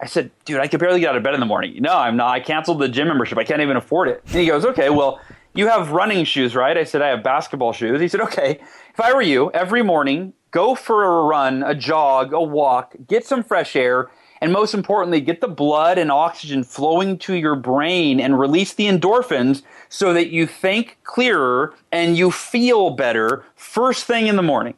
I 0.00 0.06
said, 0.06 0.30
dude, 0.44 0.60
I 0.60 0.66
could 0.66 0.80
barely 0.80 1.00
get 1.00 1.10
out 1.10 1.16
of 1.16 1.22
bed 1.22 1.34
in 1.34 1.40
the 1.40 1.46
morning. 1.46 1.76
No, 1.80 1.92
I'm 1.92 2.16
not. 2.16 2.30
I 2.30 2.40
canceled 2.40 2.78
the 2.78 2.88
gym 2.88 3.08
membership. 3.08 3.36
I 3.36 3.44
can't 3.44 3.60
even 3.60 3.76
afford 3.76 4.08
it. 4.08 4.22
And 4.26 4.36
he 4.36 4.46
goes, 4.46 4.64
okay, 4.64 4.88
well, 4.88 5.20
you 5.54 5.68
have 5.68 5.90
running 5.90 6.24
shoes, 6.24 6.56
right? 6.56 6.76
I 6.76 6.84
said, 6.84 7.02
I 7.02 7.08
have 7.08 7.22
basketball 7.22 7.72
shoes. 7.72 8.00
He 8.00 8.08
said, 8.08 8.20
okay, 8.22 8.60
if 8.92 9.00
I 9.00 9.12
were 9.12 9.22
you, 9.22 9.50
every 9.52 9.82
morning, 9.82 10.32
go 10.52 10.74
for 10.74 11.04
a 11.04 11.24
run, 11.24 11.62
a 11.62 11.74
jog, 11.74 12.32
a 12.32 12.40
walk, 12.40 12.96
get 13.06 13.26
some 13.26 13.42
fresh 13.42 13.76
air, 13.76 14.10
and 14.40 14.52
most 14.52 14.72
importantly, 14.72 15.20
get 15.20 15.42
the 15.42 15.48
blood 15.48 15.98
and 15.98 16.10
oxygen 16.10 16.64
flowing 16.64 17.18
to 17.18 17.34
your 17.34 17.54
brain 17.54 18.20
and 18.20 18.40
release 18.40 18.72
the 18.72 18.86
endorphins 18.86 19.62
so 19.90 20.14
that 20.14 20.30
you 20.30 20.46
think 20.46 20.96
clearer 21.04 21.74
and 21.92 22.16
you 22.16 22.30
feel 22.30 22.90
better 22.90 23.44
first 23.54 24.04
thing 24.04 24.28
in 24.28 24.36
the 24.36 24.42
morning. 24.42 24.74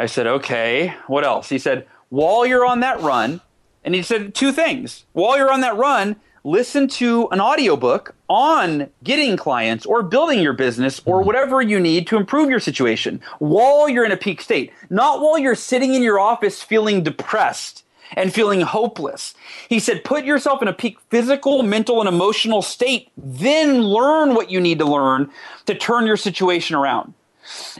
I 0.00 0.06
said, 0.06 0.26
okay, 0.26 0.94
what 1.08 1.24
else? 1.24 1.50
He 1.50 1.58
said, 1.58 1.86
while 2.08 2.46
you're 2.46 2.64
on 2.64 2.80
that 2.80 3.02
run, 3.02 3.42
and 3.84 3.94
he 3.94 4.02
said 4.02 4.34
two 4.34 4.50
things. 4.50 5.04
While 5.12 5.36
you're 5.36 5.52
on 5.52 5.60
that 5.60 5.76
run, 5.76 6.16
listen 6.42 6.88
to 6.88 7.28
an 7.32 7.38
audiobook 7.38 8.14
on 8.26 8.88
getting 9.04 9.36
clients 9.36 9.84
or 9.84 10.02
building 10.02 10.40
your 10.40 10.54
business 10.54 11.02
or 11.04 11.18
mm-hmm. 11.18 11.26
whatever 11.26 11.60
you 11.60 11.78
need 11.78 12.06
to 12.06 12.16
improve 12.16 12.48
your 12.48 12.60
situation 12.60 13.20
while 13.40 13.90
you're 13.90 14.06
in 14.06 14.10
a 14.10 14.16
peak 14.16 14.40
state, 14.40 14.72
not 14.88 15.20
while 15.20 15.38
you're 15.38 15.54
sitting 15.54 15.92
in 15.92 16.02
your 16.02 16.18
office 16.18 16.62
feeling 16.62 17.02
depressed 17.02 17.84
and 18.16 18.32
feeling 18.32 18.62
hopeless. 18.62 19.34
He 19.68 19.78
said, 19.78 20.02
put 20.02 20.24
yourself 20.24 20.62
in 20.62 20.68
a 20.68 20.72
peak 20.72 20.96
physical, 21.10 21.62
mental, 21.62 22.00
and 22.00 22.08
emotional 22.08 22.62
state, 22.62 23.10
then 23.18 23.82
learn 23.82 24.34
what 24.34 24.50
you 24.50 24.62
need 24.62 24.78
to 24.78 24.86
learn 24.86 25.30
to 25.66 25.74
turn 25.74 26.06
your 26.06 26.16
situation 26.16 26.74
around. 26.74 27.12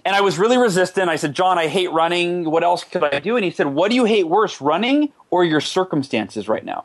And 0.05 0.17
I 0.17 0.21
was 0.21 0.39
really 0.39 0.57
resistant. 0.57 1.09
I 1.11 1.17
said, 1.17 1.35
John, 1.35 1.59
I 1.59 1.69
hate 1.69 1.91
running. 1.93 2.51
What 2.51 2.65
else 2.65 2.85
could 2.85 3.05
I 3.05 3.21
do? 3.21 3.37
And 3.37 3.45
he 3.45 3.51
said, 3.51 3.67
What 3.67 3.91
do 3.91 3.95
you 3.95 4.05
hate 4.05 4.29
worse, 4.29 4.61
running 4.61 5.13
or 5.31 5.45
your 5.45 5.61
circumstances 5.61 6.49
right 6.49 6.65
now? 6.65 6.85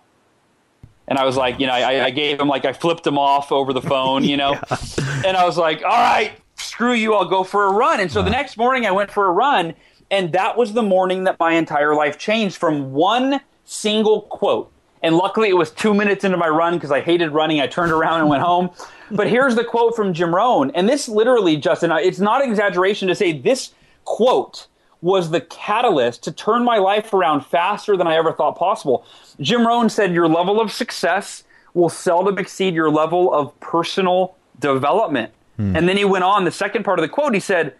And 1.08 1.20
I 1.20 1.26
was 1.26 1.38
like, 1.38 1.60
you 1.60 1.68
know, 1.68 1.74
I, 1.74 2.06
I 2.06 2.10
gave 2.10 2.40
him 2.40 2.48
like 2.48 2.66
I 2.66 2.74
flipped 2.74 3.06
him 3.06 3.18
off 3.18 3.52
over 3.52 3.74
the 3.74 3.82
phone, 3.82 4.24
you 4.24 4.38
know, 4.38 4.54
yeah. 4.72 5.22
and 5.26 5.38
I 5.38 5.46
was 5.46 5.58
like, 5.58 5.84
all 5.84 5.90
right, 5.90 6.34
screw 6.56 6.94
you, 6.94 7.14
I'll 7.14 7.26
go 7.26 7.44
for 7.44 7.66
a 7.66 7.72
run. 7.72 8.00
And 8.00 8.12
so 8.12 8.24
the 8.24 8.30
next 8.30 8.58
morning 8.58 8.86
I 8.86 8.92
went 8.92 9.12
for 9.12 9.28
a 9.28 9.32
run, 9.32 9.76
and 10.10 10.32
that 10.34 10.58
was 10.58 10.74
the 10.74 10.82
morning 10.82 11.26
that 11.26 11.40
my 11.40 11.54
entire 11.54 11.96
life 11.96 12.18
changed 12.18 12.58
from 12.58 12.92
one 12.92 13.40
single 13.66 14.22
quote. 14.22 14.72
And 15.04 15.16
luckily, 15.18 15.50
it 15.50 15.58
was 15.58 15.72
two 15.72 15.94
minutes 15.94 16.24
into 16.24 16.38
my 16.38 16.48
run 16.48 16.74
because 16.74 16.92
I 16.92 17.02
hated 17.02 17.30
running. 17.30 17.62
I 17.62 17.68
turned 17.68 17.92
around 17.92 18.22
and 18.22 18.30
went 18.30 18.42
home. 18.42 18.72
But 19.12 19.28
here's 19.28 19.56
the 19.56 19.64
quote 19.64 19.96
from 19.96 20.14
Jim 20.14 20.34
Rohn. 20.34 20.72
And 20.72 20.90
this 20.90 21.08
literally, 21.08 21.58
Justin, 21.58 21.92
it's 21.92 22.20
not 22.20 22.44
exaggeration 22.44 23.08
to 23.10 23.16
say 23.16 23.32
this 23.32 23.74
quote 24.04 24.68
was 25.02 25.30
the 25.30 25.42
catalyst 25.42 26.24
to 26.24 26.32
turn 26.32 26.64
my 26.64 26.78
life 26.78 27.14
around 27.14 27.46
faster 27.46 27.96
than 27.96 28.08
I 28.08 28.16
ever 28.16 28.34
thought 28.34 28.58
possible. 28.58 29.06
Jim 29.40 29.68
Rohn 29.68 29.90
said, 29.90 30.14
Your 30.14 30.28
level 30.28 30.60
of 30.60 30.72
success 30.72 31.44
will 31.76 31.90
seldom 31.90 32.40
exceed 32.40 32.74
your 32.74 32.90
level 32.90 33.32
of 33.32 33.58
personal 33.60 34.36
development. 34.60 35.32
Hmm. 35.58 35.76
And 35.76 35.88
then 35.88 35.98
he 35.98 36.06
went 36.06 36.24
on, 36.24 36.46
the 36.46 36.52
second 36.52 36.84
part 36.84 36.98
of 36.98 37.04
the 37.04 37.10
quote, 37.10 37.36
he 37.36 37.40
said, 37.40 37.76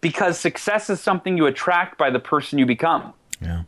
Because 0.00 0.38
success 0.38 0.88
is 0.88 1.00
something 1.00 1.36
you 1.36 1.44
attract 1.44 1.98
by 1.98 2.08
the 2.08 2.20
person 2.20 2.58
you 2.58 2.64
become. 2.64 3.12
Yeah. 3.42 3.64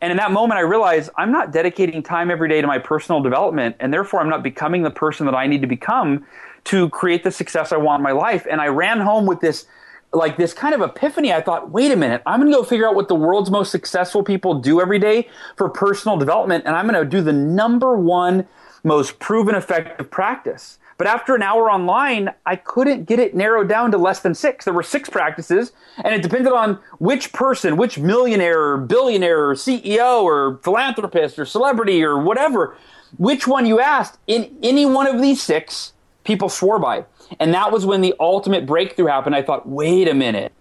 And 0.00 0.10
in 0.10 0.16
that 0.16 0.32
moment, 0.32 0.58
I 0.58 0.62
realized 0.62 1.10
I'm 1.16 1.30
not 1.30 1.52
dedicating 1.52 2.02
time 2.02 2.30
every 2.30 2.48
day 2.48 2.60
to 2.60 2.66
my 2.66 2.78
personal 2.78 3.20
development, 3.22 3.76
and 3.80 3.92
therefore 3.92 4.20
I'm 4.20 4.30
not 4.30 4.42
becoming 4.42 4.82
the 4.82 4.90
person 4.90 5.26
that 5.26 5.34
I 5.34 5.46
need 5.46 5.60
to 5.60 5.66
become 5.66 6.26
to 6.64 6.88
create 6.90 7.22
the 7.22 7.30
success 7.30 7.72
I 7.72 7.76
want 7.76 8.00
in 8.00 8.04
my 8.04 8.12
life. 8.12 8.46
And 8.50 8.60
I 8.60 8.68
ran 8.68 9.00
home 9.00 9.26
with 9.26 9.40
this, 9.40 9.66
like 10.12 10.36
this 10.36 10.54
kind 10.54 10.74
of 10.74 10.80
epiphany. 10.80 11.32
I 11.32 11.42
thought, 11.42 11.70
wait 11.70 11.92
a 11.92 11.96
minute, 11.96 12.22
I'm 12.26 12.40
going 12.40 12.50
to 12.50 12.56
go 12.56 12.64
figure 12.64 12.88
out 12.88 12.94
what 12.94 13.08
the 13.08 13.14
world's 13.14 13.50
most 13.50 13.70
successful 13.70 14.22
people 14.22 14.54
do 14.54 14.80
every 14.80 14.98
day 14.98 15.28
for 15.56 15.68
personal 15.68 16.16
development, 16.16 16.64
and 16.66 16.74
I'm 16.74 16.88
going 16.88 17.02
to 17.02 17.08
do 17.08 17.20
the 17.22 17.32
number 17.32 17.96
one 17.96 18.46
most 18.82 19.18
proven 19.18 19.54
effective 19.54 20.10
practice. 20.10 20.78
But 21.00 21.06
after 21.06 21.34
an 21.34 21.40
hour 21.40 21.70
online, 21.70 22.28
I 22.44 22.56
couldn't 22.56 23.06
get 23.06 23.18
it 23.18 23.34
narrowed 23.34 23.70
down 23.70 23.90
to 23.92 23.96
less 23.96 24.20
than 24.20 24.34
six. 24.34 24.66
There 24.66 24.74
were 24.74 24.82
six 24.82 25.08
practices, 25.08 25.72
and 26.04 26.14
it 26.14 26.22
depended 26.22 26.52
on 26.52 26.78
which 26.98 27.32
person, 27.32 27.78
which 27.78 27.98
millionaire 27.98 28.60
or 28.72 28.76
billionaire 28.76 29.48
or 29.48 29.54
CEO 29.54 30.22
or 30.22 30.58
philanthropist 30.62 31.38
or 31.38 31.46
celebrity 31.46 32.04
or 32.04 32.18
whatever, 32.22 32.76
which 33.16 33.46
one 33.46 33.64
you 33.64 33.80
asked. 33.80 34.18
In 34.26 34.54
any 34.62 34.84
one 34.84 35.06
of 35.06 35.22
these 35.22 35.40
six, 35.40 35.94
people 36.22 36.50
swore 36.50 36.78
by. 36.78 37.06
And 37.38 37.54
that 37.54 37.72
was 37.72 37.86
when 37.86 38.02
the 38.02 38.14
ultimate 38.20 38.66
breakthrough 38.66 39.06
happened. 39.06 39.34
I 39.34 39.40
thought, 39.40 39.66
wait 39.66 40.06
a 40.06 40.12
minute. 40.12 40.52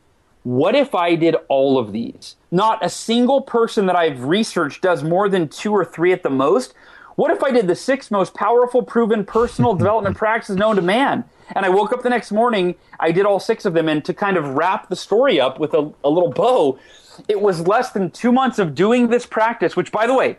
what 0.43 0.73
if 0.73 0.95
I 0.95 1.15
did 1.15 1.35
all 1.49 1.77
of 1.77 1.91
these? 1.91 2.37
Not 2.49 2.83
a 2.83 2.89
single 2.89 3.41
person 3.41 3.87
that 3.87 3.97
I've 3.97 4.23
researched 4.23 4.81
does 4.81 5.03
more 5.03 5.27
than 5.27 5.49
two 5.49 5.73
or 5.73 5.83
three 5.83 6.13
at 6.13 6.23
the 6.23 6.29
most. 6.29 6.73
What 7.19 7.31
if 7.31 7.43
I 7.43 7.51
did 7.51 7.67
the 7.67 7.75
six 7.75 8.11
most 8.11 8.33
powerful, 8.33 8.81
proven 8.81 9.25
personal 9.25 9.73
development 9.75 10.15
practices 10.15 10.55
known 10.55 10.77
to 10.77 10.81
man? 10.81 11.25
And 11.53 11.65
I 11.65 11.69
woke 11.69 11.91
up 11.91 12.01
the 12.01 12.09
next 12.09 12.31
morning, 12.31 12.75
I 12.97 13.11
did 13.11 13.25
all 13.25 13.41
six 13.41 13.65
of 13.65 13.73
them, 13.73 13.89
and 13.89 14.05
to 14.05 14.13
kind 14.13 14.37
of 14.37 14.51
wrap 14.51 14.87
the 14.87 14.95
story 14.95 15.37
up 15.37 15.59
with 15.59 15.73
a, 15.73 15.91
a 16.05 16.09
little 16.09 16.31
bow, 16.31 16.79
it 17.27 17.41
was 17.41 17.67
less 17.67 17.91
than 17.91 18.09
two 18.09 18.31
months 18.31 18.57
of 18.57 18.73
doing 18.73 19.09
this 19.09 19.25
practice, 19.25 19.75
which, 19.75 19.91
by 19.91 20.07
the 20.07 20.13
way, 20.13 20.37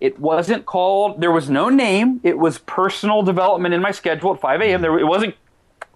it 0.00 0.18
wasn't 0.18 0.64
called, 0.64 1.20
there 1.20 1.30
was 1.30 1.50
no 1.50 1.68
name. 1.68 2.18
It 2.22 2.38
was 2.38 2.56
personal 2.60 3.20
development 3.22 3.74
in 3.74 3.82
my 3.82 3.90
schedule 3.90 4.32
at 4.32 4.40
5 4.40 4.62
a.m. 4.62 4.80
There, 4.80 4.98
it 4.98 5.04
wasn't 5.04 5.34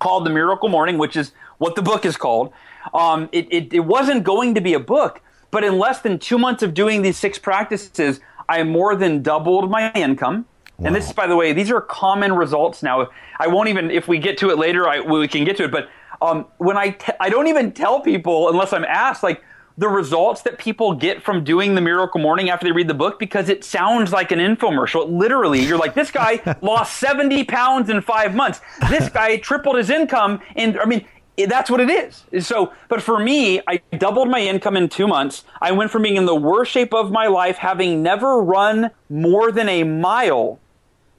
called 0.00 0.26
The 0.26 0.30
Miracle 0.30 0.68
Morning, 0.68 0.98
which 0.98 1.16
is 1.16 1.32
what 1.56 1.76
the 1.76 1.82
book 1.82 2.04
is 2.04 2.18
called. 2.18 2.52
Um, 2.92 3.30
it, 3.32 3.50
it, 3.50 3.72
it 3.72 3.86
wasn't 3.86 4.22
going 4.22 4.54
to 4.54 4.60
be 4.60 4.74
a 4.74 4.80
book, 4.80 5.22
but 5.50 5.64
in 5.64 5.78
less 5.78 6.02
than 6.02 6.18
two 6.18 6.36
months 6.36 6.62
of 6.62 6.74
doing 6.74 7.00
these 7.00 7.16
six 7.16 7.38
practices, 7.38 8.20
I 8.48 8.62
more 8.62 8.96
than 8.96 9.22
doubled 9.22 9.70
my 9.70 9.92
income. 9.92 10.46
Wow. 10.78 10.86
And 10.86 10.96
this, 10.96 11.12
by 11.12 11.26
the 11.26 11.36
way, 11.36 11.52
these 11.52 11.70
are 11.70 11.80
common 11.80 12.34
results 12.34 12.82
now. 12.82 13.08
I 13.38 13.46
won't 13.46 13.68
even, 13.68 13.90
if 13.90 14.08
we 14.08 14.18
get 14.18 14.36
to 14.38 14.50
it 14.50 14.58
later, 14.58 14.86
I, 14.86 15.00
we 15.00 15.26
can 15.26 15.44
get 15.44 15.56
to 15.58 15.64
it. 15.64 15.70
But 15.70 15.88
um, 16.20 16.46
when 16.58 16.76
I, 16.76 16.90
t- 16.90 17.12
I 17.18 17.30
don't 17.30 17.46
even 17.46 17.72
tell 17.72 18.00
people 18.00 18.50
unless 18.50 18.72
I'm 18.72 18.84
asked, 18.84 19.22
like 19.22 19.42
the 19.78 19.88
results 19.88 20.42
that 20.42 20.58
people 20.58 20.94
get 20.94 21.22
from 21.22 21.44
doing 21.44 21.74
the 21.74 21.80
Miracle 21.80 22.20
Morning 22.20 22.48
after 22.48 22.66
they 22.66 22.72
read 22.72 22.88
the 22.88 22.94
book, 22.94 23.18
because 23.18 23.48
it 23.48 23.62
sounds 23.64 24.12
like 24.12 24.32
an 24.32 24.38
infomercial. 24.38 25.10
Literally, 25.10 25.62
you're 25.62 25.78
like, 25.78 25.94
this 25.94 26.10
guy 26.10 26.40
lost 26.62 26.96
70 26.98 27.44
pounds 27.44 27.90
in 27.90 28.00
five 28.00 28.34
months. 28.34 28.60
This 28.88 29.08
guy 29.08 29.36
tripled 29.36 29.76
his 29.76 29.90
income. 29.90 30.40
And 30.56 30.78
I 30.78 30.86
mean, 30.86 31.06
that's 31.36 31.70
what 31.70 31.80
it 31.80 31.90
is. 31.90 32.46
So, 32.46 32.72
but 32.88 33.02
for 33.02 33.18
me, 33.18 33.60
I 33.68 33.82
doubled 33.98 34.28
my 34.28 34.40
income 34.40 34.76
in 34.76 34.88
two 34.88 35.06
months. 35.06 35.44
I 35.60 35.72
went 35.72 35.90
from 35.90 36.02
being 36.02 36.16
in 36.16 36.24
the 36.24 36.34
worst 36.34 36.72
shape 36.72 36.94
of 36.94 37.10
my 37.10 37.26
life, 37.26 37.58
having 37.58 38.02
never 38.02 38.42
run 38.42 38.90
more 39.10 39.52
than 39.52 39.68
a 39.68 39.84
mile, 39.84 40.58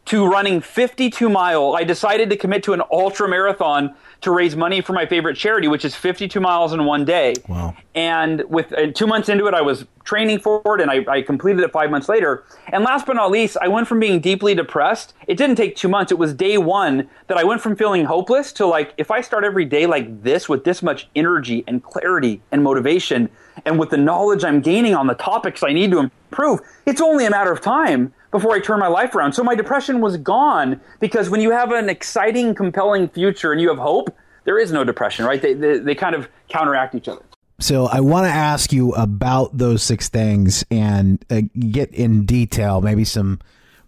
to 0.08 0.26
running 0.26 0.62
52 0.62 1.28
mile. 1.30 1.76
I 1.76 1.84
decided 1.84 2.30
to 2.30 2.38
commit 2.38 2.64
to 2.64 2.74
an 2.74 2.82
ultra 2.92 3.28
marathon 3.28 3.94
to 4.22 4.32
raise 4.32 4.56
money 4.56 4.80
for 4.80 4.94
my 4.94 5.06
favorite 5.06 5.36
charity, 5.36 5.68
which 5.68 5.84
is 5.84 5.96
52 5.96 6.40
miles 6.40 6.72
in 6.72 6.86
one 6.86 7.04
day. 7.04 7.36
Wow. 7.48 7.76
And 7.94 8.44
with 8.50 8.72
uh, 8.72 8.92
two 8.94 9.06
months 9.06 9.28
into 9.28 9.48
it, 9.48 9.54
I 9.54 9.62
was 9.62 9.86
training 10.06 10.40
for 10.40 10.62
it 10.66 10.82
and 10.82 10.90
I, 10.90 11.06
I, 11.12 11.22
completed 11.22 11.62
it 11.62 11.72
five 11.74 11.92
months 11.92 12.08
later. 12.08 12.46
And 12.68 12.86
last 12.86 13.06
but 13.06 13.18
not 13.18 13.30
least, 13.30 13.58
I 13.62 13.68
went 13.68 13.88
from 13.88 14.00
being 14.00 14.22
deeply 14.22 14.56
depressed. 14.56 15.14
It 15.28 15.36
didn't 15.36 15.58
take 15.58 15.76
two 15.76 15.90
months. 15.90 16.12
It 16.14 16.18
was 16.18 16.34
day 16.34 16.58
one 16.58 17.10
that 17.28 17.38
I 17.38 17.44
went 17.44 17.62
from 17.62 17.76
feeling 17.76 18.06
hopeless 18.06 18.54
to 18.54 18.66
like, 18.66 18.94
if 18.98 19.12
I 19.12 19.20
start 19.20 19.44
every 19.44 19.66
day 19.66 19.86
like 19.86 20.24
this 20.24 20.48
with 20.48 20.64
this 20.64 20.82
much 20.82 21.10
energy 21.18 21.66
and 21.68 21.84
clarity 21.84 22.42
and 22.54 22.64
motivation 22.64 23.30
and 23.66 23.78
with 23.78 23.90
the 23.90 23.98
knowledge 23.98 24.46
I'm 24.46 24.62
gaining 24.62 24.96
on 24.96 25.08
the 25.08 25.16
topics 25.16 25.64
I 25.64 25.74
need 25.74 25.92
to 25.92 26.00
improve, 26.00 26.62
it's 26.86 27.02
only 27.02 27.26
a 27.26 27.30
matter 27.30 27.52
of 27.52 27.60
time 27.60 28.14
before 28.32 28.54
I 28.54 28.60
turned 28.60 28.80
my 28.80 28.88
life 28.88 29.16
around. 29.16 29.34
So 29.34 29.44
my 29.44 29.56
depression 29.56 30.02
was 30.02 30.18
gone 30.18 30.80
because 31.00 31.30
when 31.30 31.42
you 31.42 31.52
have 31.52 31.72
an 31.72 31.90
exciting, 31.90 32.56
compelling 32.56 33.10
future 33.10 33.52
and 33.52 33.62
you 33.62 33.70
have 33.70 33.78
hope, 33.78 34.16
there 34.44 34.58
is 34.58 34.72
no 34.72 34.84
depression, 34.84 35.26
right? 35.26 35.42
They, 35.42 35.54
they, 35.54 35.80
they 35.80 35.96
kind 35.96 36.16
of 36.16 36.30
counteract 36.50 36.96
each 36.96 37.08
other. 37.08 37.22
So 37.60 37.88
I 37.88 38.02
want 38.02 38.26
to 38.26 38.32
ask 38.32 38.72
you 38.72 38.94
about 38.94 39.58
those 39.58 39.82
six 39.82 40.10
things 40.10 40.64
and 40.70 41.24
uh, 41.30 41.42
get 41.72 41.92
in 41.92 42.26
detail, 42.26 42.82
maybe 42.82 43.04
some 43.04 43.40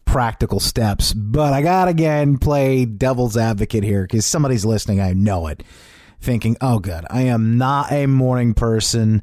practical 0.06 0.60
steps. 0.60 1.14
But 1.14 1.54
I 1.54 1.62
got 1.62 1.86
to 1.86 1.92
again 1.92 2.40
play 2.40 2.86
devil's 2.86 3.38
advocate 3.38 3.84
here 3.84 4.04
because 4.04 4.26
somebody's 4.26 4.66
listening. 4.66 5.00
I 5.00 5.14
know 5.14 5.46
it, 5.48 5.64
thinking, 6.20 6.58
"Oh, 6.62 6.80
good, 6.80 7.06
I 7.12 7.24
am 7.24 7.58
not 7.60 7.92
a 7.92 8.08
morning 8.08 8.56
person." 8.56 9.22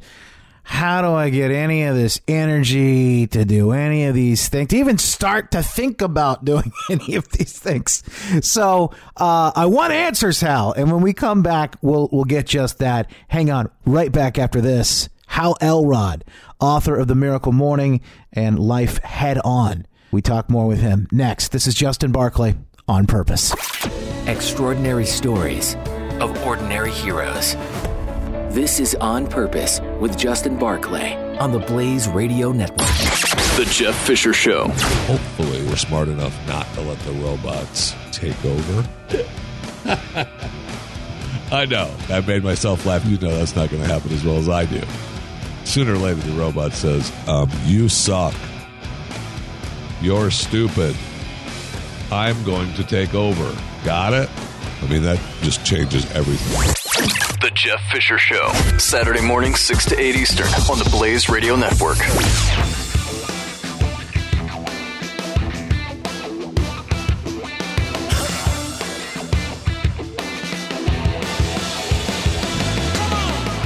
How 0.69 1.01
do 1.01 1.15
I 1.15 1.31
get 1.31 1.53
any 1.53 1.85
of 1.85 1.95
this 1.95 2.21
energy 2.27 3.29
to 3.29 3.45
do 3.45 3.71
any 3.71 4.07
of 4.07 4.17
these 4.17 4.49
things, 4.49 4.71
to 4.71 4.77
even 4.77 4.99
start 4.99 5.53
to 5.53 5.63
think 5.63 6.03
about 6.03 6.45
doing 6.45 6.73
any 6.91 7.15
of 7.15 7.29
these 7.31 7.57
things? 7.57 8.03
So 8.45 8.91
uh, 9.17 9.53
I 9.55 9.67
want 9.67 9.93
answers, 9.93 10.41
Hal. 10.41 10.73
And 10.73 10.91
when 10.91 11.03
we 11.03 11.13
come 11.13 11.43
back, 11.45 11.77
we'll 11.83 12.09
we'll 12.11 12.25
get 12.25 12.47
just 12.47 12.81
that. 12.81 13.09
Hang 13.29 13.49
on, 13.49 13.71
right 13.87 14.11
back 14.11 14.39
after 14.39 14.61
this. 14.61 15.09
Hal 15.29 15.57
Elrod, 15.61 16.25
author 16.59 16.97
of 16.97 17.07
The 17.07 17.15
Miracle 17.15 17.53
Morning 17.53 18.01
and 18.33 18.59
Life 18.59 18.99
Head 18.99 19.39
On. 19.45 19.87
We 20.11 20.21
talk 20.21 20.51
more 20.51 20.67
with 20.67 20.81
him 20.81 21.07
next. 21.13 21.53
This 21.53 21.69
is 21.69 21.75
Justin 21.77 22.11
Barclay 22.11 22.57
on 22.89 23.07
purpose. 23.07 23.55
Extraordinary 24.27 25.07
stories 25.07 25.77
of 26.21 26.37
ordinary 26.45 26.91
heroes. 26.91 27.55
This 28.57 28.81
is 28.81 28.95
On 29.03 29.27
Purpose 29.27 29.83
with 30.01 30.17
Justin 30.17 30.57
Barclay 30.59 31.15
on 31.37 31.53
the 31.53 31.59
Blaze 31.59 32.09
Radio 32.09 32.53
Network. 32.53 32.89
The 33.59 33.69
Jeff 33.71 33.95
Fisher 34.07 34.33
Show. 34.33 34.69
Hopefully, 34.69 35.63
we're 35.67 35.77
smart 35.77 36.09
enough 36.09 36.35
not 36.49 36.67
to 36.73 36.81
let 36.81 36.99
the 37.01 37.13
robots 37.13 37.95
take 38.13 38.43
over. 38.47 38.89
I 41.53 41.67
know. 41.67 41.95
I 42.09 42.23
made 42.23 42.45
myself 42.45 42.87
laugh. 42.87 43.05
You 43.05 43.19
know 43.19 43.37
that's 43.37 43.55
not 43.55 43.69
going 43.69 43.83
to 43.83 43.89
happen 43.89 44.11
as 44.15 44.25
well 44.25 44.37
as 44.37 44.49
I 44.49 44.65
do. 44.65 44.81
Sooner 45.65 45.93
or 45.93 45.99
later, 45.99 46.23
the 46.23 46.41
robot 46.41 46.73
says, 46.73 47.13
um, 47.29 47.51
You 47.67 47.91
suck. 47.91 48.35
You're 50.01 50.31
stupid. 50.31 50.97
I'm 52.11 52.43
going 52.45 52.73
to 52.73 52.85
take 52.85 53.13
over. 53.13 53.55
Got 53.85 54.15
it? 54.15 54.31
I 54.81 54.87
mean, 54.87 55.03
that 55.03 55.21
just 55.43 55.63
changes 55.67 56.11
everything. 56.13 56.76
The 57.41 57.51
Jeff 57.51 57.81
Fisher 57.93 58.19
Show. 58.19 58.49
Saturday 58.79 59.21
morning, 59.21 59.55
6 59.55 59.85
to 59.87 60.01
8 60.01 60.17
Eastern 60.17 60.47
on 60.71 60.79
the 60.79 60.89
Blaze 60.91 61.29
Radio 61.29 61.55
Network. 61.55 61.99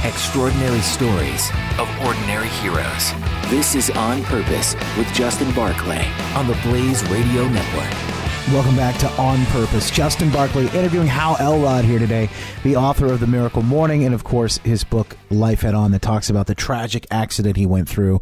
Extraordinary 0.03 0.81
stories 0.81 1.49
of 1.79 1.89
ordinary 2.05 2.49
heroes. 2.49 3.13
This 3.49 3.75
is 3.75 3.89
On 3.91 4.21
Purpose 4.23 4.75
with 4.97 5.07
Justin 5.13 5.51
Barclay 5.53 6.05
on 6.35 6.47
the 6.47 6.57
Blaze 6.63 7.03
Radio 7.09 7.47
Network. 7.47 8.10
Welcome 8.49 8.75
back 8.75 8.97
to 8.97 9.07
On 9.11 9.45
Purpose. 9.45 9.89
Justin 9.91 10.29
Barclay 10.29 10.65
interviewing 10.77 11.07
Hal 11.07 11.37
Elrod 11.39 11.85
here 11.85 11.99
today, 11.99 12.27
the 12.63 12.75
author 12.75 13.05
of 13.05 13.21
The 13.21 13.27
Miracle 13.27 13.61
Morning, 13.61 14.03
and 14.03 14.13
of 14.13 14.25
course 14.25 14.57
his 14.57 14.83
book 14.83 15.15
Life 15.29 15.61
Head 15.61 15.73
On 15.73 15.91
that 15.91 16.01
talks 16.01 16.29
about 16.29 16.47
the 16.47 16.55
tragic 16.55 17.07
accident 17.11 17.55
he 17.55 17.65
went 17.65 17.87
through 17.87 18.19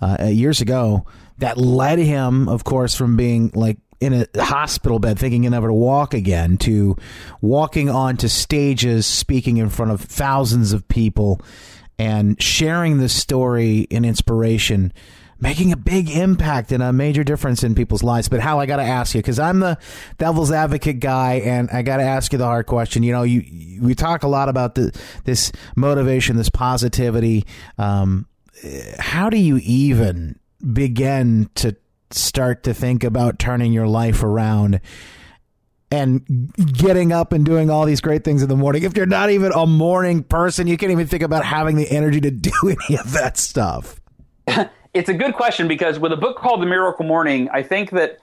uh, 0.00 0.26
years 0.26 0.60
ago 0.60 1.06
that 1.38 1.58
led 1.58 1.98
him, 1.98 2.48
of 2.48 2.62
course, 2.62 2.94
from 2.94 3.16
being 3.16 3.50
like 3.54 3.78
in 3.98 4.12
a 4.12 4.42
hospital 4.42 5.00
bed 5.00 5.18
thinking 5.18 5.42
he'd 5.42 5.48
never 5.48 5.68
to 5.68 5.74
walk 5.74 6.14
again 6.14 6.58
to 6.58 6.94
walking 7.40 7.88
onto 7.90 8.28
stages, 8.28 9.04
speaking 9.04 9.56
in 9.56 9.68
front 9.68 9.90
of 9.90 10.00
thousands 10.00 10.74
of 10.74 10.86
people, 10.86 11.40
and 11.98 12.40
sharing 12.40 12.98
this 12.98 13.14
story 13.14 13.88
and 13.90 14.06
inspiration 14.06 14.92
making 15.38 15.72
a 15.72 15.76
big 15.76 16.10
impact 16.10 16.72
and 16.72 16.82
a 16.82 16.92
major 16.92 17.22
difference 17.22 17.62
in 17.62 17.74
people's 17.74 18.02
lives. 18.02 18.28
But 18.28 18.40
Hal, 18.40 18.60
I 18.60 18.66
got 18.66 18.76
to 18.76 18.82
ask 18.82 19.14
you 19.14 19.20
because 19.20 19.38
I'm 19.38 19.60
the 19.60 19.78
devil's 20.18 20.50
advocate 20.50 21.00
guy, 21.00 21.34
and 21.34 21.68
I 21.70 21.82
got 21.82 21.98
to 21.98 22.02
ask 22.02 22.32
you 22.32 22.38
the 22.38 22.46
hard 22.46 22.66
question. 22.66 23.02
You 23.02 23.12
know, 23.12 23.22
you 23.22 23.80
we 23.82 23.94
talk 23.94 24.22
a 24.22 24.28
lot 24.28 24.48
about 24.48 24.74
the, 24.74 24.98
this 25.24 25.52
motivation, 25.76 26.36
this 26.36 26.50
positivity. 26.50 27.44
Um, 27.78 28.26
how 28.98 29.28
do 29.28 29.36
you 29.36 29.58
even 29.62 30.38
begin 30.72 31.50
to 31.56 31.76
start 32.10 32.62
to 32.64 32.74
think 32.74 33.04
about 33.04 33.38
turning 33.38 33.72
your 33.72 33.88
life 33.88 34.22
around? 34.22 34.80
and 35.90 36.52
getting 36.72 37.12
up 37.12 37.32
and 37.32 37.44
doing 37.44 37.70
all 37.70 37.84
these 37.86 38.00
great 38.00 38.24
things 38.24 38.42
in 38.42 38.48
the 38.48 38.56
morning. 38.56 38.82
If 38.82 38.96
you're 38.96 39.06
not 39.06 39.30
even 39.30 39.52
a 39.52 39.66
morning 39.66 40.24
person, 40.24 40.66
you 40.66 40.76
can't 40.76 40.90
even 40.90 41.06
think 41.06 41.22
about 41.22 41.44
having 41.44 41.76
the 41.76 41.88
energy 41.88 42.20
to 42.22 42.30
do 42.32 42.50
any 42.64 42.98
of 42.98 43.12
that 43.12 43.36
stuff. 43.36 44.00
it's 44.96 45.10
a 45.10 45.14
good 45.14 45.34
question 45.34 45.68
because 45.68 45.98
with 45.98 46.12
a 46.12 46.16
book 46.16 46.38
called 46.38 46.62
The 46.62 46.66
Miracle 46.66 47.04
Morning, 47.04 47.50
I 47.52 47.62
think 47.62 47.90
that 47.90 48.18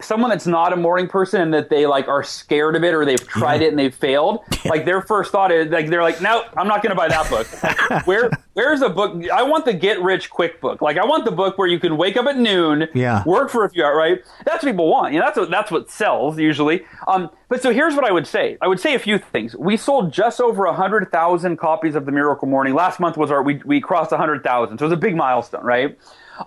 someone 0.00 0.30
that's 0.30 0.46
not 0.46 0.72
a 0.72 0.76
morning 0.76 1.06
person 1.06 1.40
and 1.40 1.54
that 1.54 1.70
they 1.70 1.86
like 1.86 2.08
are 2.08 2.24
scared 2.24 2.74
of 2.74 2.82
it 2.82 2.92
or 2.92 3.04
they've 3.04 3.26
tried 3.28 3.60
yeah. 3.60 3.68
it 3.68 3.70
and 3.70 3.78
they've 3.78 3.94
failed 3.94 4.40
like 4.64 4.84
their 4.84 5.00
first 5.00 5.30
thought 5.30 5.52
is 5.52 5.68
like 5.68 5.88
they're 5.88 6.02
like 6.02 6.20
no 6.20 6.44
i'm 6.56 6.66
not 6.66 6.82
going 6.82 6.90
to 6.90 6.96
buy 6.96 7.08
that 7.08 7.28
book. 7.30 7.46
Where 8.06 8.30
where's 8.54 8.82
a 8.82 8.88
book? 8.88 9.28
I 9.30 9.42
want 9.42 9.64
the 9.64 9.72
get 9.72 10.00
rich 10.00 10.28
quick 10.30 10.60
book. 10.60 10.82
Like 10.82 10.98
i 10.98 11.04
want 11.04 11.24
the 11.24 11.30
book 11.30 11.56
where 11.56 11.68
you 11.68 11.78
can 11.78 11.96
wake 11.96 12.16
up 12.16 12.26
at 12.26 12.36
noon 12.36 12.88
yeah. 12.94 13.22
work 13.24 13.48
for 13.48 13.64
a 13.64 13.70
few 13.70 13.84
hours 13.84 13.96
right? 13.96 14.24
That's 14.44 14.64
what 14.64 14.70
people 14.70 14.90
want 14.90 15.12
you 15.12 15.20
know 15.20 15.26
that's 15.26 15.38
what 15.38 15.50
that's 15.50 15.70
what 15.70 15.90
sells 15.90 16.38
usually. 16.38 16.84
Um 17.06 17.30
but 17.48 17.62
so 17.62 17.72
here's 17.72 17.94
what 17.94 18.04
i 18.04 18.10
would 18.10 18.26
say. 18.26 18.58
I 18.60 18.66
would 18.66 18.80
say 18.80 18.94
a 18.94 18.98
few 18.98 19.18
things. 19.18 19.54
We 19.56 19.76
sold 19.76 20.12
just 20.12 20.40
over 20.40 20.64
100000 20.66 21.56
copies 21.58 21.94
of 21.94 22.06
the 22.06 22.12
miracle 22.12 22.48
morning. 22.48 22.74
Last 22.74 22.98
month 22.98 23.16
was 23.16 23.30
our 23.30 23.42
we, 23.42 23.60
we 23.64 23.80
crossed 23.80 24.10
100000 24.10 24.78
so 24.78 24.84
it 24.84 24.88
was 24.88 24.92
a 24.92 25.00
big 25.00 25.14
milestone 25.14 25.64
right? 25.64 25.96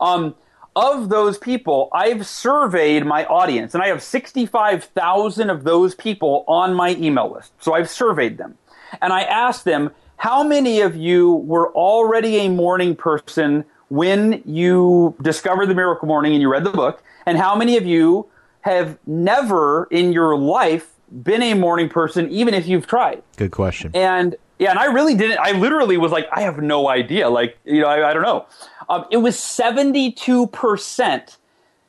Um 0.01 0.35
of 0.75 1.09
those 1.09 1.37
people, 1.37 1.89
I've 1.91 2.25
surveyed 2.25 3.05
my 3.05 3.25
audience, 3.25 3.73
and 3.73 3.83
I 3.83 3.87
have 3.87 4.01
65,000 4.01 5.49
of 5.49 5.63
those 5.63 5.95
people 5.95 6.45
on 6.47 6.73
my 6.73 6.95
email 6.95 7.31
list. 7.31 7.53
So 7.61 7.73
I've 7.73 7.89
surveyed 7.89 8.37
them. 8.37 8.57
And 9.01 9.13
I 9.13 9.21
asked 9.21 9.65
them, 9.65 9.91
How 10.17 10.43
many 10.43 10.81
of 10.81 10.95
you 10.95 11.33
were 11.35 11.71
already 11.73 12.37
a 12.37 12.49
morning 12.49 12.95
person 12.95 13.65
when 13.89 14.41
you 14.45 15.15
discovered 15.21 15.67
the 15.67 15.75
Miracle 15.75 16.07
Morning 16.07 16.33
and 16.33 16.41
you 16.41 16.51
read 16.51 16.63
the 16.63 16.71
book? 16.71 17.03
And 17.25 17.37
how 17.37 17.55
many 17.55 17.77
of 17.77 17.85
you 17.85 18.27
have 18.61 18.97
never 19.05 19.87
in 19.91 20.11
your 20.11 20.37
life 20.37 20.93
been 21.23 21.41
a 21.41 21.53
morning 21.53 21.89
person, 21.89 22.29
even 22.29 22.53
if 22.53 22.67
you've 22.67 22.87
tried? 22.87 23.21
Good 23.37 23.51
question. 23.51 23.91
And 23.93 24.35
yeah, 24.59 24.71
and 24.71 24.79
I 24.79 24.85
really 24.85 25.15
didn't. 25.15 25.39
I 25.39 25.51
literally 25.51 25.97
was 25.97 26.11
like, 26.11 26.27
I 26.31 26.41
have 26.41 26.61
no 26.61 26.89
idea. 26.89 27.29
Like, 27.29 27.57
you 27.63 27.81
know, 27.81 27.87
I, 27.87 28.09
I 28.09 28.13
don't 28.13 28.23
know. 28.23 28.45
Um, 28.89 29.05
it 29.09 29.17
was 29.17 29.37
72% 29.37 31.37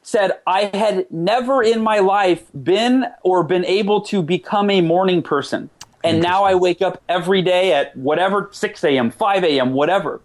said 0.02 0.32
I 0.46 0.70
had 0.74 1.10
never 1.10 1.62
in 1.62 1.82
my 1.82 1.98
life 1.98 2.44
been 2.62 3.06
or 3.22 3.44
been 3.44 3.64
able 3.64 4.00
to 4.02 4.22
become 4.22 4.70
a 4.70 4.80
morning 4.80 5.22
person. 5.22 5.70
And 6.02 6.22
now 6.22 6.44
I 6.44 6.54
wake 6.54 6.80
up 6.80 7.02
every 7.08 7.42
day 7.42 7.74
at 7.74 7.94
whatever, 7.96 8.48
6 8.52 8.84
a.m., 8.84 9.10
5 9.10 9.44
a.m., 9.44 9.74
whatever. 9.74 10.22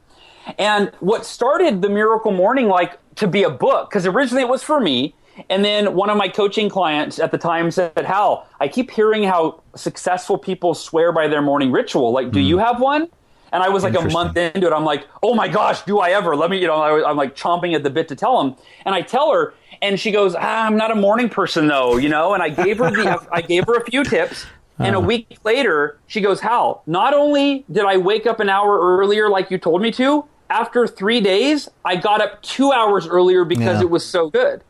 And 0.57 0.91
what 0.99 1.25
started 1.25 1.81
the 1.81 1.89
Miracle 1.89 2.31
Morning 2.31 2.67
like 2.67 2.97
to 3.15 3.27
be 3.27 3.43
a 3.43 3.49
book, 3.49 3.89
because 3.89 4.05
originally 4.05 4.43
it 4.43 4.47
was 4.47 4.63
for 4.63 4.79
me. 4.79 5.15
And 5.49 5.63
then 5.65 5.95
one 5.95 6.09
of 6.09 6.17
my 6.17 6.27
coaching 6.27 6.69
clients 6.69 7.19
at 7.19 7.31
the 7.31 7.37
time 7.37 7.71
said, 7.71 7.93
Hal, 7.97 8.47
I 8.59 8.67
keep 8.67 8.91
hearing 8.91 9.23
how 9.23 9.61
successful 9.75 10.37
people 10.37 10.73
swear 10.73 11.11
by 11.11 11.27
their 11.27 11.41
morning 11.41 11.71
ritual. 11.71 12.11
Like, 12.11 12.31
do 12.31 12.39
you 12.39 12.57
have 12.57 12.79
one? 12.79 13.09
And 13.51 13.63
I 13.63 13.69
was 13.69 13.83
like 13.83 13.95
a 13.95 14.01
month 14.01 14.35
into 14.35 14.67
it. 14.67 14.73
I'm 14.73 14.83
like, 14.83 15.07
oh 15.23 15.33
my 15.33 15.47
gosh, 15.47 15.83
do 15.83 15.99
I 15.99 16.09
ever? 16.11 16.35
Let 16.35 16.49
me, 16.49 16.59
you 16.59 16.67
know, 16.67 16.75
I, 16.75 17.09
am 17.09 17.15
like 17.15 17.35
chomping 17.35 17.73
at 17.73 17.83
the 17.83 17.89
bit 17.89 18.07
to 18.09 18.15
tell 18.15 18.41
him. 18.41 18.55
And 18.85 18.93
I 18.93 19.01
tell 19.01 19.31
her, 19.31 19.53
and 19.81 19.99
she 19.99 20.11
goes, 20.11 20.35
ah, 20.35 20.65
I'm 20.65 20.75
not 20.75 20.91
a 20.91 20.95
morning 20.95 21.29
person 21.29 21.67
though, 21.67 21.95
you 21.97 22.09
know. 22.09 22.33
And 22.33 22.43
I 22.43 22.49
gave 22.49 22.79
her 22.79 22.91
the, 22.91 23.25
I 23.31 23.41
gave 23.41 23.65
her 23.67 23.75
a 23.75 23.85
few 23.85 24.03
tips. 24.03 24.45
And 24.77 24.93
a 24.93 24.99
week 24.99 25.37
later, 25.45 25.97
she 26.07 26.19
goes, 26.19 26.41
Hal, 26.41 26.83
not 26.85 27.13
only 27.13 27.63
did 27.71 27.85
I 27.85 27.95
wake 27.95 28.25
up 28.25 28.41
an 28.41 28.49
hour 28.49 28.97
earlier 28.97 29.29
like 29.29 29.49
you 29.49 29.57
told 29.57 29.81
me 29.81 29.89
to, 29.93 30.25
after 30.49 30.85
three 30.85 31.21
days, 31.21 31.69
I 31.85 31.95
got 31.95 32.21
up 32.21 32.41
two 32.41 32.73
hours 32.73 33.07
earlier 33.07 33.45
because 33.45 33.77
Yeah. 33.77 33.83
it 33.83 33.89
was 33.89 34.05
so 34.05 34.29
good. 34.29 34.63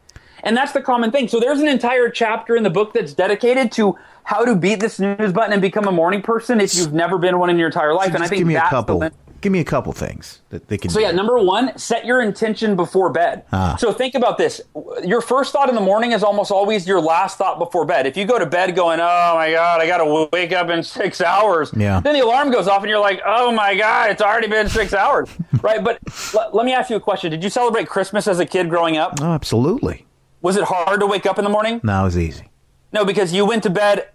And 0.46 0.56
that's 0.56 0.72
the 0.72 0.82
common 0.82 1.12
thing. 1.12 1.28
So 1.28 1.40
there's 1.40 1.60
an 1.60 1.68
entire 1.68 2.10
chapter 2.10 2.56
in 2.56 2.64
the 2.64 2.70
book 2.70 2.94
that's 2.94 3.14
dedicated 3.14 3.72
to 3.74 3.98
how 4.24 4.46
to 4.46 4.56
beat 4.56 4.80
the 4.80 4.90
snooze 4.90 5.34
button 5.34 5.54
and 5.54 5.62
become 5.62 5.88
a 5.88 5.92
morning 5.92 6.22
person 6.22 6.62
if 6.62 6.76
you've 6.76 6.94
never 6.94 7.18
been 7.18 7.38
one 7.40 7.50
in 7.50 7.58
your 7.58 7.68
entire 7.68 7.94
life. 7.94 8.14
and 8.14 8.24
I 8.24 8.28
think 8.28 8.40
give 8.40 8.48
me 8.48 8.56
a 8.56 8.62
couple. 8.62 9.00
the 9.00 9.12
Give 9.42 9.52
me 9.52 9.60
a 9.60 9.64
couple 9.66 9.94
things 9.94 10.42
that 10.50 10.70
they 10.70 10.78
can. 10.80 10.90
so 10.90 10.98
do. 11.00 11.06
yeah, 11.06 11.12
number 11.12 11.38
one, 11.38 11.78
set 11.78 12.04
your 12.04 12.20
intention 12.22 12.76
before 12.76 13.12
bed. 13.12 13.44
Ah. 13.54 13.76
So 13.78 13.94
think 13.94 14.16
about 14.16 14.40
this: 14.40 14.60
your 15.04 15.22
first 15.22 15.52
thought 15.52 15.70
in 15.70 15.76
the 15.76 15.82
morning 15.82 16.14
is 16.14 16.24
almost 16.24 16.50
always 16.52 16.88
your 16.88 17.00
last 17.00 17.38
thought 17.38 17.60
before 17.60 17.86
bed. 17.86 18.08
If 18.08 18.18
you 18.18 18.26
go 18.26 18.40
to 18.40 18.46
bed 18.48 18.76
going, 18.76 19.00
"Oh 19.00 19.34
my 19.36 19.52
god, 19.52 19.82
I 19.82 19.86
got 19.88 19.98
to 20.00 20.28
wake 20.34 20.52
up 20.52 20.70
in 20.70 20.82
six 20.82 21.22
hours," 21.22 21.72
Yeah. 21.78 22.00
then 22.00 22.16
the 22.16 22.22
alarm 22.22 22.50
goes 22.50 22.68
off 22.68 22.82
and 22.82 22.90
you're 22.90 22.98
like, 23.00 23.22
"Oh 23.24 23.52
my 23.52 23.76
god, 23.76 24.10
it's 24.10 24.22
already 24.22 24.48
been 24.48 24.68
six 24.68 24.96
hours," 24.96 25.30
right? 25.62 25.84
But 25.84 26.00
l- 26.34 26.50
let 26.54 26.66
me 26.66 26.74
ask 26.74 26.90
you 26.90 26.96
a 26.96 27.00
question: 27.02 27.30
Did 27.30 27.44
you 27.44 27.52
celebrate 27.52 27.88
Christmas 27.88 28.28
as 28.28 28.40
a 28.40 28.48
kid 28.48 28.68
growing 28.70 28.98
up? 28.98 29.20
oh, 29.22 29.32
absolutely. 29.34 30.05
Was 30.46 30.58
it 30.58 30.64
hard 30.64 31.00
to 31.00 31.08
wake 31.08 31.26
up 31.26 31.40
in 31.40 31.44
the 31.44 31.50
morning? 31.50 31.82
No, 31.84 32.02
it 32.02 32.04
was 32.04 32.18
easy. 32.20 32.50
No, 32.94 33.04
because 33.04 33.34
you 33.34 33.46
went 33.46 33.64
to 33.64 33.72
bed, 33.72 34.10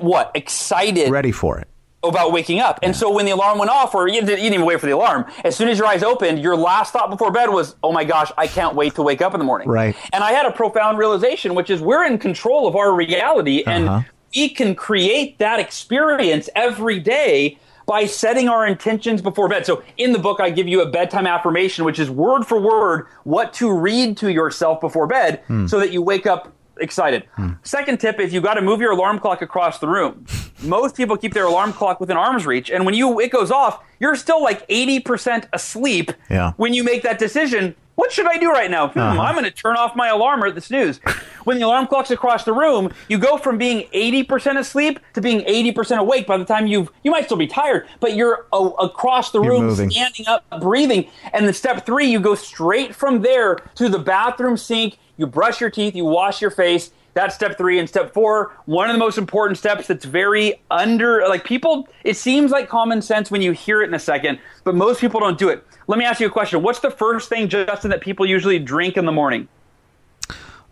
what 0.00 0.32
excited 0.34 1.08
Ready 1.08 1.30
for 1.30 1.60
it. 1.60 1.68
about 2.02 2.32
waking 2.32 2.58
up. 2.58 2.80
And 2.82 2.96
so 2.96 3.12
when 3.14 3.26
the 3.26 3.30
alarm 3.30 3.58
went 3.58 3.70
off, 3.70 3.94
or 3.94 4.08
you 4.08 4.14
didn't, 4.20 4.30
you 4.30 4.36
didn't 4.50 4.54
even 4.54 4.66
wait 4.66 4.80
for 4.80 4.86
the 4.86 4.92
alarm, 4.96 5.26
as 5.44 5.54
soon 5.54 5.68
as 5.68 5.78
your 5.78 5.86
eyes 5.86 6.02
opened, 6.02 6.40
your 6.40 6.56
last 6.56 6.92
thought 6.92 7.10
before 7.10 7.30
bed 7.30 7.50
was, 7.50 7.76
oh 7.84 7.92
my 7.92 8.02
gosh, 8.02 8.32
I 8.36 8.48
can't 8.48 8.74
wait 8.74 8.96
to 8.96 9.02
wake 9.02 9.22
up 9.22 9.34
in 9.34 9.38
the 9.38 9.44
morning. 9.44 9.68
Right. 9.68 9.94
And 10.12 10.24
I 10.24 10.32
had 10.32 10.46
a 10.46 10.50
profound 10.50 10.98
realization, 10.98 11.54
which 11.54 11.70
is 11.70 11.80
we're 11.80 12.04
in 12.04 12.18
control 12.18 12.66
of 12.66 12.74
our 12.74 12.92
reality 12.92 13.62
and 13.64 13.88
Uh-huh. 13.88 14.08
we 14.34 14.48
can 14.48 14.74
create 14.74 15.38
that 15.38 15.60
experience 15.60 16.50
every 16.56 16.98
day 16.98 17.56
by 17.88 18.04
setting 18.04 18.50
our 18.50 18.66
intentions 18.66 19.22
before 19.22 19.48
bed. 19.48 19.64
So 19.64 19.82
in 19.96 20.12
the 20.12 20.18
book, 20.18 20.40
I 20.40 20.50
give 20.50 20.68
you 20.68 20.82
a 20.82 20.90
bedtime 20.90 21.26
affirmation, 21.26 21.86
which 21.86 21.98
is 21.98 22.10
word 22.10 22.44
for 22.44 22.60
word 22.60 23.06
what 23.24 23.54
to 23.54 23.72
read 23.72 24.18
to 24.18 24.30
yourself 24.30 24.78
before 24.78 25.06
bed 25.06 25.40
hmm. 25.46 25.66
so 25.66 25.80
that 25.80 25.90
you 25.90 26.02
wake 26.02 26.26
up 26.26 26.52
excited. 26.76 27.24
Hmm. 27.36 27.52
Second 27.62 27.98
tip 27.98 28.20
is 28.20 28.34
you've 28.34 28.44
got 28.44 28.54
to 28.54 28.60
move 28.60 28.82
your 28.82 28.92
alarm 28.92 29.18
clock 29.18 29.40
across 29.40 29.78
the 29.78 29.88
room. 29.88 30.26
Most 30.62 30.96
people 30.96 31.16
keep 31.16 31.32
their 31.32 31.46
alarm 31.46 31.72
clock 31.72 31.98
within 31.98 32.18
arm's 32.18 32.44
reach, 32.44 32.70
and 32.70 32.84
when 32.84 32.94
you 32.94 33.20
it 33.20 33.32
goes 33.32 33.50
off, 33.50 33.82
you're 34.00 34.16
still 34.16 34.42
like 34.42 34.68
80% 34.68 35.48
asleep 35.54 36.12
Yeah. 36.28 36.52
when 36.58 36.74
you 36.74 36.84
make 36.84 37.02
that 37.04 37.18
decision. 37.18 37.74
What 37.98 38.12
should 38.12 38.28
I 38.28 38.38
do 38.38 38.52
right 38.52 38.70
now? 38.70 38.86
Hmm, 38.90 38.98
Uh-huh. 39.00 39.20
I'm 39.22 39.34
going 39.34 39.44
to 39.44 39.50
turn 39.50 39.76
off 39.76 39.96
my 39.96 40.06
alarm 40.06 40.44
or 40.44 40.52
the 40.52 40.60
snooze. 40.60 41.00
when 41.42 41.58
the 41.58 41.64
alarm 41.66 41.88
clock's 41.88 42.12
across 42.12 42.44
the 42.44 42.52
room, 42.52 42.92
you 43.08 43.18
go 43.18 43.36
from 43.38 43.58
being 43.58 43.88
80% 43.92 44.56
asleep 44.56 45.00
to 45.14 45.20
being 45.20 45.40
80% 45.40 45.98
awake. 45.98 46.24
By 46.24 46.36
the 46.36 46.44
time 46.44 46.68
you've, 46.68 46.92
you 47.02 47.10
might 47.10 47.24
still 47.24 47.36
be 47.36 47.48
tired, 47.48 47.88
but 47.98 48.14
you're 48.14 48.46
a, 48.52 48.56
across 48.56 49.32
the 49.32 49.40
room, 49.40 49.66
standing 49.90 50.28
up, 50.28 50.44
breathing. 50.60 51.10
And 51.32 51.44
then 51.44 51.52
step 51.54 51.84
three, 51.84 52.06
you 52.06 52.20
go 52.20 52.36
straight 52.36 52.94
from 52.94 53.22
there 53.22 53.56
to 53.74 53.88
the 53.88 53.98
bathroom 53.98 54.56
sink. 54.56 54.96
You 55.16 55.26
brush 55.26 55.60
your 55.60 55.70
teeth, 55.70 55.96
you 55.96 56.04
wash 56.04 56.40
your 56.40 56.52
face. 56.52 56.92
That's 57.14 57.34
step 57.34 57.58
three. 57.58 57.78
And 57.78 57.88
step 57.88 58.12
four, 58.14 58.56
one 58.66 58.88
of 58.88 58.94
the 58.94 58.98
most 58.98 59.18
important 59.18 59.58
steps 59.58 59.86
that's 59.86 60.04
very 60.04 60.60
under, 60.70 61.26
like 61.28 61.44
people, 61.44 61.88
it 62.04 62.16
seems 62.16 62.50
like 62.50 62.68
common 62.68 63.02
sense 63.02 63.30
when 63.30 63.42
you 63.42 63.52
hear 63.52 63.82
it 63.82 63.88
in 63.88 63.94
a 63.94 63.98
second, 63.98 64.38
but 64.64 64.74
most 64.74 65.00
people 65.00 65.18
don't 65.18 65.38
do 65.38 65.48
it. 65.48 65.66
Let 65.88 65.98
me 65.98 66.04
ask 66.04 66.20
you 66.20 66.26
a 66.26 66.30
question. 66.30 66.62
What's 66.62 66.80
the 66.80 66.90
first 66.90 67.28
thing, 67.28 67.48
Justin, 67.48 67.90
that 67.90 68.00
people 68.00 68.26
usually 68.26 68.58
drink 68.58 68.96
in 68.96 69.06
the 69.06 69.12
morning? 69.12 69.48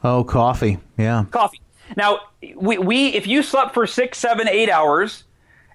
Oh, 0.05 0.23
coffee. 0.23 0.79
Yeah. 0.99 1.25
Coffee. 1.31 1.61
Now, 1.97 2.21
we, 2.55 2.79
we 2.79 3.09
if 3.09 3.27
you 3.27 3.43
slept 3.43 3.75
for 3.75 3.87
six, 3.87 4.19
seven, 4.19 4.49
eight 4.49 4.69
hours, 4.69 5.25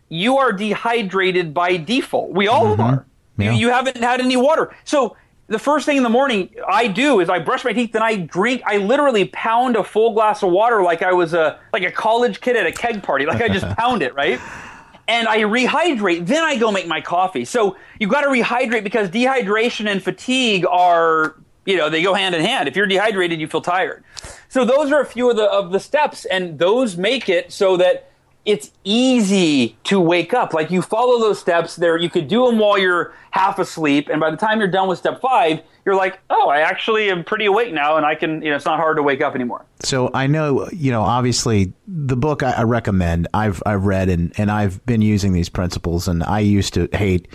you 0.09 0.37
are 0.37 0.51
dehydrated 0.51 1.53
by 1.53 1.77
default. 1.77 2.31
We 2.31 2.47
all 2.47 2.77
mm-hmm. 2.77 2.81
are. 2.81 3.05
Yeah. 3.37 3.51
You, 3.51 3.57
you 3.57 3.69
haven't 3.69 3.97
had 3.97 4.21
any 4.21 4.37
water. 4.37 4.75
So 4.83 5.15
the 5.51 5.59
first 5.59 5.85
thing 5.85 5.97
in 5.97 6.03
the 6.03 6.09
morning 6.09 6.49
I 6.67 6.87
do 6.87 7.19
is 7.19 7.29
I 7.29 7.39
brush 7.39 7.65
my 7.65 7.73
teeth, 7.73 7.91
then 7.91 8.01
I 8.01 8.15
drink. 8.15 8.63
I 8.65 8.77
literally 8.77 9.25
pound 9.25 9.75
a 9.75 9.83
full 9.83 10.13
glass 10.13 10.41
of 10.41 10.51
water 10.51 10.81
like 10.81 11.01
I 11.01 11.11
was 11.11 11.33
a 11.33 11.59
like 11.73 11.83
a 11.83 11.91
college 11.91 12.41
kid 12.41 12.55
at 12.55 12.65
a 12.65 12.71
keg 12.71 13.03
party. 13.03 13.25
Like 13.25 13.41
I 13.41 13.49
just 13.49 13.67
pound 13.77 14.01
it, 14.01 14.15
right? 14.15 14.39
And 15.07 15.27
I 15.27 15.39
rehydrate. 15.39 16.25
Then 16.25 16.43
I 16.43 16.57
go 16.57 16.71
make 16.71 16.87
my 16.87 17.01
coffee. 17.01 17.43
So 17.43 17.75
you've 17.99 18.09
got 18.09 18.21
to 18.21 18.27
rehydrate 18.27 18.83
because 18.83 19.09
dehydration 19.09 19.87
and 19.91 20.01
fatigue 20.01 20.65
are 20.65 21.35
you 21.65 21.75
know 21.77 21.89
they 21.89 22.01
go 22.01 22.13
hand 22.13 22.33
in 22.33 22.41
hand. 22.41 22.69
If 22.69 22.75
you're 22.75 22.87
dehydrated, 22.87 23.39
you 23.39 23.47
feel 23.47 23.61
tired. 23.61 24.03
So 24.47 24.63
those 24.63 24.91
are 24.91 25.01
a 25.01 25.05
few 25.05 25.29
of 25.29 25.35
the 25.35 25.45
of 25.45 25.71
the 25.71 25.79
steps, 25.79 26.25
and 26.25 26.57
those 26.57 26.95
make 26.95 27.27
it 27.27 27.51
so 27.51 27.75
that 27.77 28.10
it's 28.45 28.71
easy 28.83 29.77
to 29.83 29.99
wake 29.99 30.33
up. 30.33 30.53
Like 30.53 30.71
you 30.71 30.81
follow 30.81 31.19
those 31.19 31.39
steps 31.39 31.75
there, 31.75 31.97
you 31.97 32.09
could 32.09 32.27
do 32.27 32.45
them 32.45 32.57
while 32.57 32.77
you're 32.77 33.13
half 33.31 33.59
asleep, 33.59 34.09
and 34.09 34.19
by 34.19 34.31
the 34.31 34.37
time 34.37 34.59
you're 34.59 34.67
done 34.67 34.87
with 34.87 34.99
step 34.99 35.21
five, 35.21 35.61
you're 35.85 35.95
like, 35.95 36.19
oh, 36.29 36.49
I 36.49 36.61
actually 36.61 37.09
am 37.09 37.23
pretty 37.23 37.45
awake 37.45 37.73
now, 37.73 37.97
and 37.97 38.05
I 38.05 38.15
can, 38.15 38.41
you 38.41 38.49
know, 38.49 38.55
it's 38.55 38.65
not 38.65 38.79
hard 38.79 38.97
to 38.97 39.03
wake 39.03 39.21
up 39.21 39.35
anymore. 39.35 39.65
So 39.81 40.11
I 40.13 40.27
know, 40.27 40.69
you 40.71 40.91
know, 40.91 41.01
obviously 41.01 41.73
the 41.87 42.17
book 42.17 42.43
I, 42.43 42.63
recommend. 42.63 43.27
I've 43.33 43.61
I've 43.65 43.85
read 43.85 44.09
and 44.09 44.33
and 44.37 44.51
I've 44.51 44.83
been 44.85 45.01
using 45.01 45.33
these 45.33 45.49
principles, 45.49 46.07
and 46.07 46.23
I 46.23 46.39
used 46.39 46.73
to 46.75 46.87
hate 46.93 47.27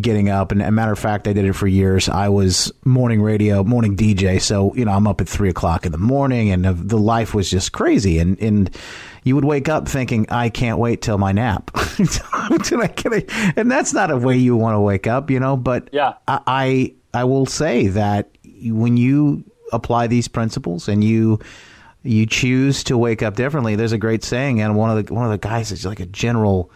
getting 0.00 0.28
up. 0.28 0.52
And 0.52 0.60
a 0.62 0.70
matter 0.70 0.92
of 0.92 0.98
fact, 0.98 1.26
I 1.26 1.32
did 1.32 1.44
it 1.44 1.54
for 1.54 1.66
years. 1.66 2.08
I 2.08 2.28
was 2.28 2.70
morning 2.84 3.22
radio, 3.22 3.64
morning 3.64 3.96
DJ. 3.96 4.40
So 4.40 4.74
you 4.74 4.84
know, 4.84 4.92
I'm 4.92 5.06
up 5.06 5.20
at 5.20 5.28
three 5.28 5.48
o'clock 5.48 5.86
in 5.86 5.92
the 5.92 5.98
morning, 5.98 6.50
and 6.50 6.64
the- 6.64 6.98
life 6.98 7.34
was 7.34 7.50
just 7.50 7.72
crazy. 7.72 8.18
And 8.18 8.38
and 8.40 8.70
you 9.24 9.34
would 9.34 9.44
wake 9.44 9.68
up 9.68 9.88
thinking, 9.88 10.26
I 10.30 10.48
can't 10.50 10.78
wait 10.78 11.02
till 11.02 11.18
my 11.18 11.32
nap. 11.32 11.70
Did 11.96 12.80
I 12.80 12.86
get 12.94 13.12
it? 13.12 13.30
And 13.56 13.70
that's 13.70 13.92
not 13.92 14.10
a 14.10 14.16
way 14.16 14.36
you 14.36 14.56
want 14.56 14.74
to 14.76 14.80
wake 14.80 15.06
up, 15.06 15.30
you 15.30 15.40
know. 15.40 15.56
But 15.56 15.88
Yeah. 15.92 16.14
I, 16.28 16.40
I 16.46 16.94
I 17.20 17.24
will 17.24 17.46
say 17.46 17.86
that 17.88 18.30
when 18.62 18.96
you 18.96 19.44
apply 19.72 20.06
these 20.06 20.28
principles 20.28 20.88
and 20.88 21.02
you 21.02 21.40
you 22.02 22.24
choose 22.24 22.84
to 22.84 22.96
wake 22.96 23.20
up 23.22 23.34
differently, 23.34 23.74
there's 23.74 23.90
a 23.92 23.98
great 23.98 24.22
saying, 24.22 24.60
and 24.60 24.76
one 24.76 24.96
of 24.96 25.06
the 25.06 25.12
one 25.14 25.24
of 25.24 25.30
the 25.32 25.38
guys 25.38 25.72
is 25.72 25.84
like 25.84 25.98
a 26.00 26.06
general 26.06 26.70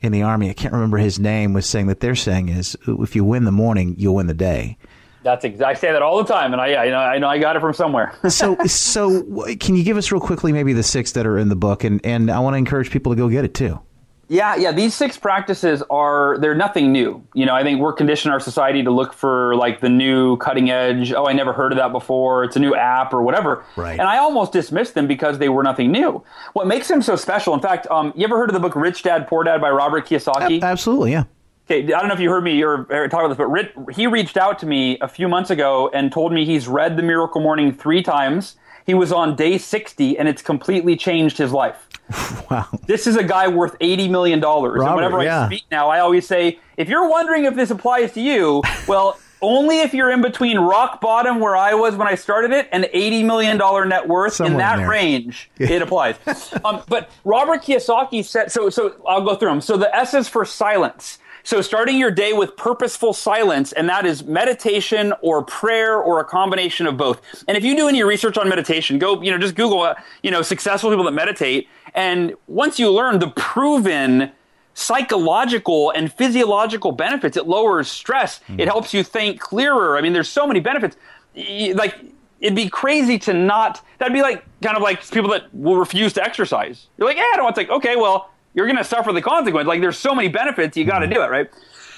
in 0.00 0.12
the 0.12 0.22
army. 0.22 0.50
I 0.50 0.54
can't 0.54 0.72
remember 0.72 0.98
his 0.98 1.18
name. 1.18 1.52
Was 1.52 1.66
saying 1.66 1.86
that 1.88 2.00
their 2.00 2.14
saying 2.14 2.48
is, 2.48 2.76
if 2.86 3.16
you 3.16 3.24
win 3.24 3.44
the 3.44 3.52
morning, 3.52 3.94
you'll 3.98 4.16
win 4.16 4.26
the 4.26 4.34
day. 4.34 4.78
That's 5.22 5.44
ex- 5.44 5.60
I 5.60 5.74
say 5.74 5.90
that 5.90 6.02
all 6.02 6.18
the 6.22 6.32
time, 6.32 6.52
and 6.52 6.62
I, 6.62 6.86
I 6.86 6.88
know 6.88 6.98
I 6.98 7.18
know 7.18 7.28
I 7.28 7.38
got 7.38 7.56
it 7.56 7.60
from 7.60 7.74
somewhere. 7.74 8.14
So 8.30 8.56
so 8.66 9.22
can 9.58 9.74
you 9.74 9.82
give 9.82 9.96
us 9.96 10.12
real 10.12 10.20
quickly 10.20 10.52
maybe 10.52 10.72
the 10.72 10.82
six 10.84 11.12
that 11.12 11.26
are 11.26 11.38
in 11.38 11.48
the 11.48 11.56
book, 11.56 11.82
and 11.84 12.00
and 12.04 12.30
I 12.30 12.38
want 12.38 12.54
to 12.54 12.58
encourage 12.58 12.90
people 12.90 13.12
to 13.12 13.16
go 13.16 13.28
get 13.28 13.44
it 13.44 13.54
too. 13.54 13.80
Yeah, 14.28 14.56
yeah. 14.56 14.72
These 14.72 14.94
six 14.94 15.16
practices 15.16 15.82
are 15.88 16.36
they're 16.38 16.54
nothing 16.54 16.90
new. 16.90 17.24
You 17.34 17.46
know, 17.46 17.54
I 17.54 17.62
think 17.62 17.80
we're 17.80 17.92
conditioned 17.92 18.32
our 18.32 18.40
society 18.40 18.82
to 18.82 18.90
look 18.90 19.12
for 19.12 19.54
like 19.54 19.80
the 19.80 19.88
new 19.88 20.36
cutting 20.38 20.70
edge. 20.70 21.12
Oh, 21.12 21.26
I 21.26 21.32
never 21.32 21.52
heard 21.52 21.72
of 21.72 21.78
that 21.78 21.92
before. 21.92 22.44
It's 22.44 22.56
a 22.56 22.60
new 22.60 22.74
app 22.74 23.12
or 23.12 23.22
whatever. 23.22 23.64
Right. 23.76 23.98
And 23.98 24.08
I 24.08 24.18
almost 24.18 24.52
dismissed 24.52 24.94
them 24.94 25.06
because 25.06 25.38
they 25.38 25.48
were 25.48 25.62
nothing 25.62 25.92
new. 25.92 26.24
What 26.54 26.66
makes 26.66 26.88
them 26.88 27.02
so 27.02 27.14
special? 27.14 27.54
In 27.54 27.60
fact, 27.60 27.86
um, 27.88 28.12
you 28.16 28.24
ever 28.24 28.36
heard 28.36 28.50
of 28.50 28.54
the 28.54 28.60
book 28.60 28.74
Rich 28.74 29.04
Dad 29.04 29.28
Poor 29.28 29.44
Dad 29.44 29.60
by 29.60 29.70
Robert 29.70 30.06
Kiyosaki? 30.06 30.62
Absolutely, 30.62 31.12
yeah. 31.12 31.24
Okay, 31.68 31.82
I 31.82 31.98
don't 31.98 32.08
know 32.08 32.14
if 32.14 32.20
you 32.20 32.30
heard 32.30 32.44
me 32.44 32.62
or, 32.62 32.86
or 32.90 33.08
talk 33.08 33.20
about 33.24 33.28
this, 33.28 33.38
but 33.38 33.48
Rit, 33.48 33.72
he 33.92 34.06
reached 34.06 34.36
out 34.36 34.58
to 34.60 34.66
me 34.66 34.98
a 35.00 35.08
few 35.08 35.28
months 35.28 35.50
ago 35.50 35.90
and 35.92 36.12
told 36.12 36.32
me 36.32 36.44
he's 36.44 36.68
read 36.68 36.96
The 36.96 37.02
Miracle 37.02 37.40
Morning 37.40 37.72
three 37.72 38.02
times. 38.04 38.56
He 38.86 38.94
was 38.94 39.10
on 39.10 39.34
day 39.34 39.58
60 39.58 40.16
and 40.16 40.28
it's 40.28 40.42
completely 40.42 40.96
changed 40.96 41.38
his 41.38 41.52
life. 41.52 41.85
Wow. 42.50 42.68
This 42.86 43.08
is 43.08 43.16
a 43.16 43.24
guy 43.24 43.48
worth 43.48 43.76
$80 43.80 44.08
million. 44.08 44.40
Robert, 44.40 44.80
and 44.80 44.94
whenever 44.94 45.22
yeah. 45.22 45.42
I 45.42 45.46
speak 45.46 45.64
now, 45.68 45.88
I 45.88 45.98
always 45.98 46.28
say, 46.28 46.60
if 46.76 46.88
you're 46.88 47.08
wondering 47.08 47.44
if 47.44 47.56
this 47.56 47.72
applies 47.72 48.12
to 48.12 48.20
you, 48.20 48.62
well, 48.88 49.18
only 49.42 49.80
if 49.80 49.92
you're 49.92 50.12
in 50.12 50.22
between 50.22 50.56
rock 50.58 51.00
bottom, 51.00 51.40
where 51.40 51.56
I 51.56 51.74
was 51.74 51.96
when 51.96 52.06
I 52.06 52.14
started 52.14 52.52
it, 52.52 52.68
and 52.70 52.84
$80 52.84 53.24
million 53.24 53.58
net 53.88 54.06
worth 54.06 54.34
Somewhere 54.34 54.46
in 54.46 54.52
in 54.54 54.58
that 54.58 54.76
there. 54.76 54.88
range, 54.88 55.50
it 55.58 55.82
applies. 55.82 56.16
um, 56.64 56.82
but 56.88 57.10
Robert 57.24 57.62
Kiyosaki 57.62 58.24
said, 58.24 58.52
so, 58.52 58.70
so 58.70 58.94
I'll 59.08 59.24
go 59.24 59.34
through 59.34 59.50
them. 59.50 59.60
So 59.60 59.76
the 59.76 59.94
S 59.94 60.14
is 60.14 60.28
for 60.28 60.44
silence. 60.44 61.18
So 61.46 61.60
starting 61.62 61.96
your 61.96 62.10
day 62.10 62.32
with 62.32 62.56
purposeful 62.56 63.12
silence, 63.12 63.70
and 63.70 63.88
that 63.88 64.04
is 64.04 64.24
meditation 64.24 65.14
or 65.22 65.44
prayer 65.44 65.96
or 65.96 66.18
a 66.18 66.24
combination 66.24 66.88
of 66.88 66.96
both. 66.96 67.20
And 67.46 67.56
if 67.56 67.62
you 67.62 67.76
do 67.76 67.86
any 67.86 68.02
research 68.02 68.36
on 68.36 68.48
meditation, 68.48 68.98
go, 68.98 69.22
you 69.22 69.30
know, 69.30 69.38
just 69.38 69.54
Google, 69.54 69.82
uh, 69.82 69.94
you 70.24 70.32
know, 70.32 70.42
successful 70.42 70.90
people 70.90 71.04
that 71.04 71.12
meditate. 71.12 71.68
And 71.96 72.34
once 72.46 72.78
you 72.78 72.92
learn 72.92 73.18
the 73.18 73.28
proven 73.28 74.30
psychological 74.74 75.90
and 75.90 76.12
physiological 76.12 76.92
benefits, 76.92 77.36
it 77.36 77.48
lowers 77.48 77.88
stress. 77.88 78.38
Hmm. 78.46 78.60
It 78.60 78.68
helps 78.68 78.92
you 78.92 79.02
think 79.02 79.40
clearer. 79.40 79.96
I 79.96 80.02
mean, 80.02 80.12
there's 80.12 80.28
so 80.28 80.46
many 80.46 80.60
benefits. 80.60 80.96
Like, 81.34 81.96
it'd 82.40 82.54
be 82.54 82.68
crazy 82.68 83.18
to 83.20 83.32
not, 83.32 83.82
that'd 83.98 84.12
be 84.12 84.20
like, 84.20 84.44
kind 84.60 84.76
of 84.76 84.82
like 84.82 85.10
people 85.10 85.30
that 85.30 85.52
will 85.54 85.76
refuse 85.76 86.12
to 86.12 86.22
exercise. 86.22 86.88
You're 86.98 87.08
like, 87.08 87.16
yeah, 87.16 87.24
I 87.32 87.36
don't 87.36 87.44
want 87.44 87.56
to, 87.56 87.62
like, 87.62 87.70
okay, 87.70 87.96
well, 87.96 88.30
you're 88.52 88.66
going 88.66 88.76
to 88.76 88.84
suffer 88.84 89.12
the 89.12 89.22
consequence. 89.22 89.66
Like, 89.66 89.80
there's 89.80 89.98
so 89.98 90.14
many 90.14 90.28
benefits, 90.28 90.76
you 90.76 90.84
got 90.84 90.98
to 90.98 91.06
hmm. 91.06 91.14
do 91.14 91.22
it, 91.22 91.30
right? 91.30 91.50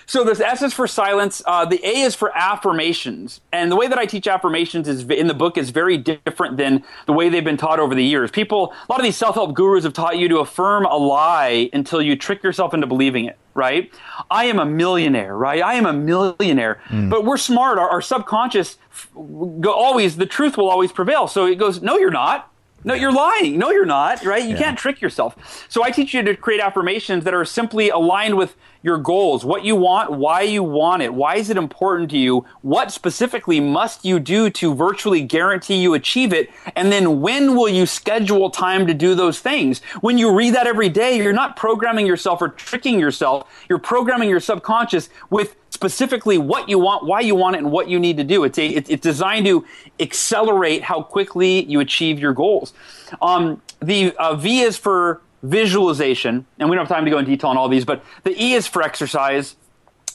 So 0.09 0.25
this 0.25 0.41
S 0.41 0.63
is 0.63 0.73
for 0.73 0.87
silence. 0.87 1.43
Uh, 1.45 1.67
the 1.67 1.87
A 1.87 2.01
is 2.01 2.15
for 2.15 2.35
affirmations, 2.35 3.43
and 3.53 3.71
the 3.71 3.77
way 3.77 3.89
that 3.89 3.99
I 3.99 4.07
teach 4.07 4.27
affirmations 4.27 4.89
is 4.89 5.05
in 5.05 5.27
the 5.27 5.35
book 5.35 5.59
is 5.59 5.69
very 5.69 5.99
different 5.99 6.57
than 6.57 6.83
the 7.05 7.13
way 7.13 7.29
they've 7.29 7.45
been 7.45 7.59
taught 7.59 7.79
over 7.79 7.95
the 7.95 8.03
years. 8.03 8.31
People, 8.31 8.73
a 8.89 8.91
lot 8.91 9.01
of 9.01 9.05
these 9.05 9.19
self-help 9.19 9.53
gurus 9.53 9.85
have 9.85 9.93
taught 9.93 10.17
you 10.17 10.27
to 10.31 10.39
affirm 10.39 10.87
a 10.87 10.97
lie 10.97 11.69
until 11.75 12.01
you 12.01 12.17
trick 12.17 12.43
yourself 12.43 12.73
into 12.73 12.87
believing 12.87 13.27
it. 13.27 13.37
Right? 13.53 13.93
I 14.31 14.47
am 14.47 14.59
a 14.59 14.65
millionaire. 14.65 15.37
Right? 15.37 15.63
I 15.63 15.75
am 15.75 15.85
a 15.85 15.93
millionaire. 15.93 16.81
But 16.91 17.27
we're 17.27 17.37
smart. 17.37 17.79
Our, 17.79 17.91
our 17.91 18.01
subconscious 18.01 18.79
f- 18.91 19.11
go, 19.15 19.73
always 19.73 20.17
the 20.17 20.27
truth 20.27 20.57
will 20.57 20.71
always 20.71 20.91
prevail. 20.91 21.29
So 21.29 21.45
it 21.45 21.57
goes, 21.57 21.83
no, 21.83 21.99
you're 21.99 22.11
not. 22.11 22.51
No, 22.85 22.95
you're 22.95 23.13
lying. 23.13 23.59
No, 23.59 23.71
you're 23.71 23.85
not, 23.85 24.25
right? 24.25 24.45
You 24.49 24.57
can't 24.57 24.79
trick 24.79 25.01
yourself. 25.01 25.67
So 25.69 25.83
I 25.83 25.91
teach 25.91 26.15
you 26.15 26.23
to 26.23 26.37
create 26.37 26.61
affirmations 26.61 27.25
that 27.25 27.35
are 27.35 27.45
simply 27.45 27.91
aligned 27.91 28.39
with 28.39 28.55
your 28.83 28.99
goals, 28.99 29.45
what 29.45 29.65
you 29.65 29.75
want, 29.75 30.13
why 30.13 30.43
you 30.43 30.63
want 30.63 31.03
it, 31.03 31.13
why 31.13 31.37
is 31.37 31.51
it 31.51 31.57
important 31.57 32.11
to 32.11 32.19
you, 32.19 32.45
what 32.63 32.93
specifically 32.93 33.61
must 33.61 34.05
you 34.05 34.21
do 34.21 34.51
to 34.51 34.75
virtually 34.75 35.23
guarantee 35.23 35.77
you 35.77 35.95
achieve 35.95 36.33
it, 36.33 36.51
and 36.77 36.93
then 36.93 37.21
when 37.21 37.57
will 37.57 37.69
you 37.69 37.87
schedule 37.87 38.51
time 38.51 38.87
to 38.87 38.95
do 38.95 39.15
those 39.15 39.41
things? 39.41 39.81
When 40.01 40.19
you 40.19 40.35
read 40.35 40.55
that 40.55 40.67
every 40.67 40.89
day, 40.89 41.17
you're 41.17 41.33
not 41.33 41.57
programming 41.57 42.07
yourself 42.07 42.41
or 42.41 42.49
tricking 42.49 43.01
yourself. 43.01 43.51
You're 43.69 43.79
programming 43.79 44.29
your 44.29 44.41
subconscious 44.41 45.09
with 45.31 45.57
specifically 45.71 46.39
what 46.39 46.69
you 46.69 46.79
want, 46.79 47.05
why 47.05 47.21
you 47.21 47.35
want 47.35 47.57
it, 47.57 47.61
and 47.61 47.71
what 47.71 47.89
you 47.89 47.99
need 47.99 48.17
to 48.17 48.25
do. 48.25 48.45
It's 48.45 48.59
a, 48.59 48.67
it, 48.67 48.91
it's 48.91 49.03
designed 49.03 49.47
to 49.47 49.65
accelerate 50.01 50.83
how 50.83 51.03
quickly 51.03 51.65
you 51.65 51.81
achieve 51.81 52.19
your 52.19 52.33
goals. 52.33 52.73
Um, 53.21 53.63
the 53.81 54.15
uh, 54.17 54.35
V 54.35 54.61
is 54.61 54.77
for 54.77 55.21
visualization, 55.43 56.47
and 56.59 56.69
we 56.69 56.77
don't 56.77 56.87
have 56.87 56.95
time 56.95 57.05
to 57.05 57.11
go 57.11 57.19
in 57.19 57.25
detail 57.25 57.51
on 57.51 57.57
all 57.57 57.69
these, 57.69 57.85
but 57.85 58.05
the 58.25 58.41
E 58.43 58.55
is 58.55 58.67
for 58.67 58.83
exercise. 58.83 59.57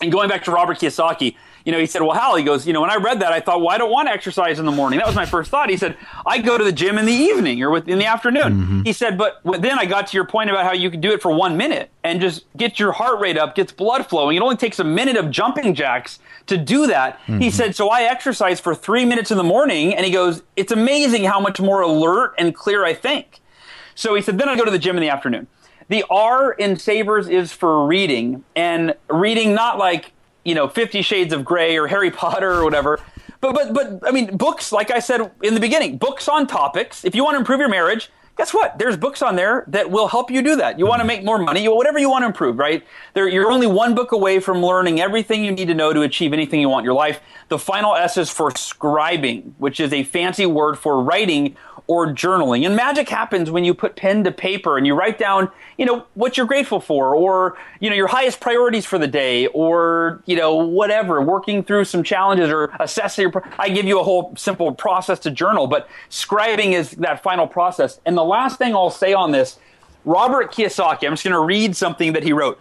And 0.01 0.11
going 0.11 0.27
back 0.27 0.43
to 0.45 0.51
Robert 0.51 0.79
Kiyosaki, 0.79 1.35
you 1.63 1.71
know, 1.71 1.79
he 1.79 1.85
said, 1.85 2.01
well, 2.01 2.11
Hal, 2.11 2.35
he 2.35 2.43
goes, 2.43 2.67
you 2.67 2.73
know, 2.73 2.81
when 2.81 2.89
I 2.89 2.97
read 2.97 3.21
that, 3.21 3.31
I 3.31 3.39
thought, 3.39 3.61
well, 3.61 3.69
I 3.69 3.77
don't 3.77 3.91
want 3.91 4.09
to 4.09 4.11
exercise 4.11 4.59
in 4.59 4.65
the 4.65 4.71
morning. 4.71 4.99
That 4.99 5.07
was 5.07 5.15
my 5.15 5.25
first 5.25 5.49
thought. 5.49 5.69
He 5.69 5.77
said, 5.77 5.95
I 6.25 6.39
go 6.39 6.57
to 6.57 6.63
the 6.63 6.73
gym 6.73 6.97
in 6.97 7.05
the 7.05 7.13
evening 7.13 7.63
or 7.63 7.69
with, 7.69 7.87
in 7.87 7.99
the 7.99 8.05
afternoon. 8.05 8.51
Mm-hmm. 8.51 8.81
He 8.81 8.91
said, 8.91 9.17
but 9.17 9.39
then 9.61 9.79
I 9.79 9.85
got 9.85 10.07
to 10.07 10.17
your 10.17 10.25
point 10.25 10.49
about 10.49 10.65
how 10.65 10.73
you 10.73 10.91
could 10.91 10.99
do 10.99 11.13
it 11.13 11.21
for 11.21 11.33
one 11.33 11.55
minute 11.55 11.89
and 12.03 12.19
just 12.19 12.43
get 12.57 12.79
your 12.79 12.91
heart 12.91 13.21
rate 13.21 13.37
up, 13.37 13.55
gets 13.55 13.71
blood 13.71 14.09
flowing. 14.09 14.35
It 14.35 14.41
only 14.41 14.57
takes 14.57 14.79
a 14.79 14.83
minute 14.83 15.15
of 15.15 15.31
jumping 15.31 15.73
jacks 15.73 16.19
to 16.47 16.57
do 16.57 16.85
that. 16.87 17.17
Mm-hmm. 17.19 17.39
He 17.39 17.49
said, 17.49 17.77
so 17.77 17.87
I 17.87 18.01
exercise 18.01 18.59
for 18.59 18.75
three 18.75 19.05
minutes 19.05 19.31
in 19.31 19.37
the 19.37 19.43
morning. 19.43 19.95
And 19.95 20.05
he 20.05 20.11
goes, 20.11 20.43
it's 20.57 20.73
amazing 20.73 21.23
how 21.23 21.39
much 21.39 21.61
more 21.61 21.79
alert 21.79 22.33
and 22.37 22.53
clear 22.53 22.83
I 22.83 22.93
think. 22.93 23.39
So 23.95 24.15
he 24.15 24.21
said, 24.21 24.37
then 24.37 24.49
I 24.49 24.55
go 24.55 24.65
to 24.65 24.71
the 24.71 24.79
gym 24.79 24.95
in 24.95 25.01
the 25.01 25.09
afternoon. 25.09 25.47
The 25.89 26.05
R 26.09 26.53
in 26.53 26.77
Savers 26.77 27.27
is 27.27 27.51
for 27.51 27.85
reading, 27.85 28.43
and 28.55 28.95
reading 29.09 29.53
not 29.53 29.77
like, 29.77 30.13
you 30.45 30.55
know, 30.55 30.67
Fifty 30.67 31.01
Shades 31.01 31.33
of 31.33 31.43
Grey 31.43 31.77
or 31.77 31.87
Harry 31.87 32.09
Potter 32.09 32.51
or 32.51 32.63
whatever. 32.63 32.99
But, 33.41 33.53
but, 33.53 33.73
but, 33.73 34.07
I 34.07 34.11
mean, 34.11 34.37
books, 34.37 34.71
like 34.71 34.89
I 34.89 34.99
said 34.99 35.29
in 35.41 35.53
the 35.53 35.59
beginning, 35.59 35.97
books 35.97 36.29
on 36.29 36.47
topics. 36.47 37.03
If 37.03 37.13
you 37.13 37.25
want 37.25 37.35
to 37.35 37.39
improve 37.39 37.59
your 37.59 37.67
marriage, 37.67 38.09
guess 38.37 38.53
what? 38.53 38.79
There's 38.79 38.95
books 38.95 39.21
on 39.21 39.35
there 39.35 39.65
that 39.67 39.91
will 39.91 40.07
help 40.07 40.31
you 40.31 40.41
do 40.41 40.55
that. 40.55 40.79
You 40.79 40.87
want 40.87 41.01
to 41.01 41.01
mm-hmm. 41.01 41.07
make 41.07 41.25
more 41.25 41.37
money, 41.37 41.63
you- 41.63 41.75
whatever 41.75 41.99
you 41.99 42.09
want 42.09 42.23
to 42.23 42.27
improve, 42.27 42.57
right? 42.57 42.83
There, 43.13 43.27
you're 43.27 43.51
only 43.51 43.67
one 43.67 43.93
book 43.95 44.13
away 44.13 44.39
from 44.39 44.63
learning 44.63 45.01
everything 45.01 45.43
you 45.43 45.51
need 45.51 45.67
to 45.67 45.73
know 45.73 45.91
to 45.91 46.01
achieve 46.01 46.31
anything 46.31 46.61
you 46.61 46.69
want 46.69 46.83
in 46.83 46.85
your 46.85 46.93
life. 46.93 47.19
The 47.49 47.59
final 47.59 47.95
S 47.95 48.15
is 48.15 48.29
for 48.29 48.49
scribing, 48.51 49.51
which 49.57 49.81
is 49.81 49.91
a 49.91 50.05
fancy 50.05 50.45
word 50.45 50.79
for 50.79 51.03
writing 51.03 51.57
or 51.87 52.07
journaling. 52.07 52.65
And 52.65 52.75
magic 52.75 53.09
happens 53.09 53.51
when 53.51 53.65
you 53.65 53.73
put 53.73 53.95
pen 53.95 54.23
to 54.23 54.31
paper 54.31 54.77
and 54.77 54.87
you 54.87 54.95
write 54.95 55.17
down, 55.17 55.49
you 55.77 55.85
know, 55.85 56.05
what 56.13 56.37
you're 56.37 56.45
grateful 56.45 56.79
for 56.79 57.15
or, 57.15 57.57
you 57.79 57.89
know, 57.89 57.95
your 57.95 58.07
highest 58.07 58.39
priorities 58.39 58.85
for 58.85 58.97
the 58.97 59.07
day 59.07 59.47
or, 59.47 60.21
you 60.25 60.35
know, 60.35 60.55
whatever, 60.55 61.21
working 61.21 61.63
through 61.63 61.85
some 61.85 62.03
challenges 62.03 62.49
or 62.49 62.71
assessing 62.79 63.23
your, 63.23 63.31
pro- 63.31 63.51
I 63.59 63.69
give 63.69 63.85
you 63.85 63.99
a 63.99 64.03
whole 64.03 64.33
simple 64.37 64.73
process 64.73 65.19
to 65.19 65.31
journal, 65.31 65.67
but 65.67 65.89
scribing 66.09 66.71
is 66.71 66.91
that 66.91 67.21
final 67.21 67.47
process. 67.47 67.99
And 68.05 68.17
the 68.17 68.23
last 68.23 68.57
thing 68.57 68.73
I'll 68.73 68.89
say 68.89 69.13
on 69.13 69.31
this, 69.31 69.59
Robert 70.05 70.51
Kiyosaki, 70.51 71.05
I'm 71.05 71.13
just 71.13 71.23
going 71.23 71.33
to 71.33 71.39
read 71.39 71.75
something 71.75 72.13
that 72.13 72.23
he 72.23 72.33
wrote 72.33 72.59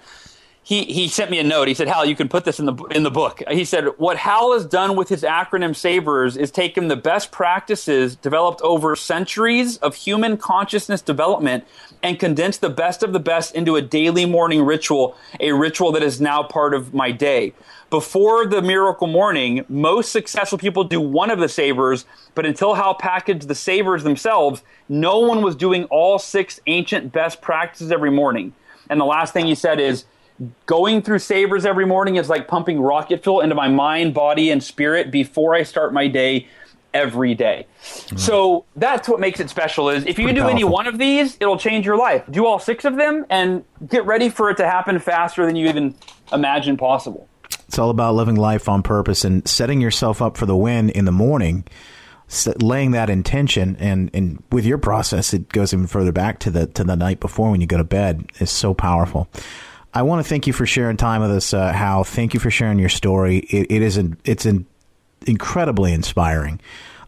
he 0.63 0.85
he 0.85 1.09
sent 1.09 1.31
me 1.31 1.39
a 1.39 1.45
note. 1.45 1.67
He 1.69 1.75
said, 1.75 1.89
"Hal, 1.89 2.05
you 2.05 2.15
can 2.15 2.29
put 2.29 2.45
this 2.45 2.61
in 2.61 2.67
the 2.67 2.75
in 2.91 3.03
the 3.03 3.11
book." 3.11 3.43
He 3.51 3.65
said, 3.65 3.87
"What 3.99 4.17
Hal 4.17 4.53
has 4.53 4.65
done 4.65 4.95
with 4.95 5.09
his 5.09 5.23
acronym 5.23 5.75
Savers 5.75 6.37
is 6.37 6.51
taken 6.51 6.89
the 6.89 6.97
best 6.97 7.33
practices 7.33 8.15
developed 8.15 8.61
over 8.63 8.95
centuries 8.95 9.77
of 9.79 9.97
human 9.97 10.37
consciousness 10.37 11.03
development 11.03 11.65
and 12.03 12.19
condensed 12.19 12.61
the 12.61 12.71
best 12.71 13.03
of 13.03 13.13
the 13.13 13.21
best 13.21 13.55
into 13.55 13.77
a 13.77 13.83
daily 13.83 14.25
morning 14.25 14.63
ritual, 14.63 15.17
a 15.41 15.53
ritual 15.53 15.93
that 15.93 16.03
is 16.03 16.21
now 16.21 16.43
part 16.43 16.75
of 16.75 16.95
my 16.95 17.11
day." 17.11 17.53
Before 17.91 18.47
the 18.47 18.63
miracle 18.63 19.07
morning, 19.07 19.67
most 19.69 20.13
successful 20.13 20.57
people 20.57 20.83
do 20.85 20.99
one 20.99 21.31
of 21.31 21.41
the 21.41 21.49
savers, 21.49 22.07
but 22.35 22.47
until 22.47 22.75
Hal 22.75 22.95
packaged 22.95 23.49
the 23.49 23.55
savers 23.55 24.03
themselves, 24.03 24.63
no 24.89 25.19
one 25.19 25.43
was 25.43 25.55
doing 25.55 25.85
all 25.85 26.19
six 26.19 26.59
ancient 26.67 27.13
best 27.13 27.43
practices 27.43 27.93
every 27.93 28.11
morning. 28.11 28.55
And 28.89 28.99
the 28.99 29.05
last 29.05 29.35
thing 29.35 29.47
he 29.47 29.55
said 29.55 29.79
is, 29.79 30.05
going 30.67 31.03
through 31.03 31.21
savers 31.21 31.65
every 31.65 31.87
morning 31.87 32.17
is 32.17 32.29
like 32.29 32.49
pumping 32.49 32.81
rocket 32.81 33.23
fuel 33.23 33.41
into 33.41 33.55
my 33.55 33.69
mind, 33.69 34.15
body, 34.15 34.51
and 34.51 34.63
spirit 34.63 35.11
before 35.11 35.55
I 35.55 35.63
start 35.63 35.93
my 35.93 36.09
day 36.09 36.49
every 36.95 37.35
day. 37.35 37.67
Mm. 37.81 38.19
So 38.19 38.65
that's 38.77 39.09
what 39.09 39.21
makes 39.21 39.41
it 39.41 39.51
special 39.51 39.89
is 39.89 40.05
if 40.05 40.19
you 40.19 40.27
Pretty 40.27 40.41
do 40.41 40.49
any 40.49 40.65
one 40.65 40.87
of 40.87 40.99
these, 40.99 41.37
it'll 41.41 41.59
change 41.59 41.87
your 41.87 41.97
life. 41.97 42.23
Do 42.31 42.47
all 42.47 42.59
six 42.59 42.85
of 42.85 42.97
them 42.97 43.25
and 43.31 43.65
get 43.89 44.05
ready 44.05 44.29
for 44.29 44.51
it 44.51 44.57
to 44.59 44.67
happen 44.67 44.99
faster 44.99 45.47
than 45.47 45.57
you 45.57 45.69
even 45.69 45.95
imagine 46.33 46.77
possible. 46.77 47.29
It's 47.67 47.79
all 47.79 47.91
about 47.91 48.15
living 48.15 48.37
life 48.37 48.69
on 48.69 48.83
purpose 48.83 49.25
and 49.25 49.47
setting 49.49 49.81
yourself 49.81 50.21
up 50.21 50.37
for 50.37 50.45
the 50.45 50.57
win 50.57 50.91
in 50.91 51.07
the 51.07 51.13
morning, 51.13 51.65
laying 52.61 52.91
that 52.91 53.09
intention, 53.09 53.77
and, 53.79 54.11
and 54.13 54.43
with 54.53 54.67
your 54.67 54.79
process, 54.79 55.33
it 55.33 55.49
goes 55.49 55.73
even 55.73 55.87
further 55.87 56.13
back 56.13 56.39
to 56.41 56.51
the 56.51 56.67
to 56.67 56.85
the 56.85 56.97
night 56.97 57.21
before 57.21 57.51
when 57.51 57.61
you 57.63 57.67
go 57.67 57.79
to 57.79 57.85
bed. 57.85 58.27
is 58.41 58.51
so 58.51 58.75
powerful. 58.75 59.29
I 59.95 60.03
want 60.03 60.25
to 60.25 60.29
thank 60.29 60.47
you 60.47 60.53
for 60.53 60.65
sharing 60.65 60.97
time 60.97 61.21
with 61.21 61.31
us, 61.31 61.53
uh, 61.53 61.73
Hal. 61.73 62.05
Thank 62.05 62.33
you 62.35 62.41
for 62.41 62.51
sharing 62.51 62.79
your 62.79 62.89
story. 62.89 63.39
It, 63.39 63.71
it 63.71 63.83
is 63.83 63.99
an, 63.99 64.17
it's 64.25 64.47
an 64.47 64.67
incredibly 65.27 65.93
inspiring. 65.93 66.61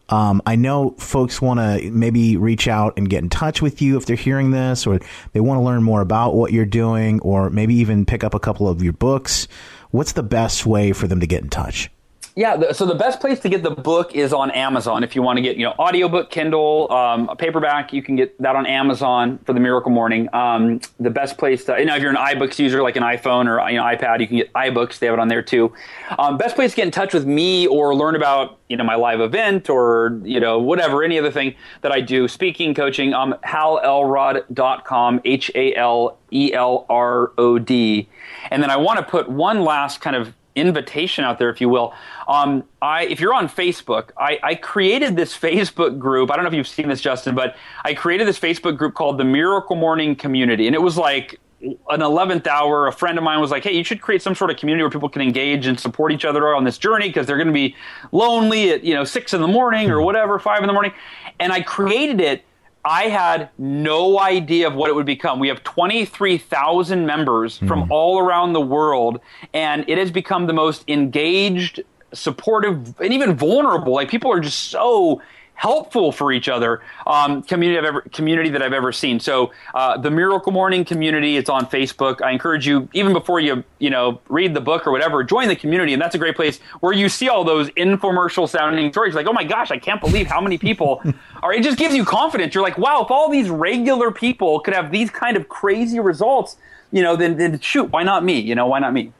Um, 0.09 0.41
I 0.45 0.55
know 0.55 0.91
folks 0.99 1.41
want 1.41 1.59
to 1.59 1.89
maybe 1.89 2.37
reach 2.37 2.67
out 2.67 2.93
and 2.97 3.09
get 3.09 3.23
in 3.23 3.29
touch 3.29 3.59
with 3.59 3.81
you 3.81 3.97
if 3.97 4.05
they're 4.05 4.15
hearing 4.15 4.51
this, 4.51 4.85
or 4.85 4.99
they 5.33 5.39
want 5.39 5.57
to 5.57 5.63
learn 5.63 5.81
more 5.81 6.01
about 6.01 6.35
what 6.35 6.53
you're 6.53 6.65
doing, 6.65 7.19
or 7.21 7.49
maybe 7.49 7.73
even 7.75 8.05
pick 8.05 8.23
up 8.23 8.35
a 8.35 8.39
couple 8.39 8.67
of 8.67 8.83
your 8.83 8.93
books. 8.93 9.47
What's 9.89 10.11
the 10.11 10.23
best 10.23 10.65
way 10.65 10.93
for 10.93 11.07
them 11.07 11.21
to 11.21 11.27
get 11.27 11.41
in 11.41 11.49
touch? 11.49 11.89
Yeah, 12.37 12.73
so 12.73 12.85
the 12.85 12.95
best 12.95 13.21
place 13.21 13.39
to 13.39 13.49
get 13.49 13.63
the 13.63 13.71
book 13.71 14.13
is 14.13 14.33
on 14.33 14.51
Amazon. 14.51 15.05
If 15.05 15.15
you 15.15 15.21
want 15.21 15.37
to 15.37 15.41
get, 15.41 15.55
you 15.55 15.63
know, 15.63 15.73
audiobook, 15.79 16.29
Kindle, 16.29 16.91
um, 16.91 17.29
a 17.29 17.35
paperback, 17.35 17.93
you 17.93 18.03
can 18.03 18.17
get 18.17 18.37
that 18.41 18.57
on 18.57 18.65
Amazon 18.65 19.39
for 19.45 19.53
the 19.53 19.61
Miracle 19.61 19.89
Morning. 19.89 20.27
Um, 20.33 20.81
the 20.99 21.09
best 21.09 21.37
place 21.37 21.63
to, 21.65 21.79
you 21.79 21.85
know, 21.85 21.95
if 21.95 22.01
you're 22.01 22.11
an 22.11 22.17
iBooks 22.17 22.59
user 22.59 22.83
like 22.83 22.97
an 22.97 23.03
iPhone 23.03 23.47
or 23.47 23.69
you 23.69 23.77
know 23.77 23.83
iPad, 23.83 24.19
you 24.19 24.27
can 24.27 24.35
get 24.35 24.51
iBooks. 24.51 24.99
They 24.99 25.05
have 25.05 25.13
it 25.13 25.19
on 25.19 25.29
there 25.29 25.41
too. 25.41 25.71
Um, 26.19 26.37
best 26.37 26.55
place 26.55 26.71
to 26.71 26.75
get 26.75 26.85
in 26.85 26.91
touch 26.91 27.13
with 27.13 27.25
me 27.25 27.67
or 27.67 27.95
learn 27.95 28.17
about, 28.17 28.59
you 28.67 28.75
know, 28.75 28.83
my 28.83 28.95
live 28.95 29.21
event 29.21 29.69
or 29.69 30.19
you 30.25 30.41
know 30.41 30.59
whatever 30.59 31.05
any 31.05 31.17
other 31.17 31.31
thing 31.31 31.55
that 31.83 31.93
I 31.93 32.01
do, 32.01 32.27
speaking, 32.27 32.73
coaching. 32.73 33.13
Um, 33.13 33.35
halelrod.com, 33.45 35.21
H 35.23 35.51
A 35.55 35.73
L 35.75 36.17
E 36.33 36.51
L 36.51 36.85
R 36.89 37.31
O 37.37 37.59
D, 37.59 38.09
and 38.51 38.61
then 38.61 38.69
I 38.69 38.75
want 38.75 38.99
to 38.99 39.05
put 39.05 39.29
one 39.29 39.61
last 39.61 40.01
kind 40.01 40.17
of 40.17 40.33
invitation 40.55 41.23
out 41.23 41.37
there, 41.37 41.49
if 41.49 41.59
you 41.59 41.69
will. 41.69 41.93
Um, 42.27 42.63
I, 42.81 43.03
if 43.03 43.19
you're 43.19 43.33
on 43.33 43.47
Facebook, 43.47 44.11
I, 44.17 44.39
I, 44.41 44.55
created 44.55 45.15
this 45.15 45.37
Facebook 45.37 45.99
group. 45.99 46.31
I 46.31 46.35
don't 46.35 46.45
know 46.45 46.49
if 46.49 46.55
you've 46.55 46.67
seen 46.67 46.87
this, 46.87 47.01
Justin, 47.01 47.35
but 47.35 47.55
I 47.83 47.93
created 47.93 48.27
this 48.27 48.39
Facebook 48.39 48.77
group 48.77 48.93
called 48.93 49.17
the 49.17 49.25
Miracle 49.25 49.75
Morning 49.75 50.15
Community, 50.15 50.65
and 50.65 50.75
it 50.75 50.81
was 50.81 50.97
like 50.97 51.39
an 51.61 51.99
11th 51.99 52.47
hour. 52.47 52.87
A 52.87 52.93
friend 52.93 53.17
of 53.17 53.23
mine 53.23 53.41
was 53.41 53.51
like, 53.51 53.63
"Hey, 53.63 53.73
you 53.75 53.83
should 53.83 54.01
create 54.01 54.21
some 54.21 54.33
sort 54.33 54.49
of 54.49 54.57
community 54.57 54.83
where 54.83 54.89
people 54.89 55.09
can 55.09 55.21
engage 55.21 55.67
and 55.67 55.79
support 55.79 56.11
each 56.11 56.25
other 56.25 56.55
on 56.55 56.63
this 56.63 56.77
journey 56.77 57.07
because 57.07 57.27
they're 57.27 57.37
going 57.37 57.47
to 57.47 57.53
be 57.53 57.75
lonely 58.11 58.71
at 58.71 58.83
you 58.83 58.93
know 58.93 59.03
six 59.03 59.33
in 59.33 59.41
the 59.41 59.47
morning 59.47 59.91
or 59.91 60.01
whatever, 60.01 60.39
five 60.39 60.61
in 60.61 60.67
the 60.67 60.73
morning." 60.73 60.93
And 61.39 61.51
I 61.51 61.61
created 61.61 62.21
it 62.21 62.43
I 62.85 63.03
had 63.09 63.49
no 63.57 64.19
idea 64.19 64.67
of 64.67 64.75
what 64.75 64.89
it 64.89 64.93
would 64.93 65.05
become. 65.05 65.39
We 65.39 65.47
have 65.47 65.63
23,000 65.63 67.05
members 67.05 67.59
mm. 67.59 67.67
from 67.67 67.91
all 67.91 68.19
around 68.19 68.53
the 68.53 68.61
world, 68.61 69.19
and 69.53 69.83
it 69.87 69.97
has 69.97 70.11
become 70.11 70.45
the 70.45 70.53
most 70.53 70.83
engaged, 70.87 71.81
supportive, 72.13 72.99
and 72.99 73.11
even 73.11 73.35
vulnerable. 73.35 73.93
Like 73.93 74.09
people 74.09 74.31
are 74.31 74.39
just 74.39 74.65
so 74.69 75.21
helpful 75.55 76.11
for 76.11 76.31
each 76.31 76.47
other 76.47 76.81
um, 77.07 77.41
community 77.41 77.79
I've 77.79 77.85
ever 77.85 78.01
community 78.01 78.49
that 78.49 78.61
I've 78.61 78.73
ever 78.73 78.91
seen. 78.91 79.19
So 79.19 79.51
uh, 79.73 79.97
the 79.97 80.11
Miracle 80.11 80.51
Morning 80.51 80.85
community, 80.85 81.37
it's 81.37 81.49
on 81.49 81.65
Facebook. 81.65 82.21
I 82.21 82.31
encourage 82.31 82.67
you 82.67 82.87
even 82.93 83.13
before 83.13 83.39
you 83.39 83.63
you 83.79 83.89
know 83.89 84.21
read 84.29 84.53
the 84.53 84.61
book 84.61 84.85
or 84.85 84.91
whatever, 84.91 85.23
join 85.23 85.47
the 85.47 85.55
community, 85.55 85.93
and 85.93 86.01
that's 86.01 86.15
a 86.15 86.19
great 86.19 86.35
place 86.35 86.59
where 86.81 86.93
you 86.93 87.09
see 87.09 87.29
all 87.29 87.43
those 87.43 87.69
infomercial 87.71 88.47
sounding 88.47 88.91
stories. 88.91 89.15
Like, 89.15 89.27
oh 89.27 89.33
my 89.33 89.43
gosh, 89.43 89.71
I 89.71 89.77
can't 89.77 90.01
believe 90.01 90.27
how 90.27 90.41
many 90.41 90.57
people 90.57 91.01
are. 91.43 91.53
It 91.53 91.63
just 91.63 91.77
gives 91.77 91.95
you 91.95 92.05
confidence. 92.05 92.53
You're 92.53 92.63
like, 92.63 92.77
wow, 92.77 93.03
if 93.03 93.11
all 93.11 93.29
these 93.29 93.49
regular 93.49 94.11
people 94.11 94.59
could 94.59 94.73
have 94.73 94.91
these 94.91 95.09
kind 95.09 95.37
of 95.37 95.49
crazy 95.49 95.99
results, 95.99 96.57
you 96.91 97.01
know, 97.01 97.15
then, 97.15 97.37
then 97.37 97.59
shoot, 97.59 97.91
why 97.91 98.03
not 98.03 98.23
me? 98.23 98.39
You 98.39 98.55
know, 98.55 98.67
why 98.67 98.79
not 98.79 98.93
me? 98.93 99.11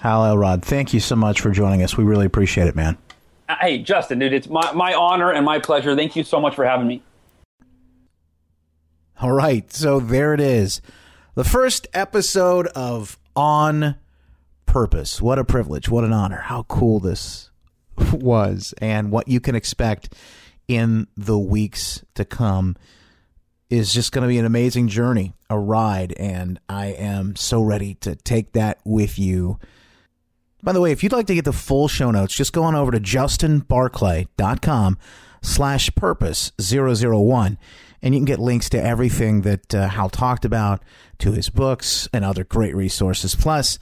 Hal 0.00 0.24
Elrod, 0.24 0.64
thank 0.64 0.92
you 0.92 1.00
so 1.00 1.16
much 1.16 1.40
for 1.40 1.50
joining 1.50 1.82
us. 1.82 1.96
We 1.96 2.04
really 2.04 2.26
appreciate 2.26 2.68
it, 2.68 2.76
man. 2.76 2.98
Hey, 3.48 3.78
Justin, 3.78 4.18
dude, 4.18 4.32
it's 4.32 4.48
my, 4.48 4.72
my 4.72 4.94
honor 4.94 5.32
and 5.32 5.44
my 5.44 5.58
pleasure. 5.58 5.96
Thank 5.96 6.16
you 6.16 6.24
so 6.24 6.40
much 6.40 6.54
for 6.54 6.64
having 6.64 6.86
me. 6.86 7.02
All 9.20 9.32
right. 9.32 9.72
So 9.72 10.00
there 10.00 10.34
it 10.34 10.40
is. 10.40 10.80
The 11.34 11.44
first 11.44 11.86
episode 11.94 12.66
of 12.68 13.18
On 13.34 13.96
Purpose. 14.66 15.22
What 15.22 15.38
a 15.38 15.44
privilege. 15.44 15.88
What 15.88 16.04
an 16.04 16.12
honor. 16.12 16.40
How 16.40 16.64
cool 16.64 17.00
this 17.00 17.50
was 18.12 18.74
and 18.78 19.10
what 19.10 19.28
you 19.28 19.40
can 19.40 19.54
expect 19.54 20.14
in 20.68 21.06
the 21.16 21.38
weeks 21.38 22.04
to 22.14 22.24
come 22.24 22.76
is 23.70 23.92
just 23.92 24.12
going 24.12 24.22
to 24.22 24.28
be 24.28 24.38
an 24.38 24.44
amazing 24.44 24.88
journey, 24.88 25.34
a 25.48 25.58
ride. 25.58 26.12
And 26.18 26.60
I 26.68 26.86
am 26.86 27.34
so 27.34 27.62
ready 27.62 27.94
to 27.96 28.14
take 28.14 28.52
that 28.52 28.78
with 28.84 29.18
you 29.18 29.58
by 30.62 30.72
the 30.72 30.80
way, 30.80 30.92
if 30.92 31.02
you'd 31.02 31.12
like 31.12 31.26
to 31.26 31.34
get 31.34 31.44
the 31.44 31.52
full 31.52 31.88
show 31.88 32.10
notes, 32.10 32.34
just 32.34 32.52
go 32.52 32.64
on 32.64 32.74
over 32.74 32.90
to 32.90 33.00
justinbarclay.com 33.00 34.98
slash 35.40 35.94
purpose 35.94 36.52
001 36.60 37.58
and 38.02 38.14
you 38.14 38.20
can 38.20 38.24
get 38.24 38.38
links 38.38 38.68
to 38.70 38.82
everything 38.82 39.42
that 39.42 39.74
uh, 39.74 39.88
Hal 39.88 40.08
talked 40.08 40.44
about, 40.44 40.82
to 41.18 41.32
his 41.32 41.50
books 41.50 42.08
and 42.12 42.24
other 42.24 42.44
great 42.44 42.74
resources. 42.74 43.34
Plus, 43.34 43.78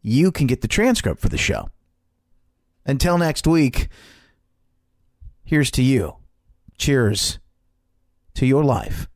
you 0.00 0.32
can 0.32 0.46
get 0.46 0.62
the 0.62 0.68
transcript 0.68 1.20
for 1.20 1.28
the 1.28 1.36
show. 1.36 1.68
Until 2.86 3.18
next 3.18 3.46
week, 3.46 3.88
here's 5.44 5.70
to 5.72 5.82
you. 5.82 6.16
Cheers 6.78 7.38
to 8.34 8.46
your 8.46 8.64
life 8.64 9.08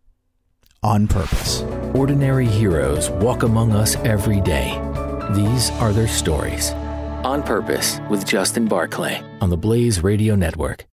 on 0.83 1.09
purpose. 1.09 1.63
Ordinary 1.95 2.47
heroes 2.47 3.09
walk 3.09 3.45
among 3.45 3.73
us 3.73 3.97
every 3.97 4.41
day. 4.41 4.79
These 5.33 5.71
are 5.73 5.93
their 5.93 6.09
stories. 6.09 6.75
On 7.25 7.41
Purpose 7.41 8.01
with 8.11 8.27
Justin 8.27 8.67
Barclay 8.67 9.23
on 9.41 9.49
the 9.49 9.57
Blaze 9.57 10.03
Radio 10.03 10.35
Network. 10.35 10.87